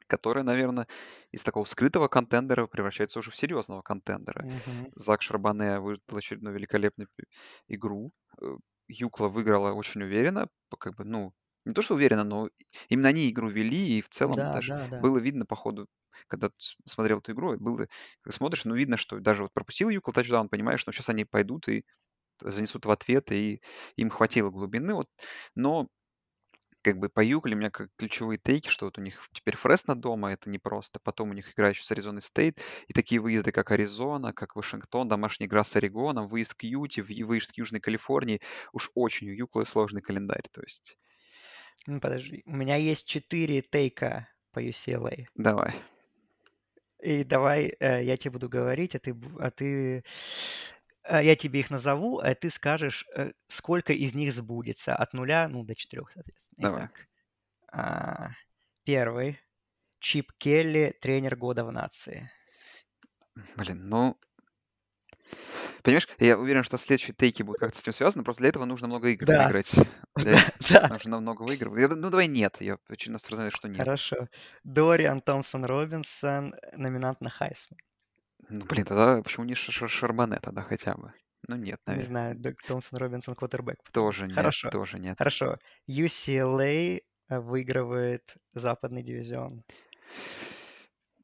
[0.07, 0.88] которая, наверное,
[1.31, 4.44] из такого скрытого контендера превращается уже в серьезного контендера.
[4.44, 4.91] Мгм.
[4.95, 7.07] Зак Шарбане выдал очередную великолепную
[7.68, 8.11] игру.
[8.41, 8.56] Э,
[8.88, 11.34] Юкла выиграла очень уверенно, как бы, ну,
[11.65, 12.49] не то, что уверенно, но
[12.90, 15.02] именно они игру вели, и в целом Да, даже да, да.
[15.02, 15.88] было видно по ходу,
[16.27, 17.88] когда ты с- смотрел эту игру, было,
[18.30, 21.85] смотришь, ну, видно, что даже вот пропустил Юкла тачдаун, понимаешь, что сейчас они пойдут и
[22.41, 23.61] занесут в ответ, и
[23.98, 25.10] им хватило глубины, вот,
[25.56, 25.90] но
[26.81, 29.95] как бы по Югле у меня как ключевые тейки, что вот у них теперь Фресно
[29.95, 30.99] дома, это непросто.
[31.02, 32.60] Потом у них игра еще с Аризоной Стейт.
[32.88, 37.07] И такие выезды, как Аризона, как Вашингтон, домашняя игра с Орегоном, выезд к Юте, в-
[37.26, 38.41] выезд к Южной Калифорнии.
[38.73, 40.44] Уж очень у Юклы сложный календарь.
[40.52, 40.98] То есть
[41.86, 42.44] Ну, подожди.
[42.46, 45.26] У меня есть четыре тейка по UCLA.
[45.36, 45.76] давай.
[47.02, 50.06] И давай э, я тебе буду говорить, а ты, а ты
[51.04, 54.96] э, я тебе их назову, а ты скажешь, э, сколько из них сбудется.
[54.96, 56.70] От нуля, ну, до четырех, соответственно.
[56.70, 56.86] Давай.
[56.86, 57.08] Итак,
[57.74, 58.30] а,
[58.86, 59.40] первый.
[60.00, 62.32] Чип Келли, тренер года в нации.
[63.58, 64.18] Блин, ну...
[65.84, 68.88] Понимаешь, я уверен, что следующие тейки будут как-то с этим связаны, просто для этого нужно
[68.88, 69.74] много игр Да, выиграть.
[70.16, 70.40] Для
[70.70, 71.82] да, нужно много выигрывать.
[71.82, 73.84] Я ну, давай нет, я очевидно сразу что нет.
[73.84, 74.28] Хорошо.
[74.64, 77.80] Дориан Томпсон-Робинсон, номинант на Хайсман.
[78.50, 81.14] Ну, блин, тогда почему не Ш Ш Шарбане тогда хотя бы?
[81.48, 82.06] Ну нет, Не наверное.
[82.06, 84.28] знаю, Дог Томпсон-Робинсон квотербек, потому Тоже что.
[84.28, 85.18] нет, Хорошо, тоже нет.
[85.18, 85.60] хорошо.
[85.90, 89.64] UCLA выигрывает западный дивизион.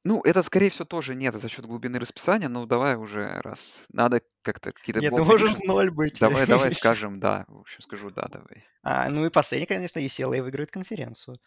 [0.05, 2.47] Ну, это, скорее всего, тоже нет за счет глубины расписания.
[2.47, 6.19] Ну, давай уже, раз надо как-то какие-то Нет, ну может ноль быть.
[6.19, 7.45] Давай, давай скажем да.
[7.47, 8.65] В общем, скажу да, давай.
[8.81, 11.37] А, ну и последний, конечно, UCLA выиграет конференцию.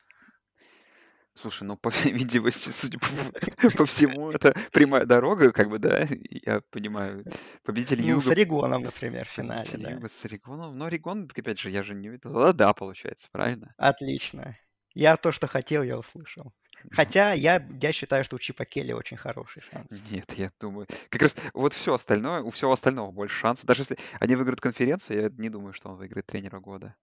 [1.35, 3.07] Слушай, ну, по всей видимости, судя по,
[3.79, 7.25] по всему, это прямая дорога, как бы, да, я понимаю.
[7.65, 9.91] Победитель Ну, с Орегоном, например, в финале, да.
[9.93, 10.77] Юга с Орегоном.
[10.77, 12.35] Но Орегон, опять же, я же не видел.
[12.35, 13.75] Да, да, получается, правильно?
[13.79, 14.53] Отлично.
[14.95, 16.53] Я то, что хотел, я услышал.
[16.91, 20.03] Хотя я, я считаю, что у Чипа Келли очень хороший шанс.
[20.11, 20.87] Нет, я думаю.
[21.09, 23.67] Как раз вот все остальное, у всего остального больше шансов.
[23.67, 26.95] Даже если они выиграют конференцию, я не думаю, что он выиграет тренера года.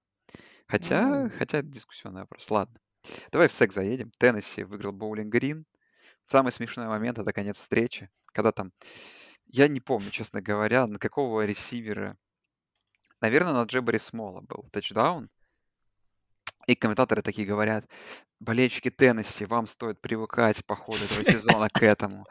[0.68, 2.50] Хотя, Ну, хотя это дискуссионный вопрос.
[2.52, 2.80] Ладно.
[3.32, 4.12] Давай в секс заедем.
[4.18, 5.66] Теннесси выиграл Боулинг Грин.
[6.26, 8.72] Самый смешной момент это конец встречи, когда там,
[9.48, 12.18] я не помню, честно говоря, на какого ресивера,
[13.20, 15.30] наверное, на Джебари Смола был тачдаун.
[16.70, 17.90] И комментаторы такие говорят,
[18.40, 22.28] болельщики Теннесси, вам стоит привыкать по ходу этого сезона к этому,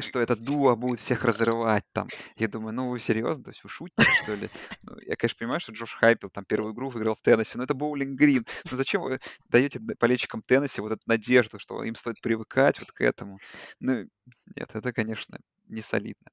[0.00, 2.08] что это дуо будет всех разрывать там.
[2.36, 3.44] Я думаю, ну вы серьезно?
[3.44, 4.48] То есть вы шутите, что ли?
[4.84, 7.74] Ну, я, конечно, понимаю, что Джош Хайпил там первую игру выиграл в Теннесси, но это
[7.74, 8.46] Боулинг Грин.
[8.70, 9.20] Ну зачем вы
[9.50, 13.38] даете болельщикам Теннесси вот эту надежду, что им стоит привыкать вот к этому?
[13.80, 14.08] Ну,
[14.56, 15.38] нет, это, конечно,
[15.68, 16.30] не солидно.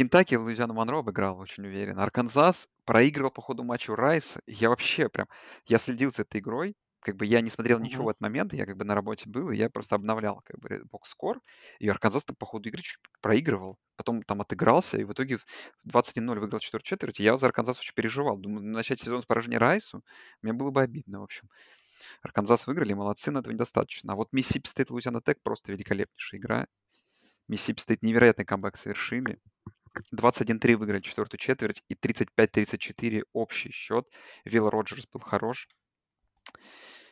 [0.00, 2.02] Кентаки Луизиану Монро обыграл очень уверенно.
[2.02, 4.40] Арканзас проигрывал по ходу матча у Райса.
[4.46, 5.28] Я вообще прям,
[5.66, 8.06] я следил за этой игрой, как бы я не смотрел ничего мгм.
[8.06, 10.82] в этот момент, я как бы на работе был, и я просто обновлял как бы
[10.90, 11.42] box score,
[11.80, 15.44] и Арканзас по ходу игры чуть проигрывал, потом там отыгрался, и в итоге в
[15.86, 18.38] 21-0 выиграл четверть, и я за Арканзас очень переживал.
[18.38, 20.02] Думаю, начать сезон с поражения Райсу,
[20.40, 21.46] мне было бы обидно, в общем.
[22.22, 24.14] Арканзас выиграли, молодцы, но этого недостаточно.
[24.14, 26.66] А вот Миссисипи Стейт, Луизиана Тек просто великолепнейшая игра.
[27.48, 29.38] Миссисипи Стейт невероятный камбэк совершили.
[30.14, 34.08] 21-3 выиграли четвертую четверть и 35-34 общий счет.
[34.44, 35.68] Вилл Роджерс был хорош.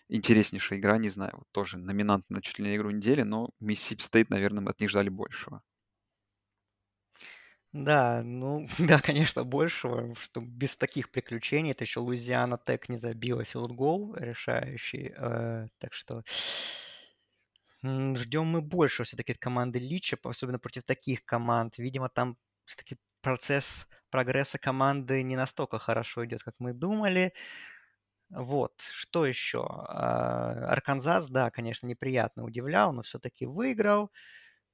[0.09, 4.03] Интереснейшая игра, не знаю, вот тоже номинант на чуть ли не игру недели, но Миссисипи
[4.03, 5.63] Стейт, наверное, мы от них ждали большего.
[7.73, 11.73] Да, ну, да, конечно, большего, что без таких приключений.
[11.73, 15.13] Это еще Луизиана Тек не забила field goal решающий.
[15.15, 16.23] э, так что
[17.83, 21.79] ждем мы больше все-таки от команды Лича, особенно против таких команд.
[21.79, 22.37] Видимо, там
[22.69, 27.33] все-таки процесс прогресса команды не настолько хорошо идет, как мы думали.
[28.31, 29.67] Вот, что еще?
[29.67, 34.11] А, Арканзас, да, конечно, неприятно удивлял, но все-таки выиграл.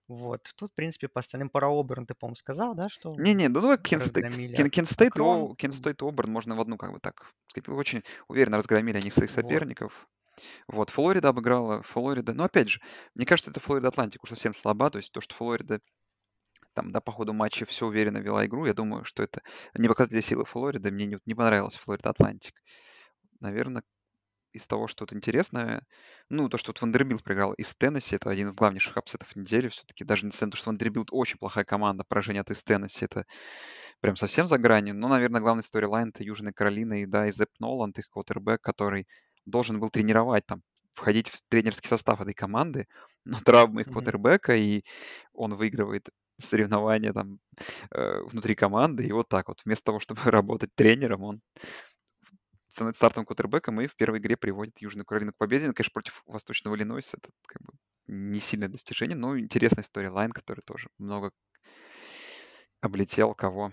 [0.09, 3.61] Вот, тут, в принципе, по остальным пара Оберн, ты, по-моему, сказал, да, что Не-не, ну
[3.61, 7.01] давай Кент Стейт, разгромили Кент, Ак- Кент Стейт, и Оберн можно в одну, как бы
[7.01, 7.31] так
[7.69, 10.09] очень уверенно разгромили они своих соперников.
[10.69, 12.81] Вот, Флорида обыграла, Флорида, но опять же,
[13.15, 15.81] мне кажется, это Флорида Атлантик уж совсем слаба, то есть то, что Флорида
[16.75, 19.43] там, да, по ходу матча все уверенно вела игру, я думаю, что это
[19.75, 22.63] не показатели силы Флориды, мне не, не понравилась Флорида Атлантик.
[23.41, 23.83] Наверное,
[24.53, 25.87] из того, что вот интересное,
[26.31, 30.05] ну, то, что вот Вандербилт проиграл Ист Теннесси, это один из главнейших апсетов недели все-таки.
[30.05, 33.27] Даже несмотря на то, что Вандербилт очень плохая команда, поражение от Ист Теннесси, это
[34.01, 34.95] прям совсем за гранью.
[34.95, 39.07] Но, наверное, главный storyline это Южная Каролина и, да, и Зеб Ноланд, их квотербек, который
[39.47, 42.87] должен был тренировать там, входить в тренерский состав этой команды,
[43.25, 43.93] но их Мгм.
[43.93, 44.85] квотербека, и
[45.33, 46.09] он выигрывает
[46.41, 47.41] соревнования там
[47.93, 51.43] э, внутри команды, и вот так вот, вместо того, чтобы работать тренером, он
[52.69, 55.73] становится стартовым квотербеком и в первой игре приводит Южную Каролину к победе.
[55.73, 57.73] Конечно, против Восточного Иллинойса это как бы
[58.07, 61.31] не сильное достижение, но интересный storyline, который тоже много
[62.81, 63.73] облетел кого.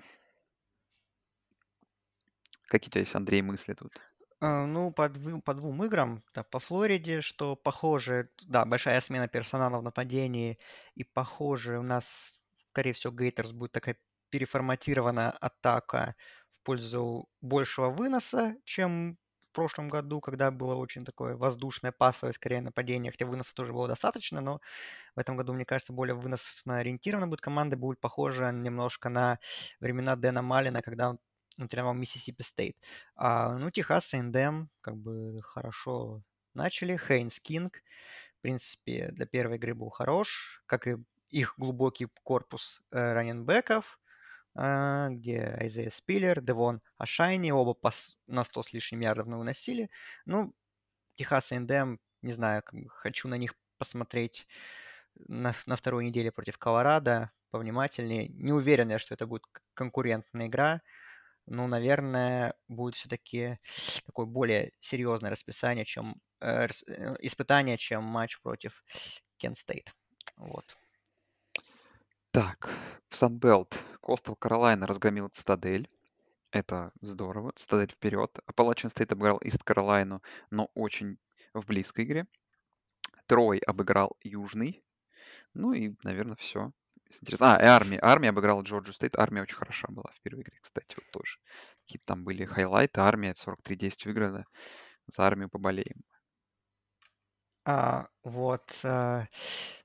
[2.65, 4.01] Какие у тебя есть, Андрей, мысли тут?
[4.39, 9.27] А, Ну, по, дву- по двум играм, да, по Флориде, что похоже, да, большая смена
[9.27, 10.57] персонала в нападении,
[10.95, 12.40] и похоже, у нас,
[12.71, 13.97] скорее всего, Гейтерс будет такая
[14.29, 16.15] переформатированная атака
[16.53, 22.61] в пользу большего выноса, чем в прошлом году, когда было очень такое воздушное, пасовое, скорее,
[22.61, 24.61] нападение, хотя выноса тоже было достаточно, но
[25.15, 29.39] в этом году, мне кажется, более выносно ориентирована будет команда, будет похожа немножко на
[29.81, 31.11] времена Дэна Маллена, когда
[31.59, 32.77] он тренировал Миссисипи Стейт.
[33.15, 36.23] А, ну, Техас A&M как бы хорошо
[36.53, 36.97] начали.
[36.97, 37.81] Хейнс Кинг,
[38.39, 40.95] в принципе, для первой игры был хорош, как и
[41.31, 43.99] их глубокий корпус э, раннинбеков,
[44.53, 47.91] а, где Айзея Спиллер, Девон Ашайни, оба по
[48.27, 49.89] на 100 с лишним ярдов выносили.
[50.25, 50.53] Ну,
[51.15, 54.47] Техас A&M, не знаю, хочу на них посмотреть
[55.15, 57.31] на, на второй неделе против Колорадо.
[57.51, 58.27] повнимательнее.
[58.29, 59.43] Не уверен я, что это будет
[59.73, 60.81] конкурентная игра.
[61.47, 63.57] Ну, наверное, будет все-таки
[64.05, 68.83] такое более серьезное расписание, чем э, э, испытание, чем матч против
[69.37, 69.93] Кент Стейт.
[70.37, 70.77] Вот.
[72.31, 72.69] Так,
[73.09, 75.89] в Санбелт Костел Каролайна разгромил Цитадель.
[76.51, 77.51] Это здорово.
[77.55, 78.39] Цитадель вперед.
[78.45, 81.17] Аппалачиан Стейт обыграл Ист Каролайну, но очень
[81.53, 82.25] в близкой игре.
[83.25, 84.81] Трой обыграл Южный.
[85.53, 86.71] Ну и, наверное, все.
[87.09, 87.57] Интересно.
[87.57, 87.99] А, и армия.
[88.01, 89.17] Армия обыграла Джорджию Стейт.
[89.17, 91.37] Армия очень хороша была в первой игре, кстати, вот тоже.
[91.81, 93.01] Какие там были хайлайты.
[93.01, 94.45] Армия 43-10 выиграла.
[95.07, 96.05] За армию поболеем.
[97.65, 98.63] А, вот.
[98.83, 99.27] А,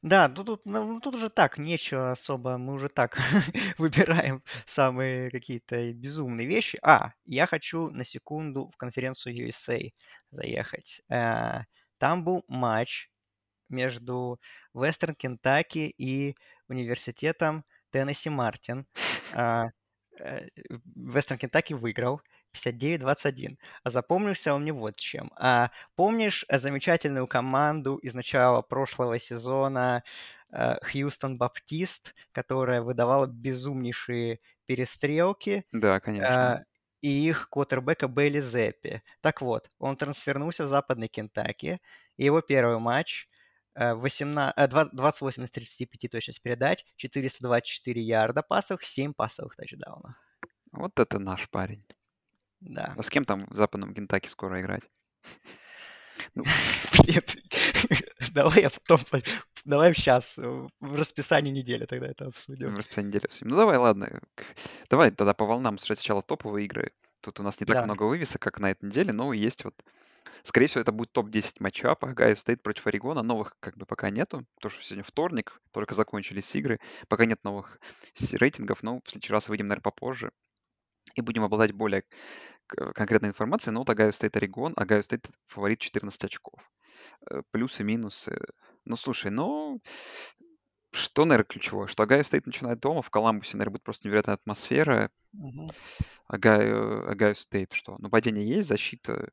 [0.02, 3.18] да, ну тут, ну, тут уже так, нечего особо, мы уже так
[3.78, 6.78] выбираем самые какие-то безумные вещи.
[6.82, 9.90] А, я хочу на секунду в конференцию USA
[10.30, 11.02] заехать.
[11.10, 11.64] А,
[11.98, 13.10] там был матч
[13.68, 14.40] между
[14.74, 16.36] Вестерн Кентаки и
[16.68, 18.86] университетом Теннесси Мартин.
[20.18, 20.46] Э,
[20.94, 22.22] Вестерн Кентаки выиграл.
[22.56, 23.58] 59-21.
[23.82, 25.30] А запомнился он мне вот чем.
[25.36, 30.02] А помнишь э, замечательную команду из начала прошлого сезона
[30.50, 35.64] э, Хьюстон Баптист, которая выдавала безумнейшие перестрелки?
[35.72, 36.62] Да, конечно.
[36.62, 36.64] Э,
[37.02, 39.02] и их квотербека Бейли Зеппи.
[39.20, 41.80] Так вот, он трансфернулся в Западный Кентаки,
[42.16, 43.28] и его первый матч
[43.76, 44.54] 18,
[44.92, 50.14] 28 из 35 точность передач, 424 ярда пасов, 7 пасовых тачдаунов.
[50.72, 51.84] Вот это наш парень.
[52.66, 52.92] Да.
[52.96, 54.82] А с кем там в западном Кентаки скоро играть?
[56.34, 56.44] Ну,
[58.32, 59.00] давай я потом,
[59.64, 60.42] давай сейчас, э,
[60.80, 62.72] в расписании недели тогда это обсудим.
[62.72, 63.50] В расписании недели обсудим.
[63.50, 64.20] Ну давай, ладно.
[64.88, 66.92] Давай тогда по волнам сначала топовые игры.
[67.20, 67.84] Тут у нас не так Да.
[67.84, 69.74] много вывесок, как на этой неделе, но есть вот...
[70.42, 72.08] Скорее всего, это будет топ-10 матчапа.
[72.08, 73.22] Огайо Стейт против Орегона.
[73.22, 76.80] Новых как бы пока нету, потому что сегодня вторник, только закончились игры.
[77.08, 77.78] Пока нет новых
[78.32, 80.30] рейтингов, но в следующий раз выйдем, наверное, попозже.
[81.14, 82.04] И будем обладать более
[82.66, 83.72] конкретной информацией.
[83.72, 84.72] Но вот Огайо Стейт Орегон.
[84.76, 86.70] Огайо Стейт фаворит 14 очков.
[87.30, 88.38] Э, Плюсы, минусы.
[88.84, 89.80] Ну, слушай, ну...
[90.92, 91.88] Что, наверное, ключевое?
[91.88, 95.10] Что Огайо Стейт начинает дома, в Коламбусе, наверное, будет просто невероятная атмосфера.
[95.32, 95.66] Мгм.
[96.26, 97.98] Огайо, Огайо Стейт что?
[97.98, 99.30] Нападение есть, защита...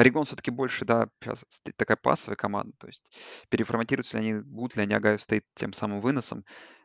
[0.00, 1.44] Орегон все-таки больше, да, сейчас
[1.76, 3.02] такая пасовая команда, то есть
[3.50, 6.44] переформатируются ли они, будут ли они Огайо Стейт тем самым выносом,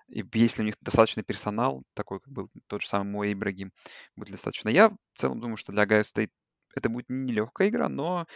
[0.10, 3.72] и есть ли у них достаточный персонал, такой, как был тот же самый Мо Ибрагим,
[4.16, 4.70] будет достаточно.
[4.70, 6.30] Я в целом думаю, что для Огайо Стейт
[6.76, 8.28] это будет нелегкая игра, но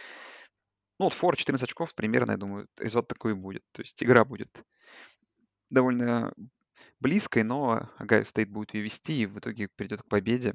[0.98, 3.62] ну, вот фора 14 очков примерно, я думаю, результат такой и будет.
[3.72, 4.64] То есть игра будет
[5.68, 6.32] довольно
[7.00, 10.54] близкой, но Огайо Стейт будет ее вести и в итоге придет к победе.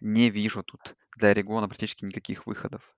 [0.00, 2.96] Не вижу тут для Орегона практически никаких выходов.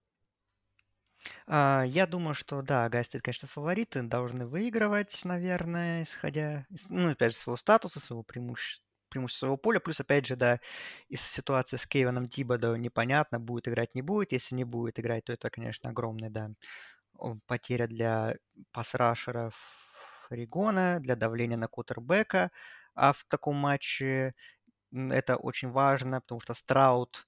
[1.46, 7.32] А, я думаю, что да, Огайо Стейт, конечно, фавориты, должны выигрывать, наверное, исходя, ну, опять
[7.32, 8.84] же, своего статуса, своего преимущества,
[9.28, 10.60] своего поля, плюс, опять же, да,
[11.08, 14.32] из ситуации с Кейваном Тибодо непонятно, будет играть, не будет.
[14.32, 16.50] Если не будет играть, то это, конечно, огромная, да,
[17.46, 18.36] потеря для
[18.72, 22.50] пасрашеров Регона, для давления на кутербека,
[22.94, 24.34] а в таком матче
[25.12, 27.26] это очень важно, потому что Страут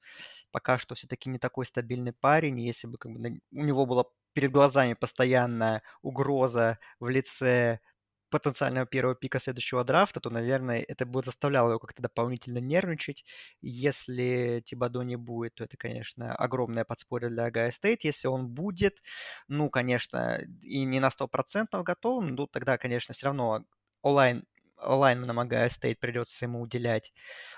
[0.53, 2.61] пока что все-таки не такой стабильный парень.
[2.61, 4.05] Если бы как бы, у него была
[4.35, 7.81] перед глазами постоянная угроза в лице
[8.31, 13.25] потенциального первого пика следующего драфта, то, наверное, это бы заставляло его как-то дополнительно нервничать.
[13.63, 18.05] Если Тибадо не будет, то это, конечно, огромное подспорье для Огайо Стейт.
[18.05, 19.03] Если он будет,
[19.49, 23.65] ну, конечно, и не на 100% готов, ну, тогда, конечно, все равно
[24.03, 24.45] онлайн
[24.81, 27.13] лайнменам Огайо Стейт придется ему уделять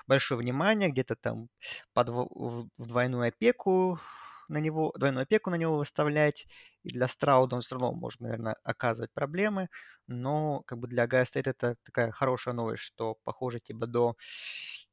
[0.06, 1.48] большое внимание, где-то там
[1.92, 3.98] под, в, двойную опеку
[4.48, 6.46] на него, двойную опеку на него выставлять.
[6.82, 9.68] И для Страуда он все равно может, наверное, оказывать проблемы.
[10.06, 14.14] Но как бы для Огайо Стейт это такая хорошая новость, что, похоже, Тибадо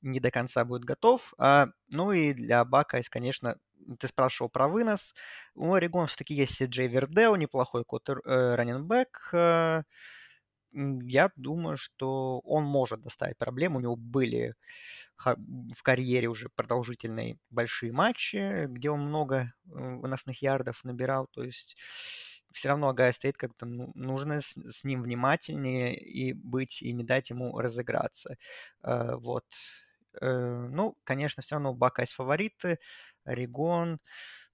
[0.02, 1.34] не до конца будет готов.
[1.38, 3.58] А, ну и для Buckeyes, конечно,
[4.00, 5.16] ты спрашивал про вынос.
[5.56, 9.30] У Орегон все-таки есть Джей Вердел, неплохой котер, э, running back.
[9.34, 9.84] Э,
[10.72, 13.76] я думаю, что он может доставить проблем.
[13.76, 14.56] У него были
[15.18, 21.28] в карьере уже продолжительные большие матчи, где он много э, выносных ярдов набирал.
[21.32, 21.76] То есть
[22.52, 27.30] все равно Агая стоит как-то ну, нужно с, ним внимательнее и быть, и не дать
[27.30, 28.38] ему разыграться.
[28.84, 29.46] Э, вот.
[30.22, 32.80] Э, ну, конечно, все равно Бака есть фавориты.
[33.24, 34.00] Орегон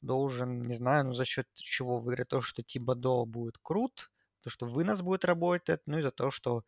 [0.01, 2.29] должен, не знаю, ну за счет чего выиграть.
[2.29, 4.11] То, что Тибадо будет крут,
[4.43, 6.63] то, что вынос будет работать, ну и за то, что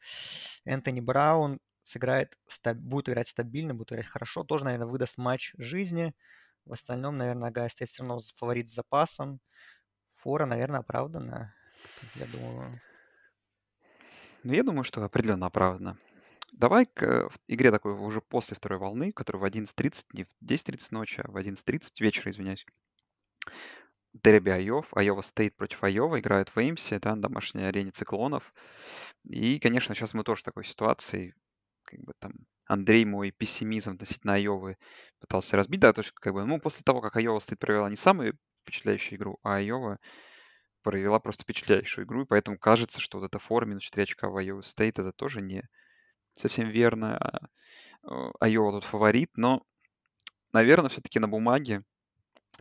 [0.63, 2.37] Энтони Браун сыграет,
[2.75, 6.13] будет играть стабильно, будет играть хорошо, тоже, наверное, выдаст матч жизни.
[6.65, 9.39] В остальном, наверное, Огайо Стейт все равно фаворит с запасом.
[10.15, 11.53] Фора, наверное, оправдана,
[12.15, 12.71] я думаю.
[14.43, 15.97] Ну, я думаю, что определенно оправдано.
[16.51, 21.21] Давай к игре такой уже после второй волны, которая в 11.30, не в 10.30 ночи,
[21.21, 22.65] а в 11.30 вечера, извиняюсь.
[24.23, 28.53] Дерби Айов, Айова Стейт против Айова, играют в Эймсе, да, на домашней арене циклонов.
[29.25, 31.35] И, конечно, сейчас мы тоже в такой ситуации,
[31.83, 32.31] как бы там
[32.65, 34.77] Андрей мой пессимизм относительно Айовы
[35.19, 37.97] пытался разбить, да, то есть как бы, ну, после того, как Айова Стейт провела не
[37.97, 39.99] самую впечатляющую игру, а Айова
[40.81, 44.37] провела просто впечатляющую игру, и поэтому кажется, что вот эта фора минус 4 очка в
[44.37, 45.63] Айова Стейт, это тоже не
[46.33, 47.17] совсем верно.
[48.03, 49.63] А, Айова тут фаворит, но,
[50.53, 51.83] наверное, все-таки на бумаге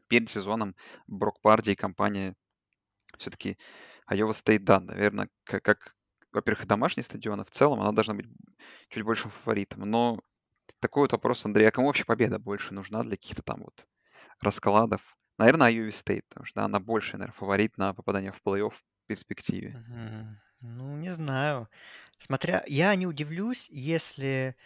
[0.08, 0.74] перед сезоном
[1.06, 2.34] Брок Парди и компания
[3.18, 3.58] все-таки
[4.06, 5.94] Айова Стейт, да, наверное, как, как
[6.32, 8.26] во-первых, домашний стадион, а в целом она должна быть
[8.88, 9.88] чуть большим фаворитом.
[9.88, 10.20] Но
[10.80, 13.86] такой вот вопрос, Андрей, а кому вообще победа больше нужна для каких-то там вот
[14.40, 15.16] раскладов?
[15.38, 19.76] Наверное, Айове Стейт, потому что она больше, наверное, фаворит на попадание в плей-офф в перспективе.
[20.60, 21.68] Ну, не знаю.
[22.18, 24.56] Смотря, я не удивлюсь, если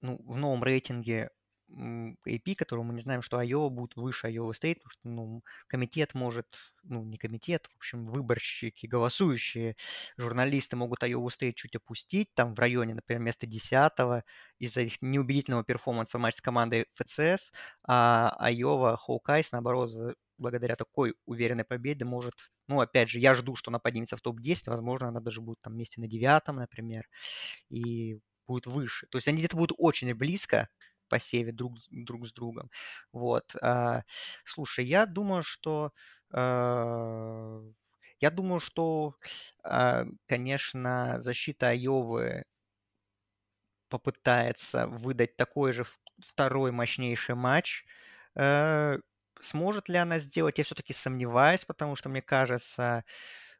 [0.00, 1.30] ну, в новом рейтинге
[1.70, 6.14] AP, которого мы не знаем, что Айова будет выше Айова Стейт, потому что ну, комитет
[6.14, 6.46] может,
[6.84, 9.76] ну не комитет, в общем, выборщики, голосующие
[10.16, 14.24] журналисты могут Айову Стейт чуть опустить, там в районе, например, места 10
[14.58, 17.52] из-за их неубедительного перформанса матч с командой FCS,
[17.86, 19.90] а Айова Hawkeyes, наоборот,
[20.38, 22.34] благодаря такой уверенной победе может,
[22.68, 25.76] ну, опять же, я жду, что она поднимется в топ-10, возможно, она даже будет там
[25.76, 27.08] месте на девятом, например,
[27.68, 29.06] и будет выше.
[29.08, 30.68] То есть они где-то будут очень близко
[31.08, 32.70] посеве друг, друг с другом.
[33.12, 33.54] Вот.
[33.62, 34.02] А,
[34.44, 35.92] слушай, я думаю, что
[36.32, 37.60] а,
[38.20, 39.16] я думаю, что,
[39.62, 42.44] а, конечно, защита Айовы
[43.88, 45.84] попытается выдать такой же
[46.18, 47.84] второй мощнейший матч.
[48.34, 48.98] Э,
[49.40, 53.04] сможет ли она сделать, я все-таки сомневаюсь, потому что, мне кажется,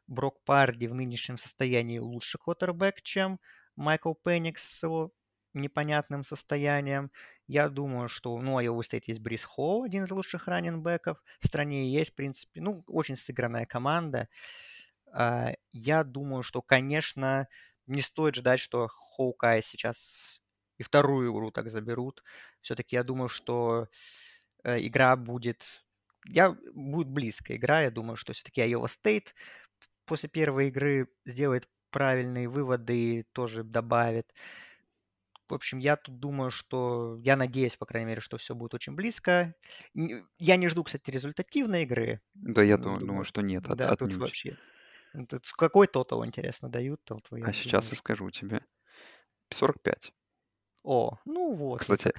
[0.07, 3.39] Брок Парди в нынешнем состоянии лучше квотербек, чем
[3.75, 5.13] Майкл Пенникс с его
[5.59, 7.11] непонятным состоянием.
[7.47, 11.23] Я думаю, что, ну, Айова Стейт есть Брис Холл, один из лучших running back ов
[11.39, 11.89] в стране.
[11.89, 14.27] Есть, в принципе, ну, очень сыгранная команда.
[15.13, 17.47] А, я думаю, что, конечно,
[17.87, 20.41] не стоит ждать, что Hawkeyes сейчас
[20.77, 22.23] и вторую игру так заберут.
[22.61, 23.87] Все-таки я думаю, что
[24.63, 25.83] э, игра будет...
[26.25, 27.81] Я, будет близкая игра.
[27.83, 29.33] Я думаю, что все-таки Айова Стейт
[30.05, 34.33] после первой игры сделает правильные выводы и тоже добавит.
[35.49, 37.17] В общем, я тут думаю, что...
[37.23, 39.53] Я надеюсь, по крайней мере, что все будет очень близко.
[39.93, 42.21] Я не жду, кстати, результативной игры.
[42.33, 44.57] Да, я думаю, думаю что нет, от, Да, тут вообще...
[45.29, 47.03] Тут какой тотал, интересно, дают?
[47.05, 47.91] Там, твои, а сейчас думаешь?
[47.91, 48.59] я скажу тебе.
[49.51, 50.11] 45.
[50.83, 51.79] О, ну вот.
[51.79, 52.13] Кстати,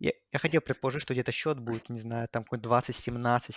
[0.00, 3.50] я, я хотел предположить, что где-то счет будет, не знаю, там какой 20-17,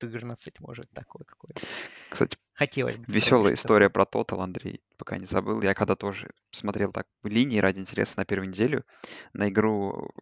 [0.00, 1.60] 17-14, может, такой какой-то.
[2.08, 3.04] Кстати, Хотелось бы.
[3.08, 5.60] Веселая история про Тотал, Андрей, пока не забыл.
[5.62, 8.84] Я когда тоже смотрел так в линии ради интереса на первую неделю,
[9.32, 10.12] на игру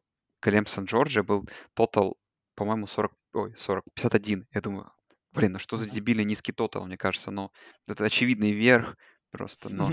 [0.41, 2.17] Клемсон Джорджия был Тотал,
[2.55, 4.47] по-моему, 40, ой, 40, 51.
[4.51, 4.91] Я думаю,
[5.33, 7.53] блин, ну что за дебильный низкий Тотал, мне кажется, но
[7.87, 8.97] это очевидный верх,
[9.33, 9.93] просто, но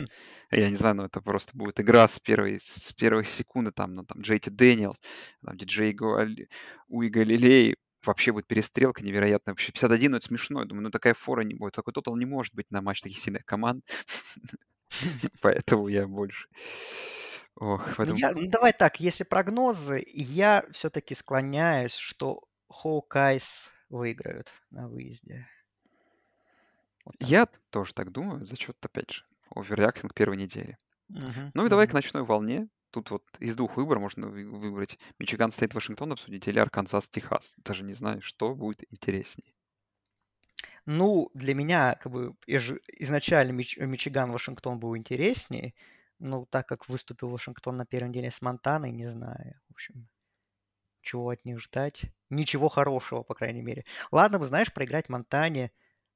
[0.52, 4.04] я не знаю, но это просто будет игра с первой, с первой секунды, там, ну,
[4.04, 5.02] там, Джейти Дэниелс,
[5.44, 5.98] там, Ди
[6.88, 9.54] Джей Уиагалелей, вообще будет перестрелка невероятная.
[9.54, 10.60] Вообще 51, ну это смешно.
[10.62, 11.74] Я думаю, ну такая фора не будет.
[11.74, 13.84] Такой тотал не может быть на матч таких сильных команд.
[15.42, 16.48] Поэтому я больше...
[17.56, 24.88] Ох, ну, я, ну, давай так, если прогнозы, я все-таки склоняюсь, что Hawkeyes выиграют на
[24.88, 25.46] выезде.
[27.04, 29.24] Вот я тоже так думаю, за счет, опять же,
[29.56, 30.78] overreacting первой недели.
[31.10, 32.70] Угу, ну и давай к ночной волне.
[32.92, 37.56] Тут вот из двух выборов можно выбрать Мичиган Стейт Вашингтон обсудить или Арканзас Техас.
[37.58, 39.54] Даже не знаю, что будет интереснее.
[40.86, 45.74] Ну, для меня как бы изначально Мич- Мичиган Вашингтон был интереснее,
[46.20, 50.10] но так как выступил Вашингтон на первой неделе с Монтаной, не знаю, в общем,
[51.02, 52.04] чего от них ждать.
[52.30, 53.86] Ничего хорошего, по крайней мере.
[54.12, 55.72] Ладно бы, знаешь, проиграть Монтане,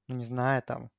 [0.07, 0.91] ну, не знаю, там,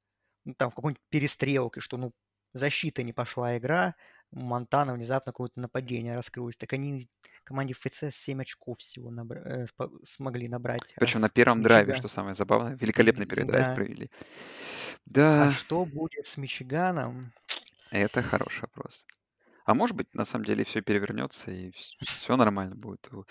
[0.44, 2.14] ну, там в какой-нибудь перестрелке, что, ну,
[2.54, 3.94] защита не пошла игра,
[4.30, 6.56] Монтана внезапно какое-то нападение раскрылось.
[6.56, 7.08] Так они
[7.44, 9.40] команде ФЦС 7 очков всего набра...
[9.40, 9.66] э,
[10.02, 10.94] смогли набрать.
[10.96, 12.76] Причем на первом драйве, что самое забавное.
[12.76, 13.74] Великолепный первый да.
[13.74, 14.10] провели.
[15.04, 15.46] Да.
[15.46, 17.32] А что будет с Мичиганом?
[17.90, 19.06] Это хороший вопрос.
[19.66, 21.70] А может быть, на самом деле все перевернется и
[22.02, 23.24] все нормально будет у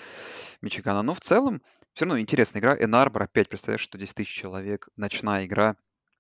[0.62, 1.04] Мичигана.
[1.04, 1.62] Но в целом,
[1.94, 2.76] все равно интересная игра.
[2.76, 5.76] Энарбор опять, представляешь, что 10 тысяч человек, ночная игра.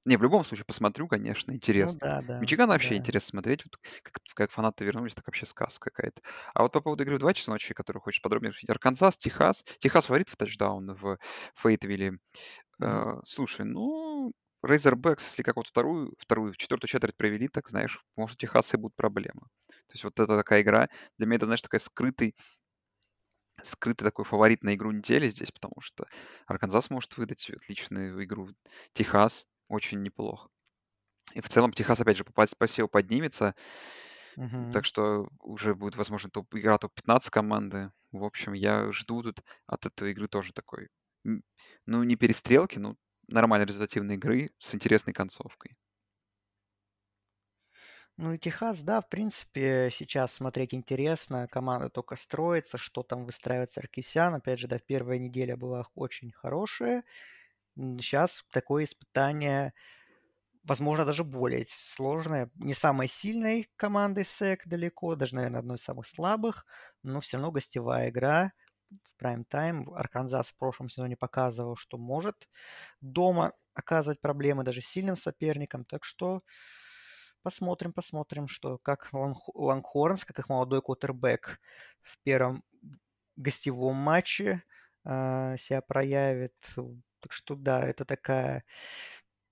[0.05, 1.99] Не, в любом случае посмотрю, конечно, Ну интересно.
[1.99, 2.97] да, да, Мичиган вообще да.
[2.97, 3.63] интересно смотреть.
[3.63, 6.21] Вот как, как фанаты вернулись, так вообще сказка какая-то.
[6.53, 8.69] А вот по поводу игры в 2 часа ночи, которую хочешь подробнее обсудить.
[8.69, 9.63] Арканзас, Техас.
[9.79, 11.17] Техас фаворит в тачдаун в
[11.55, 12.19] Фейтвилле.
[12.81, 14.33] Э, слушай, ну,
[14.65, 18.79] Razorbacks, если как вот вторую, вторую, четвертую четверть провели, так, знаешь, может, у Техаса и
[18.79, 19.41] будут проблемы.
[19.67, 22.35] То есть вот это такая игра, для меня это, знаешь, такая скрытый,
[23.61, 26.05] скрытый такой фаворит на игру недели здесь, потому что
[26.47, 28.49] Арканзас может выдать отличную игру.
[28.93, 30.49] Техас очень неплох.
[31.33, 33.55] И в целом Техас, опять же, по посеву поднимется,
[34.71, 37.91] так что уже будет, возможно, топ, игра топ-15 команды.
[38.11, 40.89] В общем, я жду тут от этой игры тоже такой,
[41.23, 42.95] ну, не перестрелки, но
[43.27, 45.77] нормальной результативной игры с интересной концовкой.
[48.17, 51.47] Ну и Техас, да, в принципе, сейчас смотреть интересно.
[51.47, 54.35] Команда только строится, что там выстраивает Саркисян.
[54.35, 57.03] Опять же, да, в первой неделе была очень хорошая.
[57.75, 59.73] Сейчас такое испытание,
[60.63, 62.51] возможно, даже более сложное.
[62.55, 66.65] Не самой сильной командой СЭК далеко, даже, наверное, одной из самых слабых,
[67.03, 68.53] но все равно гостевая игра
[69.03, 69.93] в прайм-тайм.
[69.93, 72.49] Арканзас в прошлом сезоне показывал, что может
[73.01, 75.85] дома оказывать проблемы даже сильным соперникам.
[75.85, 76.43] Так что
[77.41, 81.59] Посмотрим, посмотрим, что как Лангхорнс, как их молодой кутербэк
[82.01, 82.63] в первом
[83.35, 84.63] гостевом матче
[85.05, 86.53] э, себя проявит.
[87.23, 88.65] Так что да, это такая...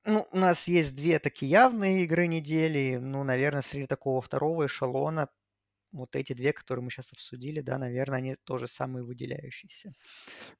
[0.03, 2.97] Ну, у нас есть две такие явные игры недели.
[3.01, 5.29] Ну, наверное, среди такого второго эшелона
[5.93, 9.93] вот эти две, которые мы сейчас обсудили, да, наверное, они тоже самые выделяющиеся.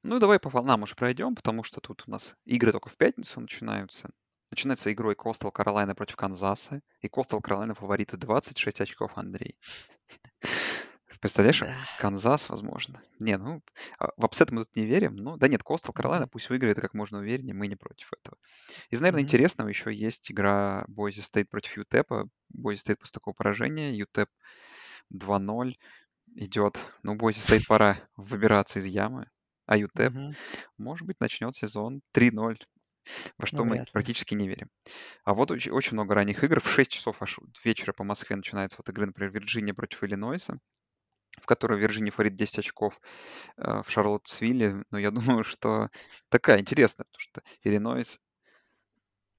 [0.02, 3.40] Ну, давай по волнам уже пройдем, потому что тут у нас игры только в пятницу
[3.40, 4.10] начинаются.
[4.50, 6.82] Начинается игрой Костал Каролайна против Канзаса.
[7.00, 9.56] И Костал Каролайна фавориты 26 очков, Андрей.
[11.22, 11.76] Представляешь, да.
[12.00, 13.00] Канзас, возможно.
[13.20, 13.62] Не, ну,
[14.00, 15.14] а, в upset мы тут не верим.
[15.14, 18.36] Ну, да нет, Костал Каролайна пусть выиграет как можно увереннее, мы не против этого.
[18.90, 19.26] Из, наверное, mm-hmm.
[19.26, 22.28] интересного еще есть игра Бойзи Стейт против Ютепа.
[22.48, 23.92] Бойзи Стейт после такого поражения.
[23.92, 24.30] Ютеп
[25.14, 25.76] 2-0
[26.34, 26.84] идет.
[27.04, 29.30] Ну, Бойзи Стейт пора выбираться из ямы.
[29.66, 30.12] А Ютеп,
[30.76, 32.56] может быть, начнет сезон 3-0
[33.38, 34.68] во что ну, мы практически не верим.
[35.24, 36.60] А вот очень, очень много ранних игр.
[36.60, 40.58] В 6 часов аж вечера по Москве начинается вот игры, например, Вирджиния против Иллинойса,
[41.40, 43.00] в которой Вирджиния форит 10 очков
[43.56, 44.84] э, в Шарлоттсвилле.
[44.90, 45.10] Но я
[45.40, 45.90] думаю, что
[46.28, 48.20] такая интересная, потому что Иллинойс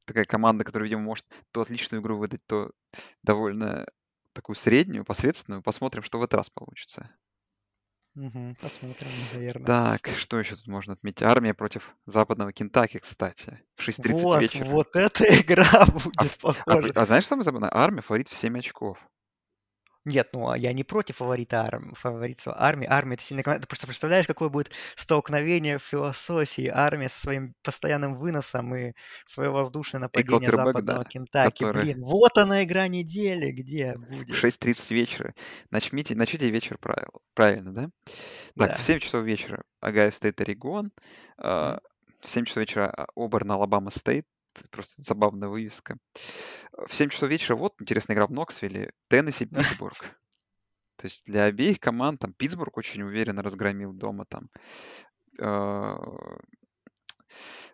[0.06, 2.72] такая команда, которая, видимо, может то отличную игру выдать, то
[3.24, 3.88] довольно
[4.34, 5.62] такую среднюю, посредственную.
[5.62, 7.10] Посмотрим, что в этот раз получится.
[8.16, 9.66] Угу, посмотрим, наверное.
[9.66, 11.24] Так, что еще тут можно отметить?
[11.24, 13.60] Армия против западного Кентаки, кстати.
[13.76, 14.66] В 6.30 Вот, вечера.
[14.66, 16.92] вот эта игра А, будет а, похожа.
[16.94, 17.72] а знаешь, что самое забавное?
[17.74, 19.08] Армия фаворит в 7 очков.
[20.06, 21.94] Нет, ну а я не против фаворита арм...
[21.94, 22.86] фаворитства армии.
[22.90, 23.62] Армия это сильная команда.
[23.62, 28.94] Ты просто представляешь, какое будет столкновение в философии армии со своим постоянным выносом и
[29.26, 31.64] свое воздушное нападение западного да, Кентукки.
[31.64, 34.36] который Блин, вот она игра недели, где в будет.
[34.36, 35.34] 6.30 вечера.
[35.72, 37.90] Начните, начните вечер правил, правильно, да?
[38.58, 38.84] Так, в Да.
[38.84, 40.92] 7 часов вечера Огайо Стейт, Орегон.
[41.38, 41.80] М.
[42.20, 44.26] В 7 часов вечера Оберн, Алабама Стейт.
[44.72, 45.98] Просто забавная вывеска.
[46.72, 48.94] В 7 часов вечера вот интересная игра в Ноксвилле.
[49.10, 49.98] Теннесси, Питтсбург.
[50.98, 54.50] То есть для обеих команд там Питтсбург очень уверенно разгромил дома там.
[55.40, 55.98] а,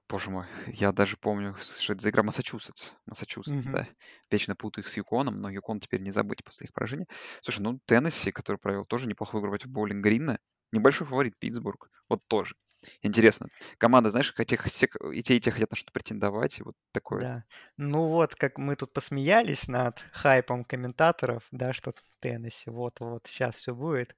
[0.07, 2.93] Боже мой, я даже помню, что это за игра Массачусетс.
[3.05, 3.73] Массачусетс, Мгм.
[3.75, 3.87] да.
[4.31, 7.05] Вечно путаю их с Юконом, но Юкон теперь не забыть после их поражения.
[7.41, 10.39] Слушай, ну Теннесси, который провел тоже неплохую игру против Боулинг Грина.
[10.71, 11.89] Небольшой фаворит Питтсбург.
[12.07, 12.55] Вот тоже.
[13.01, 13.47] Интересно.
[13.77, 16.59] Команда, знаешь, хотя все, и те, и те хотят на что претендовать.
[16.59, 17.21] И вот такое.
[17.21, 17.43] Да.
[17.77, 23.73] Ну вот, как мы тут посмеялись над хайпом комментаторов, да, что Теннесси, вот-вот, сейчас все
[23.75, 24.15] будет.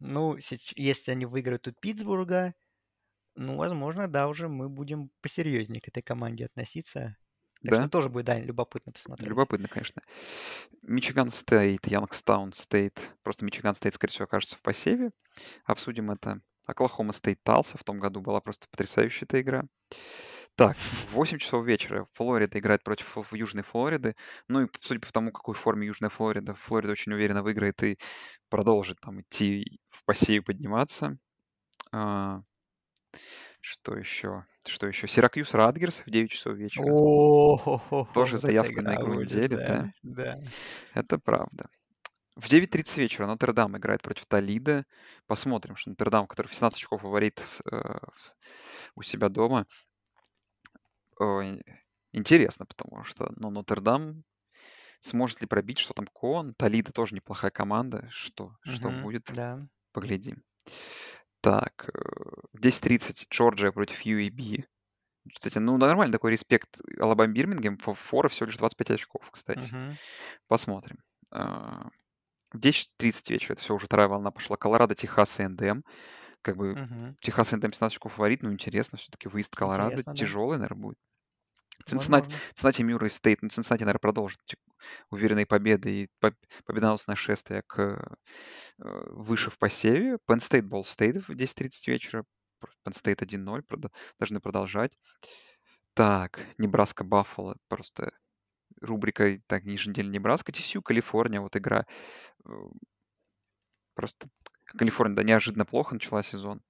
[0.00, 0.36] Ну,
[0.76, 2.54] если они выиграют у Питтсбурга,
[3.36, 7.16] ну, возможно, да, уже мы будем посерьезнее к этой команде относиться.
[7.64, 9.28] Так что Да, тоже будет, да, любопытно посмотреть.
[9.28, 10.02] любопытно, конечно.
[10.82, 13.16] Мичиган Стейт, Янгстаун Стейт.
[13.22, 15.12] Просто Мичиган Стейт, скорее всего, окажется в посеве.
[15.64, 16.40] Обсудим это.
[16.66, 19.64] Оклахома Стейт Талса в том году была просто потрясающая эта игра.
[20.56, 24.14] Так, в 8 часов вечера Флорида играет против Южной Флориды.
[24.46, 27.98] Ну и судя по тому, какой форме Южная Флорида, Флорида очень уверенно выиграет и
[28.50, 31.18] продолжит там идти в посеве подниматься.
[31.90, 32.42] А,
[33.60, 34.44] что еще?
[34.66, 35.08] Что еще?
[35.08, 36.84] Сиракьюс Радгерс в 9 часов вечера.
[36.88, 39.90] О, Тоже заявка на игру недели, да?
[40.02, 40.38] да.
[40.94, 41.68] Это правда.
[42.36, 44.84] В 9.30 вечера Нотр-Дам играет против Толида.
[45.26, 47.98] Посмотрим, что Нотр-Дам, который в 17 очков фаворит э,
[48.96, 49.66] у себя дома.
[51.18, 51.62] Ой,
[52.12, 54.22] Интересно, потому что ну, Нотр-Дам
[55.00, 56.54] сможет ли пробить, что там Кон.
[56.54, 58.08] Толида тоже неплохая команда.
[58.10, 59.66] Что, что Мгм, будет, да.
[59.92, 60.42] поглядим.
[61.40, 61.98] Так, э,
[62.52, 64.64] в 10.30 Джорджия против UAB.
[65.28, 67.78] Кстати, ну нормально такой респект Алабам Бирмингем.
[67.78, 69.72] Фора всего лишь 25 очков, кстати.
[69.72, 69.96] Мгм,
[70.46, 70.98] Посмотрим.
[72.54, 74.56] А, В 10.30 вечера, это все уже вторая волна пошла.
[74.56, 75.80] Колорадо, Техас и НДМ.
[76.42, 77.16] Как бы мгм.
[77.20, 80.18] Техас и НДМ 17 очков фаворит, но интересно, все-таки выезд Колорадо Интересно, да.
[80.18, 80.98] тяжелый, наверное, будет.
[81.86, 82.30] Цинциннати.
[82.54, 83.42] Цинциннати, Мюррей Стейт.
[83.42, 84.40] Ну, Цинциннати, наверное, продолжит
[85.10, 88.16] уверенные победы и по- победоносное шествие к э,
[88.78, 90.18] выше в посеве.
[90.28, 92.24] Penn State, Ball State в 10.30 вечера.
[92.86, 94.96] Penn State 1-0, прода- должны продолжать.
[95.94, 98.12] Так, Небраска, Баффало, просто
[98.84, 101.86] рубрика так, еженедельно Небраска, TCU, Калифорния, вот игра.
[102.46, 102.50] э,
[103.94, 104.28] Просто
[104.66, 106.60] Калифорния, да, неожиданно плохо начала сезон.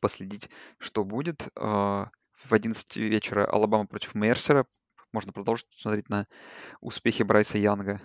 [0.00, 1.48] Последить, что будет.
[1.56, 4.66] А, В 11 вечера Алабама против Мерсера.
[5.12, 6.26] Можно продолжить смотреть на
[6.80, 8.00] успехи Брайса Янга.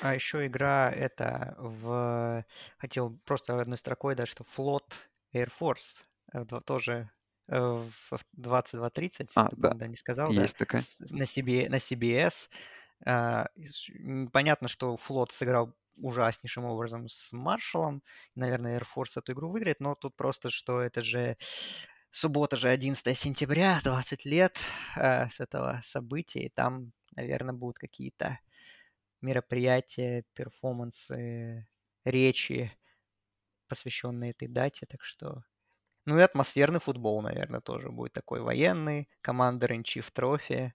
[0.00, 2.44] А еще игра это в...
[2.78, 7.10] Хотел просто одной строкой дать, что флот Air Force э, тоже
[7.48, 7.92] в
[8.32, 10.82] 22.30, А, да, да, не сказал, да, есть такая.
[10.82, 12.50] с- на, CB, на CBS.
[13.06, 13.48] А,
[14.32, 18.02] Понятно, что флот сыграл ужаснейшим образом с Маршалом.
[18.34, 21.36] Наверное, Air Force эту игру выиграет, но тут просто, что это же
[22.10, 24.58] суббота же 11 сентября, 20 лет
[24.96, 28.40] э, с этого события, и там, наверное, будут какие-то
[29.22, 31.68] мероприятия, перформансы,
[32.04, 32.72] речи,
[33.68, 35.44] посвященные этой дате, так что...
[36.08, 40.72] Ну и атмосферный футбол, наверное, тоже будет такой военный, командер in chief трофи.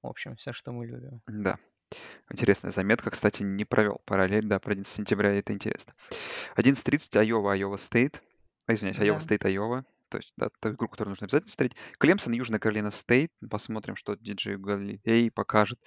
[0.00, 1.22] В общем, все, что мы любим.
[1.26, 1.58] Да.
[2.30, 3.10] Интересная заметка.
[3.10, 5.92] Кстати, не провел параллель, да, про 11 сентября, это интересно.
[6.56, 8.22] 11.30 Айова, Айова Стейт.
[8.68, 9.18] А, извиняюсь, Айова.
[9.18, 9.84] Стейт, Айова.
[10.08, 11.72] То есть, да, ту игру, которую нужно обязательно смотреть.
[11.98, 13.32] Клемсон, Южная Каролина Стейт.
[13.50, 15.80] Посмотрим, что DJ Uiagalelei покажет.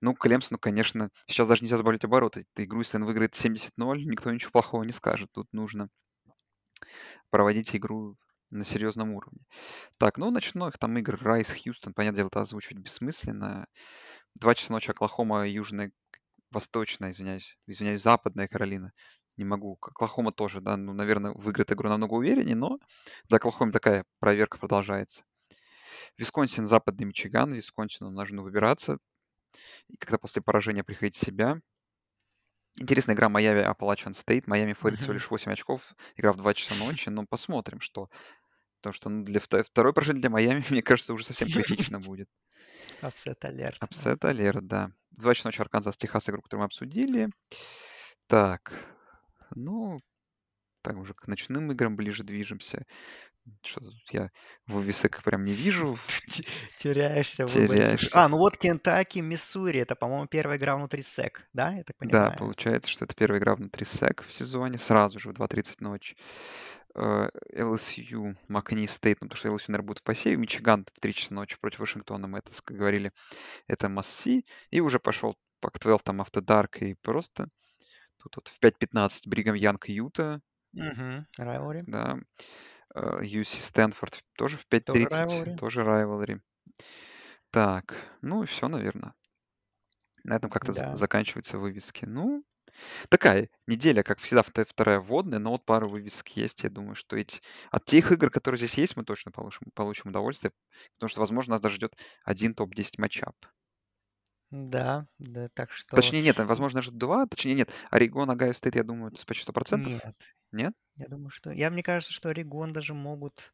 [0.00, 2.46] Ну, Клемсону, конечно, сейчас даже нельзя сбавлять обороты.
[2.54, 3.72] Эту игру, если он выиграет 70-0,
[4.04, 5.28] никто ничего плохого не скажет.
[5.32, 5.88] Тут нужно
[7.30, 8.16] проводить игру
[8.50, 9.40] на серьезном уровне.
[9.98, 13.66] Так, ну, ночных там игр Райс, Хьюстон, понятное дело, это озвучивать бессмысленно.
[14.34, 15.92] Два часа ночи Оклахома, Южная,
[16.50, 18.92] Восточная, извиняюсь, извиняюсь, Западная Каролина.
[19.36, 19.78] Не могу.
[19.80, 22.78] Оклахома тоже, да, ну, наверное, выиграет игру намного увереннее, но
[23.28, 25.24] для Оклахомы такая проверка продолжается.
[26.16, 27.52] Висконсин, Западный Мичиган.
[27.52, 28.98] Висконсину нужно выбираться.
[29.88, 31.60] И когда после поражения приходить в себя.
[32.76, 34.44] Интересная игра Майами Appalachian State.
[34.46, 35.94] Майами фаворит всего лишь 8 очков.
[36.16, 37.08] Игра в 2 часа ночи.
[37.08, 38.08] Но посмотрим, что.
[38.80, 42.28] Потому что ну, для вто- второй поражение для Майами, мне кажется, уже совсем критично будет.
[43.00, 43.78] Upset alert.
[43.80, 43.84] да.
[43.86, 44.90] Upset alert, да.
[45.12, 47.28] В 2 часа ночи Арканзас, Техас, игру, которую мы обсудили.
[48.26, 48.72] Так,
[49.54, 50.00] ну,
[50.82, 52.84] так уже к ночным играм ближе движемся.
[53.64, 54.30] Что тут я
[54.66, 55.96] вывесок прям не вижу.
[56.28, 56.44] Те-
[56.76, 58.22] Теряешься в Теряешься.
[58.22, 59.80] А, ну вот Кентукки, Миссури.
[59.80, 61.72] Это, по-моему, первая игра внутри SEC, да?
[61.72, 62.38] Я так Да, понимаю.
[62.38, 66.16] получается, что это первая игра внутри SEC в сезоне, сразу же в 2.30 ночи.
[66.94, 70.36] Э, LSU, Макнис Стейт, ну, потому что LSU, наверное, будет в посеве.
[70.36, 73.12] Мичиган в 3 часа ночи против Вашингтона, мы это как говорили,
[73.66, 74.44] это Масси.
[74.70, 77.48] И уже пошел Пак-12, там Dark, и просто
[78.18, 80.40] тут вот в 5.15 Бригам Янг Юта,
[80.74, 81.26] Угу.
[81.38, 81.82] Райвори.
[81.86, 82.18] да.
[82.94, 85.56] Э, UC Стэнфорд тоже в Тоже 5.30, райвори.
[85.56, 86.40] тоже rivalry.
[87.50, 89.14] Так, ну и все, наверное.
[90.24, 90.94] На этом как-то Да.
[90.94, 92.04] заканчиваются вывески.
[92.04, 92.44] Ну,
[93.08, 96.62] такая неделя, как всегда, вто- вторая вводная, но вот пара вывесок есть.
[96.64, 97.40] Я думаю, что эти...
[97.70, 100.52] от тех игр, которые здесь есть, мы точно получим, получим удовольствие,
[100.94, 101.94] потому что, возможно, нас даже ждет
[102.24, 103.34] один топ-10 matchup.
[104.50, 105.96] Да, да, так что...
[105.96, 107.26] Точнее, нет, возможно, ждут два.
[107.26, 107.70] Точнее, нет.
[107.90, 109.86] Орегон, Огайо Стейт, я думаю, это почти 100%.
[109.86, 110.16] Нет.
[110.52, 110.74] Нет?
[110.96, 111.50] Я думаю, что...
[111.50, 113.52] Я, мне кажется, что Орегон даже могут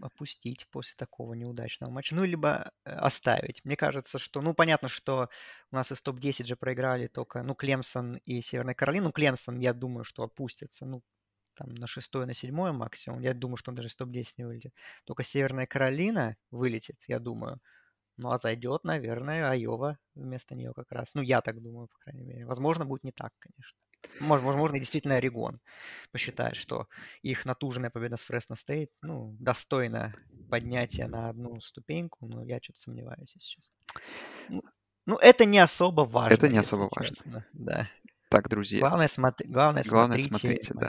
[0.00, 2.14] опустить после такого неудачного матча.
[2.14, 3.64] Ну, либо э, оставить.
[3.64, 4.40] Мне кажется, что...
[4.42, 5.28] Ну, понятно, что
[5.70, 9.06] у нас из топ-10 же проиграли только, ну, Клемсон и Северная Каролина.
[9.06, 10.84] Ну, Клемсон, я думаю, что опустится.
[10.86, 11.02] Ну,
[11.54, 13.20] там на шестое, на седьмое максимум.
[13.20, 14.74] Я думаю, что он даже из топ-10 не вылетит.
[15.04, 17.60] Только Северная Каролина вылетит, я думаю.
[18.16, 21.14] Ну, а зайдет, наверное, Айова вместо нее как раз.
[21.14, 22.46] Ну, я так думаю, по крайней мере.
[22.46, 23.76] Возможно, будет не так, конечно.
[24.20, 25.60] Мож- Возможно, и действительно Орегон
[26.12, 26.86] посчитает, что
[27.22, 30.14] их натуженная победа с Фресно Стейт, ну, достойна
[30.48, 33.76] поднятия на одну ступеньку, но я что-то сомневаюсь, если честно.
[34.48, 34.62] Ну,
[35.06, 37.08] ну, это не особо важно, Это не особо важно.
[37.08, 37.46] честно.
[37.52, 37.88] Да.
[38.28, 38.80] Так, друзья.
[38.80, 40.88] Главное, смотри, главное, Главное, смотрите, смотрите, да.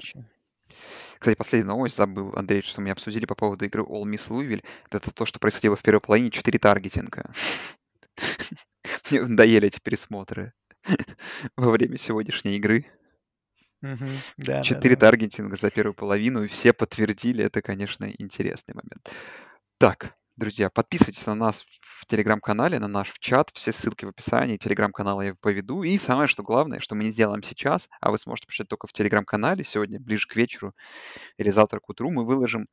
[1.20, 4.64] Кстати, последняя новость забыл, Андрей, что мы обсудили по поводу игры All Miss Louisville.
[4.90, 7.32] Это то, что происходило в первой половине, 4 таргетинга.
[9.10, 10.54] Мне надоели эти пересмотры
[11.56, 12.86] во время сегодняшней игры.
[14.64, 17.44] Четыре таргетинга за первую половину, и все подтвердили.
[17.44, 19.12] Это, конечно, интересный момент.
[19.78, 23.52] Так, друзья, подписывайтесь на нас в телеграм-канале, на наш в чат.
[23.54, 24.58] Все ссылки в описании.
[24.58, 25.84] Телеграм-канал я поведу.
[25.84, 28.94] И самое, что главное, что мы не сделаем сейчас, а вы сможете почитать только в
[28.94, 30.74] телеграм-канале сегодня, ближе к вечеру
[31.38, 32.68] или завтра к утру, мы выложим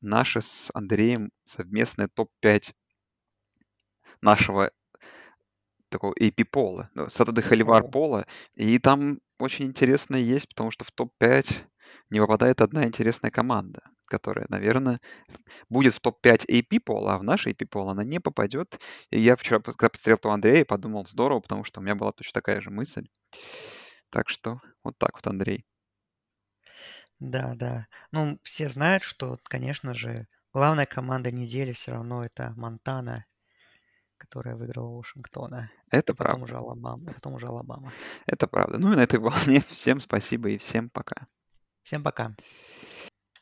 [0.00, 2.72] наше с Андреем совместное топ-5
[4.20, 4.70] нашего
[5.90, 7.88] такого AP пола, Сатуды Холивар О.
[7.88, 8.26] пола.
[8.54, 11.64] И там очень интересно есть, потому что в топ-5
[12.10, 13.82] не попадает одна интересная команда.
[14.08, 15.00] Которая, наверное,
[15.68, 18.80] будет в топ-5 AP пола, а в наш AP пол она не попадет.
[19.10, 22.32] И я вчера, когда посмотрел то Андрея, подумал, здорово, потому что у меня была точно
[22.34, 23.08] такая же мысль.
[24.10, 25.64] Так что вот так вот, Андрей.
[27.20, 27.88] Да, да.
[28.12, 33.26] Ну, все знают, что, конечно же, главная команда недели все равно это Монтана,
[34.16, 35.70] которая выиграла Вашингтона.
[35.90, 36.44] Это и потом правда.
[36.44, 37.12] уже Алабама.
[37.12, 37.92] Потом уже Алабама.
[38.26, 38.78] Это правда.
[38.78, 41.26] Ну и на этой волне всем спасибо и всем пока.
[41.82, 42.34] Всем пока.